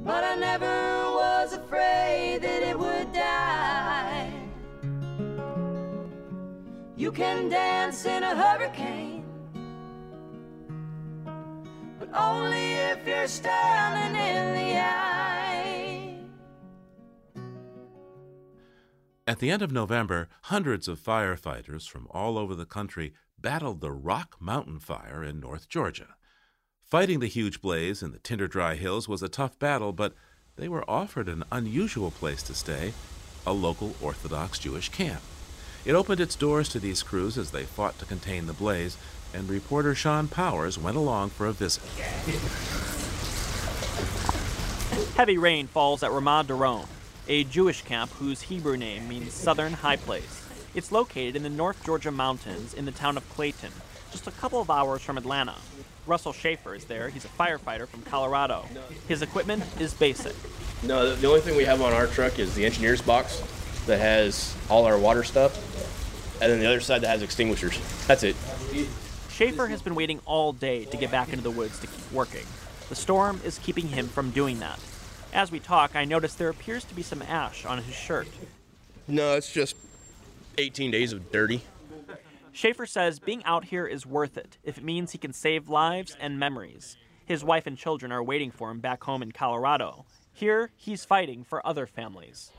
But 0.04 0.22
I 0.22 0.34
never 0.36 0.66
was 0.66 1.54
afraid 1.54 2.42
that 2.42 2.62
it 2.62 2.78
would 2.78 3.10
die. 3.14 4.30
You 6.94 7.10
can 7.10 7.48
dance 7.48 8.04
in 8.04 8.22
a 8.22 8.36
hurricane, 8.36 9.24
but 11.98 12.10
only 12.14 12.74
if 12.74 13.06
you're 13.06 13.26
standing 13.26 14.20
in 14.20 14.54
the 14.54 14.78
eye. 14.78 16.18
At 19.26 19.38
the 19.38 19.50
end 19.50 19.62
of 19.62 19.72
November, 19.72 20.28
hundreds 20.42 20.86
of 20.86 21.00
firefighters 21.00 21.88
from 21.88 22.08
all 22.10 22.36
over 22.36 22.54
the 22.54 22.66
country 22.66 23.14
battled 23.40 23.80
the 23.80 23.90
Rock 23.90 24.36
Mountain 24.38 24.80
Fire 24.80 25.24
in 25.24 25.40
North 25.40 25.66
Georgia. 25.66 26.16
Fighting 26.84 27.20
the 27.20 27.26
huge 27.26 27.62
blaze 27.62 28.02
in 28.02 28.12
the 28.12 28.18
tinder 28.18 28.46
dry 28.46 28.74
hills 28.74 29.08
was 29.08 29.22
a 29.22 29.28
tough 29.28 29.58
battle, 29.58 29.92
but 29.92 30.12
they 30.56 30.68
were 30.68 30.88
offered 30.88 31.28
an 31.28 31.42
unusual 31.50 32.10
place 32.10 32.42
to 32.42 32.54
stay 32.54 32.92
a 33.46 33.52
local 33.52 33.96
Orthodox 34.02 34.58
Jewish 34.58 34.90
camp. 34.90 35.22
It 35.86 35.94
opened 35.94 36.20
its 36.20 36.36
doors 36.36 36.68
to 36.68 36.78
these 36.78 37.02
crews 37.02 37.36
as 37.36 37.50
they 37.50 37.64
fought 37.64 37.98
to 37.98 38.04
contain 38.04 38.46
the 38.46 38.52
blaze, 38.52 38.96
and 39.32 39.48
reporter 39.48 39.94
Sean 39.94 40.28
Powers 40.28 40.78
went 40.78 40.96
along 40.96 41.30
for 41.30 41.46
a 41.46 41.52
visit. 41.52 41.82
Heavy 45.16 45.38
rain 45.38 45.66
falls 45.66 46.02
at 46.02 46.12
Ramah 46.12 46.44
Darom, 46.46 46.86
a 47.28 47.44
Jewish 47.44 47.82
camp 47.82 48.10
whose 48.12 48.42
Hebrew 48.42 48.76
name 48.76 49.08
means 49.08 49.32
Southern 49.32 49.72
High 49.72 49.96
Place. 49.96 50.46
It's 50.74 50.92
located 50.92 51.34
in 51.34 51.42
the 51.42 51.50
North 51.50 51.82
Georgia 51.84 52.10
mountains 52.10 52.74
in 52.74 52.84
the 52.84 52.92
town 52.92 53.16
of 53.16 53.28
Clayton, 53.30 53.72
just 54.12 54.26
a 54.26 54.32
couple 54.32 54.60
of 54.60 54.70
hours 54.70 55.00
from 55.02 55.16
Atlanta. 55.18 55.54
Russell 56.06 56.32
Schaefer 56.32 56.74
is 56.74 56.84
there. 56.84 57.08
He's 57.08 57.24
a 57.24 57.28
firefighter 57.28 57.88
from 57.88 58.02
Colorado. 58.02 58.66
His 59.08 59.22
equipment 59.22 59.64
is 59.80 59.94
basic. 59.94 60.34
No, 60.82 61.14
the 61.14 61.26
only 61.26 61.40
thing 61.40 61.56
we 61.56 61.64
have 61.64 61.80
on 61.80 61.92
our 61.92 62.06
truck 62.06 62.38
is 62.38 62.54
the 62.54 62.66
engineer's 62.66 63.00
box 63.00 63.42
that 63.86 63.98
has 63.98 64.54
all 64.68 64.84
our 64.84 64.98
water 64.98 65.24
stuff, 65.24 65.56
and 66.42 66.52
then 66.52 66.60
the 66.60 66.66
other 66.66 66.80
side 66.80 67.02
that 67.02 67.08
has 67.08 67.22
extinguishers. 67.22 67.78
That's 68.06 68.22
it. 68.22 68.36
Schaefer 69.30 69.66
has 69.66 69.82
been 69.82 69.94
waiting 69.94 70.20
all 70.26 70.52
day 70.52 70.84
to 70.86 70.96
get 70.96 71.10
back 71.10 71.30
into 71.30 71.42
the 71.42 71.50
woods 71.50 71.78
to 71.80 71.86
keep 71.86 72.12
working. 72.12 72.46
The 72.88 72.94
storm 72.94 73.40
is 73.44 73.58
keeping 73.58 73.88
him 73.88 74.08
from 74.08 74.30
doing 74.30 74.60
that. 74.60 74.78
As 75.32 75.50
we 75.50 75.58
talk, 75.58 75.96
I 75.96 76.04
notice 76.04 76.34
there 76.34 76.50
appears 76.50 76.84
to 76.84 76.94
be 76.94 77.02
some 77.02 77.22
ash 77.22 77.64
on 77.64 77.82
his 77.82 77.94
shirt. 77.94 78.28
No, 79.08 79.34
it's 79.34 79.52
just 79.52 79.76
18 80.58 80.90
days 80.90 81.12
of 81.12 81.32
dirty. 81.32 81.62
Schaefer 82.54 82.86
says 82.86 83.18
being 83.18 83.44
out 83.44 83.64
here 83.64 83.84
is 83.84 84.06
worth 84.06 84.38
it 84.38 84.58
if 84.62 84.78
it 84.78 84.84
means 84.84 85.10
he 85.10 85.18
can 85.18 85.32
save 85.32 85.68
lives 85.68 86.16
and 86.20 86.38
memories. 86.38 86.96
His 87.26 87.42
wife 87.42 87.66
and 87.66 87.76
children 87.76 88.12
are 88.12 88.22
waiting 88.22 88.52
for 88.52 88.70
him 88.70 88.78
back 88.78 89.02
home 89.02 89.22
in 89.22 89.32
Colorado. 89.32 90.06
Here, 90.32 90.70
he's 90.76 91.04
fighting 91.04 91.42
for 91.42 91.66
other 91.66 91.84
families. 91.84 92.52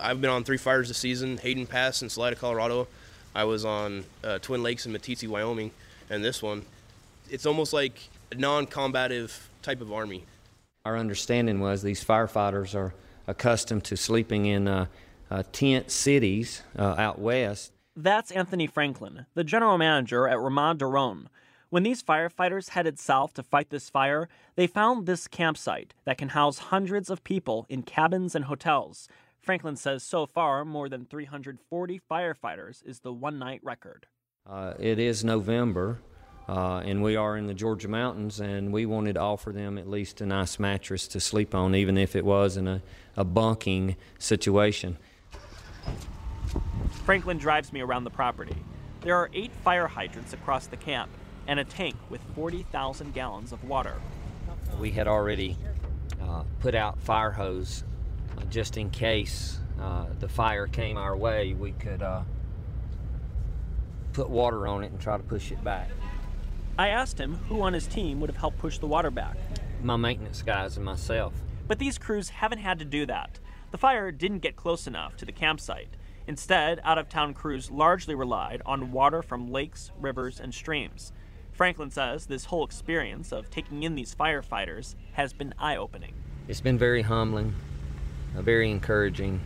I've 0.00 0.22
been 0.22 0.30
on 0.30 0.44
three 0.44 0.56
fires 0.56 0.88
this 0.88 0.96
season 0.96 1.36
Hayden 1.38 1.66
Pass 1.66 2.00
in 2.00 2.08
Salida, 2.08 2.36
Colorado. 2.36 2.88
I 3.34 3.44
was 3.44 3.66
on 3.66 4.04
uh, 4.24 4.38
Twin 4.38 4.62
Lakes 4.62 4.86
in 4.86 4.94
Meeteetse, 4.94 5.28
Wyoming. 5.28 5.72
And 6.08 6.24
this 6.24 6.42
one, 6.42 6.64
it's 7.28 7.44
almost 7.44 7.74
like 7.74 8.08
a 8.32 8.34
non 8.34 8.66
combative 8.66 9.50
type 9.60 9.82
of 9.82 9.92
army. 9.92 10.24
Our 10.86 10.96
understanding 10.96 11.60
was 11.60 11.82
these 11.82 12.02
firefighters 12.02 12.74
are 12.74 12.94
accustomed 13.26 13.84
to 13.84 13.96
sleeping 13.98 14.46
in 14.46 14.66
uh, 14.66 14.86
uh, 15.30 15.42
tent 15.52 15.90
cities 15.90 16.62
uh, 16.78 16.94
out 16.96 17.18
west. 17.18 17.72
That's 18.00 18.30
Anthony 18.30 18.68
Franklin, 18.68 19.26
the 19.34 19.42
general 19.42 19.76
manager 19.76 20.28
at 20.28 20.38
Ramah 20.38 20.76
Darom. 20.78 21.26
When 21.68 21.82
these 21.82 22.00
firefighters 22.00 22.68
headed 22.68 22.96
south 22.96 23.34
to 23.34 23.42
fight 23.42 23.70
this 23.70 23.90
fire, 23.90 24.28
they 24.54 24.68
found 24.68 25.04
this 25.04 25.26
campsite 25.26 25.94
that 26.04 26.16
can 26.16 26.28
house 26.28 26.58
hundreds 26.58 27.10
of 27.10 27.24
people 27.24 27.66
in 27.68 27.82
cabins 27.82 28.36
and 28.36 28.44
hotels. 28.44 29.08
Franklin 29.40 29.74
says 29.74 30.04
so 30.04 30.26
far, 30.26 30.64
more 30.64 30.88
than 30.88 31.06
340 31.06 32.00
firefighters 32.08 32.86
is 32.86 33.00
the 33.00 33.12
one 33.12 33.36
night 33.36 33.58
record. 33.64 34.06
Uh, 34.48 34.74
it 34.78 35.00
is 35.00 35.24
November, 35.24 35.98
uh, 36.48 36.80
and 36.84 37.02
we 37.02 37.16
are 37.16 37.36
in 37.36 37.48
the 37.48 37.54
Georgia 37.54 37.88
mountains, 37.88 38.38
and 38.38 38.72
we 38.72 38.86
wanted 38.86 39.14
to 39.14 39.20
offer 39.20 39.50
them 39.50 39.76
at 39.76 39.88
least 39.88 40.20
a 40.20 40.26
nice 40.26 40.60
mattress 40.60 41.08
to 41.08 41.18
sleep 41.18 41.52
on, 41.52 41.74
even 41.74 41.98
if 41.98 42.14
it 42.14 42.24
was 42.24 42.56
in 42.56 42.68
a, 42.68 42.80
a 43.16 43.24
bunking 43.24 43.96
situation. 44.20 44.98
Franklin 47.08 47.38
drives 47.38 47.72
me 47.72 47.80
around 47.80 48.04
the 48.04 48.10
property. 48.10 48.54
There 49.00 49.16
are 49.16 49.30
eight 49.32 49.50
fire 49.64 49.86
hydrants 49.86 50.34
across 50.34 50.66
the 50.66 50.76
camp 50.76 51.10
and 51.46 51.58
a 51.58 51.64
tank 51.64 51.96
with 52.10 52.20
40,000 52.34 53.14
gallons 53.14 53.50
of 53.50 53.64
water. 53.64 53.94
We 54.78 54.90
had 54.90 55.08
already 55.08 55.56
uh, 56.20 56.42
put 56.60 56.74
out 56.74 57.00
fire 57.00 57.30
hose 57.30 57.84
uh, 58.36 58.44
just 58.50 58.76
in 58.76 58.90
case 58.90 59.58
uh, 59.80 60.04
the 60.20 60.28
fire 60.28 60.66
came 60.66 60.98
our 60.98 61.16
way. 61.16 61.54
We 61.54 61.72
could 61.72 62.02
uh, 62.02 62.24
put 64.12 64.28
water 64.28 64.66
on 64.66 64.84
it 64.84 64.90
and 64.90 65.00
try 65.00 65.16
to 65.16 65.22
push 65.22 65.50
it 65.50 65.64
back. 65.64 65.88
I 66.78 66.88
asked 66.88 67.18
him 67.18 67.36
who 67.48 67.62
on 67.62 67.72
his 67.72 67.86
team 67.86 68.20
would 68.20 68.28
have 68.28 68.36
helped 68.36 68.58
push 68.58 68.76
the 68.76 68.86
water 68.86 69.10
back. 69.10 69.38
My 69.82 69.96
maintenance 69.96 70.42
guys 70.42 70.76
and 70.76 70.84
myself. 70.84 71.32
But 71.68 71.78
these 71.78 71.96
crews 71.96 72.28
haven't 72.28 72.58
had 72.58 72.78
to 72.80 72.84
do 72.84 73.06
that. 73.06 73.38
The 73.70 73.78
fire 73.78 74.12
didn't 74.12 74.40
get 74.40 74.56
close 74.56 74.86
enough 74.86 75.16
to 75.16 75.24
the 75.24 75.32
campsite. 75.32 75.88
Instead, 76.28 76.78
out 76.84 76.98
of 76.98 77.08
town 77.08 77.32
crews 77.32 77.70
largely 77.70 78.14
relied 78.14 78.60
on 78.66 78.92
water 78.92 79.22
from 79.22 79.50
lakes, 79.50 79.90
rivers, 79.98 80.38
and 80.38 80.52
streams. 80.52 81.10
Franklin 81.52 81.90
says 81.90 82.26
this 82.26 82.44
whole 82.44 82.66
experience 82.66 83.32
of 83.32 83.50
taking 83.50 83.82
in 83.82 83.94
these 83.94 84.14
firefighters 84.14 84.94
has 85.14 85.32
been 85.32 85.54
eye 85.58 85.76
opening. 85.76 86.12
It's 86.46 86.60
been 86.60 86.76
very 86.76 87.00
humbling, 87.00 87.54
uh, 88.36 88.42
very 88.42 88.70
encouraging 88.70 89.40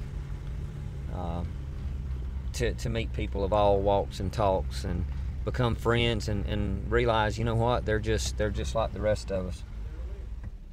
uh, 1.14 1.45
to, 2.55 2.74
to 2.74 2.89
meet 2.89 3.12
people 3.12 3.45
of 3.45 3.53
all 3.53 3.80
walks 3.80 4.18
and 4.18 4.33
talks 4.33 4.83
and 4.83 5.05
become 5.45 5.76
friends 5.76 6.28
and, 6.28 6.45
and 6.47 6.91
realize, 6.91 7.39
you 7.39 7.45
know 7.45 7.55
what, 7.55 7.87
they're 7.87 8.01
just, 8.01 8.37
they're 8.39 8.51
just 8.51 8.74
like 8.74 8.93
the 8.93 9.01
rest 9.01 9.30
of 9.30 9.47
us. 9.47 9.62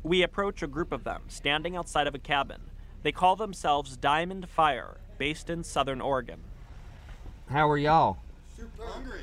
We 0.02 0.24
approach 0.24 0.64
a 0.64 0.68
group 0.68 0.92
of 0.92 1.04
them 1.04 1.22
standing 1.28 1.76
outside 1.76 2.08
of 2.08 2.16
a 2.16 2.20
cabin. 2.20 2.62
They 3.04 3.12
call 3.12 3.36
themselves 3.36 3.96
Diamond 3.96 4.50
Fire, 4.50 4.98
based 5.20 5.52
in 5.52 5.64
southern 5.64 6.02
Oregon. 6.02 6.40
How 7.50 7.70
are 7.70 7.78
y'all? 7.78 8.18
Super 8.58 8.86
hungry. 8.86 9.22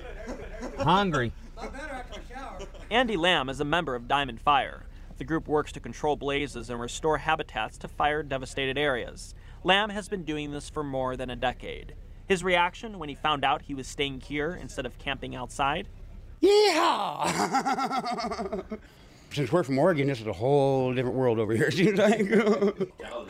Hungry. 0.79 1.33
Andy 2.91 3.17
Lamb 3.17 3.49
is 3.49 3.59
a 3.61 3.65
member 3.65 3.97
of 3.97 4.07
Diamond 4.07 4.41
Fire. 4.41 4.85
The 5.19 5.25
group 5.25 5.49
works 5.49 5.73
to 5.73 5.81
control 5.81 6.15
blazes 6.15 6.71
and 6.71 6.79
restore 6.81 7.19
habitats 7.19 7.79
to 7.79 7.89
fire 7.89 8.23
devastated 8.23 8.79
areas. 8.79 9.35
Lamb 9.65 9.89
has 9.91 10.09
been 10.09 10.23
doing 10.23 10.53
this 10.53 10.69
for 10.69 10.85
more 10.85 11.17
than 11.17 11.31
a 11.31 11.37
decade. 11.37 11.95
His 12.29 12.45
reaction 12.45 12.99
when 12.99 13.09
he 13.09 13.15
found 13.15 13.45
out 13.45 13.63
he 13.63 13.75
was 13.75 13.89
staying 13.89 14.21
here 14.21 14.55
instead 14.61 14.85
of 14.85 14.99
camping 14.99 15.35
outside? 15.35 15.89
Yeehaw! 16.43 17.27
Since 19.37 19.53
we're 19.53 19.65
from 19.65 19.79
Oregon, 19.79 20.07
this 20.07 20.23
is 20.23 20.27
a 20.27 20.33
whole 20.33 20.95
different 20.95 21.15
world 21.15 21.39
over 21.39 21.55
here. 21.55 21.71
Seems 21.71 21.99
like 21.99 22.21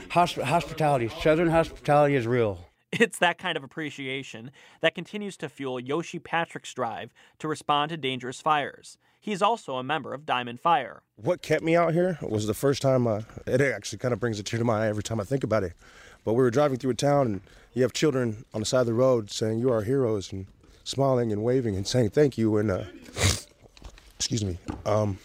Hosp- 0.09 0.41
hospitality, 0.41 1.11
Southern 1.21 1.49
hospitality 1.49 2.15
is 2.15 2.29
real. 2.29 2.61
It's 2.93 3.19
that 3.19 3.39
kind 3.39 3.57
of 3.57 3.65
appreciation 3.65 4.53
that 4.83 4.95
continues 4.95 5.37
to 5.39 5.49
fuel 5.49 5.81
Yoshi 5.81 6.21
Patrick's 6.21 6.73
drive 6.73 7.13
to 7.41 7.49
respond 7.49 7.89
to 7.89 7.97
dangerous 7.97 8.41
fires. 8.41 8.99
He's 9.19 9.43
also 9.43 9.79
a 9.79 9.83
member 9.83 10.15
of 10.15 10.25
Diamond 10.25 10.61
Fire. 10.61 11.03
What 11.17 11.43
kept 11.43 11.65
me 11.65 11.75
out 11.75 11.93
here 11.93 12.21
was 12.23 12.47
the 12.47 12.55
first 12.55 12.83
time, 12.83 13.09
uh, 13.09 13.23
it 13.45 13.61
actually 13.61 13.99
kind 13.99 14.15
of 14.15 14.21
brings 14.21 14.39
a 14.39 14.45
tear 14.45 14.61
to 14.61 14.65
my 14.65 14.85
eye 14.85 14.89
every 14.89 15.03
time 15.03 15.19
I 15.19 15.25
think 15.25 15.43
about 15.43 15.65
it. 15.65 15.73
But 16.25 16.35
we 16.35 16.43
were 16.45 16.53
driving 16.53 16.79
through 16.79 16.93
a 16.93 16.95
town 16.95 17.27
and 17.27 17.41
you 17.75 17.83
have 17.83 17.93
children 17.93 18.45
on 18.55 18.61
the 18.61 18.65
side 18.65 18.83
of 18.83 18.87
the 18.87 18.95
road 18.95 19.33
saying, 19.33 19.59
You 19.59 19.73
are 19.73 19.83
heroes, 19.83 20.31
and 20.31 20.47
smiling 20.85 21.33
and 21.33 21.43
waving 21.43 21.75
and 21.75 21.85
saying 21.85 22.11
thank 22.11 22.39
you. 22.39 22.59
And, 22.59 22.71
uh, 22.71 22.85
excuse 24.15 24.45
me, 24.45 24.59
um, 24.85 25.19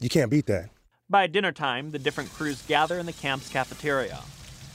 you 0.00 0.08
can't 0.08 0.30
beat 0.30 0.46
that. 0.46 0.70
By 1.08 1.26
dinner 1.26 1.52
time, 1.52 1.90
the 1.90 1.98
different 1.98 2.32
crews 2.32 2.62
gather 2.62 2.98
in 2.98 3.06
the 3.06 3.12
camp's 3.12 3.48
cafeteria. 3.48 4.20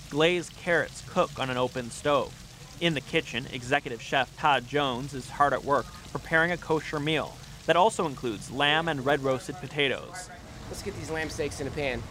Glazed 0.10 0.56
carrots 0.58 1.04
cook 1.08 1.40
on 1.40 1.50
an 1.50 1.58
open 1.58 1.92
stove. 1.92 2.34
In 2.82 2.94
the 2.94 3.02
kitchen, 3.02 3.46
executive 3.52 4.02
chef 4.02 4.36
Todd 4.38 4.68
Jones 4.68 5.14
is 5.14 5.30
hard 5.30 5.54
at 5.54 5.66
work 5.66 5.86
preparing 6.12 6.52
a 6.52 6.58
kosher 6.58 7.00
meal 7.00 7.36
that 7.66 7.76
also 7.76 8.06
includes 8.06 8.50
lamb 8.52 8.88
and 8.88 9.06
red 9.06 9.22
roasted 9.24 9.56
potatoes. 9.58 10.30
Let's 10.70 10.82
get 10.82 10.96
these 10.96 11.10
lamb 11.10 11.30
steaks 11.30 11.60
in 11.60 11.68
a 11.68 11.72
pan. 11.72 12.02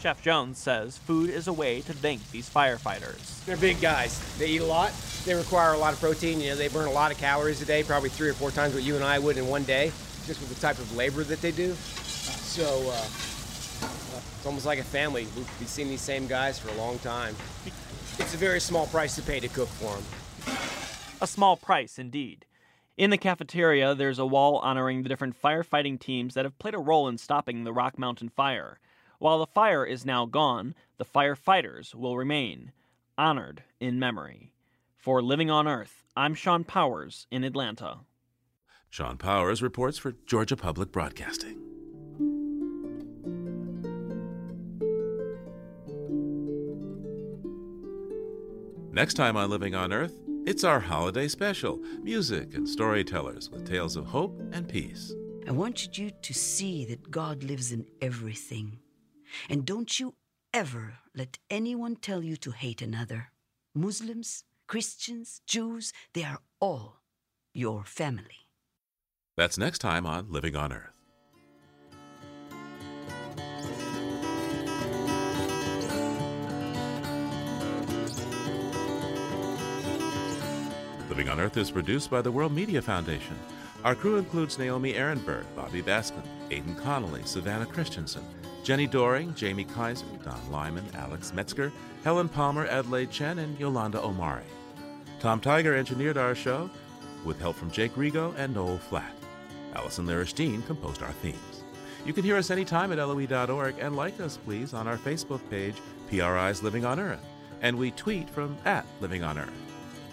Chef 0.00 0.22
Jones 0.22 0.58
says 0.58 0.98
food 0.98 1.30
is 1.30 1.48
a 1.48 1.52
way 1.52 1.80
to 1.82 1.92
thank 1.92 2.30
these 2.30 2.48
firefighters. 2.48 3.44
They're 3.44 3.56
big 3.56 3.80
guys. 3.80 4.20
They 4.38 4.48
eat 4.48 4.60
a 4.60 4.64
lot. 4.64 4.92
They 5.24 5.34
require 5.34 5.74
a 5.74 5.78
lot 5.78 5.92
of 5.92 6.00
protein. 6.00 6.40
You 6.40 6.50
know, 6.50 6.56
they 6.56 6.68
burn 6.68 6.88
a 6.88 6.92
lot 6.92 7.12
of 7.12 7.18
calories 7.18 7.62
a 7.62 7.64
day, 7.64 7.84
probably 7.84 8.08
three 8.08 8.28
or 8.28 8.34
four 8.34 8.50
times 8.50 8.74
what 8.74 8.82
you 8.82 8.96
and 8.96 9.04
I 9.04 9.18
would 9.18 9.38
in 9.38 9.46
one 9.46 9.64
day, 9.64 9.92
just 10.26 10.40
with 10.40 10.48
the 10.48 10.60
type 10.60 10.78
of 10.78 10.96
labor 10.96 11.22
that 11.24 11.40
they 11.40 11.52
do. 11.52 11.76
So 12.52 12.90
uh, 12.90 13.06
it's 14.36 14.44
almost 14.44 14.66
like 14.66 14.78
a 14.78 14.84
family. 14.84 15.22
We've, 15.34 15.58
we've 15.58 15.68
seen 15.70 15.88
these 15.88 16.02
same 16.02 16.26
guys 16.26 16.58
for 16.58 16.68
a 16.68 16.74
long 16.74 16.98
time. 16.98 17.34
It's 18.18 18.34
a 18.34 18.36
very 18.36 18.60
small 18.60 18.86
price 18.88 19.14
to 19.16 19.22
pay 19.22 19.40
to 19.40 19.48
cook 19.48 19.68
for 19.68 19.94
them. 19.94 20.56
A 21.22 21.26
small 21.26 21.56
price, 21.56 21.98
indeed. 21.98 22.44
In 22.98 23.08
the 23.08 23.16
cafeteria, 23.16 23.94
there's 23.94 24.18
a 24.18 24.26
wall 24.26 24.58
honoring 24.58 25.02
the 25.02 25.08
different 25.08 25.40
firefighting 25.40 25.98
teams 25.98 26.34
that 26.34 26.44
have 26.44 26.58
played 26.58 26.74
a 26.74 26.78
role 26.78 27.08
in 27.08 27.16
stopping 27.16 27.64
the 27.64 27.72
Rock 27.72 27.98
Mountain 27.98 28.28
fire. 28.28 28.78
While 29.18 29.38
the 29.38 29.46
fire 29.46 29.86
is 29.86 30.04
now 30.04 30.26
gone, 30.26 30.74
the 30.98 31.06
firefighters 31.06 31.94
will 31.94 32.18
remain, 32.18 32.72
honored 33.16 33.62
in 33.80 33.98
memory. 33.98 34.52
For 34.98 35.22
Living 35.22 35.50
on 35.50 35.66
Earth, 35.66 36.04
I'm 36.14 36.34
Sean 36.34 36.64
Powers 36.64 37.26
in 37.30 37.44
Atlanta. 37.44 38.00
Sean 38.90 39.16
Powers 39.16 39.62
reports 39.62 39.96
for 39.96 40.12
Georgia 40.26 40.58
Public 40.58 40.92
Broadcasting. 40.92 41.71
Next 48.94 49.14
time 49.14 49.38
on 49.38 49.48
Living 49.48 49.74
on 49.74 49.90
Earth, 49.90 50.14
it's 50.44 50.64
our 50.64 50.78
holiday 50.78 51.26
special 51.26 51.78
music 52.02 52.52
and 52.52 52.68
storytellers 52.68 53.48
with 53.48 53.66
tales 53.66 53.96
of 53.96 54.04
hope 54.04 54.38
and 54.52 54.68
peace. 54.68 55.14
I 55.48 55.52
wanted 55.52 55.96
you 55.96 56.10
to 56.10 56.34
see 56.34 56.84
that 56.84 57.10
God 57.10 57.42
lives 57.42 57.72
in 57.72 57.86
everything. 58.02 58.80
And 59.48 59.64
don't 59.64 59.98
you 59.98 60.12
ever 60.52 60.98
let 61.16 61.38
anyone 61.48 61.96
tell 61.96 62.22
you 62.22 62.36
to 62.36 62.50
hate 62.50 62.82
another. 62.82 63.32
Muslims, 63.74 64.44
Christians, 64.66 65.40
Jews, 65.46 65.94
they 66.12 66.24
are 66.24 66.40
all 66.60 67.00
your 67.54 67.84
family. 67.84 68.46
That's 69.38 69.56
next 69.56 69.78
time 69.78 70.04
on 70.04 70.30
Living 70.30 70.54
on 70.54 70.70
Earth. 70.70 71.01
Living 81.12 81.28
on 81.28 81.40
Earth 81.40 81.58
is 81.58 81.70
produced 81.70 82.10
by 82.10 82.22
the 82.22 82.32
World 82.32 82.54
Media 82.54 82.80
Foundation. 82.80 83.38
Our 83.84 83.94
crew 83.94 84.16
includes 84.16 84.58
Naomi 84.58 84.94
Arenberg, 84.94 85.44
Bobby 85.54 85.82
Bascomb, 85.82 86.26
Aidan 86.50 86.74
Connolly, 86.74 87.20
Savannah 87.26 87.66
Christensen, 87.66 88.24
Jenni 88.64 88.90
Doering, 88.90 89.34
Jamie 89.34 89.66
Kaiser, 89.66 90.06
Don 90.24 90.40
Lyman, 90.50 90.86
Alex 90.94 91.34
Metzger, 91.34 91.70
Helen 92.02 92.30
Palmer, 92.30 92.64
Adelaide 92.64 93.10
Chen, 93.10 93.40
and 93.40 93.60
Yolanda 93.60 94.02
Omari. 94.02 94.46
Tom 95.20 95.38
Tiger 95.38 95.74
engineered 95.74 96.16
our 96.16 96.34
show 96.34 96.70
with 97.26 97.38
help 97.38 97.56
from 97.56 97.70
Jake 97.70 97.92
Rigo 97.92 98.34
and 98.38 98.54
Noel 98.54 98.78
Flatt. 98.78 99.12
Allison 99.74 100.06
Lirish 100.06 100.34
composed 100.66 101.02
our 101.02 101.12
themes. 101.12 101.62
You 102.06 102.14
can 102.14 102.24
hear 102.24 102.38
us 102.38 102.50
anytime 102.50 102.90
at 102.90 102.96
loe.org 102.96 103.74
and 103.78 103.96
like 103.96 104.18
us, 104.18 104.38
please, 104.38 104.72
on 104.72 104.88
our 104.88 104.96
Facebook 104.96 105.42
page, 105.50 105.76
PRI's 106.08 106.62
Living 106.62 106.86
on 106.86 106.98
Earth, 106.98 107.22
and 107.60 107.76
we 107.76 107.90
tweet 107.90 108.30
from 108.30 108.56
at 108.64 108.86
Living 109.02 109.22
on 109.22 109.36
Earth. 109.36 109.61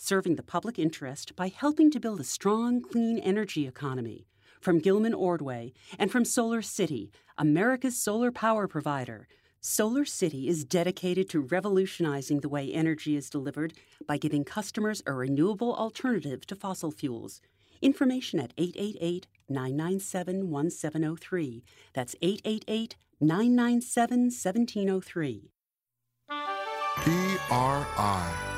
serving 0.00 0.36
the 0.36 0.42
public 0.44 0.78
interest 0.78 1.34
by 1.34 1.48
helping 1.48 1.90
to 1.90 1.98
build 1.98 2.20
a 2.20 2.24
strong, 2.24 2.80
clean 2.80 3.18
energy 3.18 3.66
economy. 3.66 4.28
From 4.60 4.78
Gilman 4.78 5.12
Ordway 5.12 5.72
and 5.98 6.10
from 6.10 6.24
Solar 6.24 6.62
City, 6.62 7.10
America's 7.36 7.98
solar 7.98 8.30
power 8.30 8.68
provider. 8.68 9.26
Solar 9.60 10.04
City 10.04 10.48
is 10.48 10.64
dedicated 10.64 11.28
to 11.30 11.40
revolutionizing 11.40 12.40
the 12.40 12.48
way 12.48 12.72
energy 12.72 13.16
is 13.16 13.28
delivered 13.28 13.72
by 14.06 14.16
giving 14.16 14.44
customers 14.44 15.02
a 15.04 15.12
renewable 15.12 15.74
alternative 15.74 16.46
to 16.46 16.54
fossil 16.54 16.92
fuels. 16.92 17.40
Information 17.82 18.38
at 18.38 18.52
888 18.56 19.26
997 19.48 20.48
1703. 20.48 21.64
That's 21.92 22.14
888 22.22 22.96
997 23.20 24.20
1703. 24.30 25.50
PRI, 26.98 28.57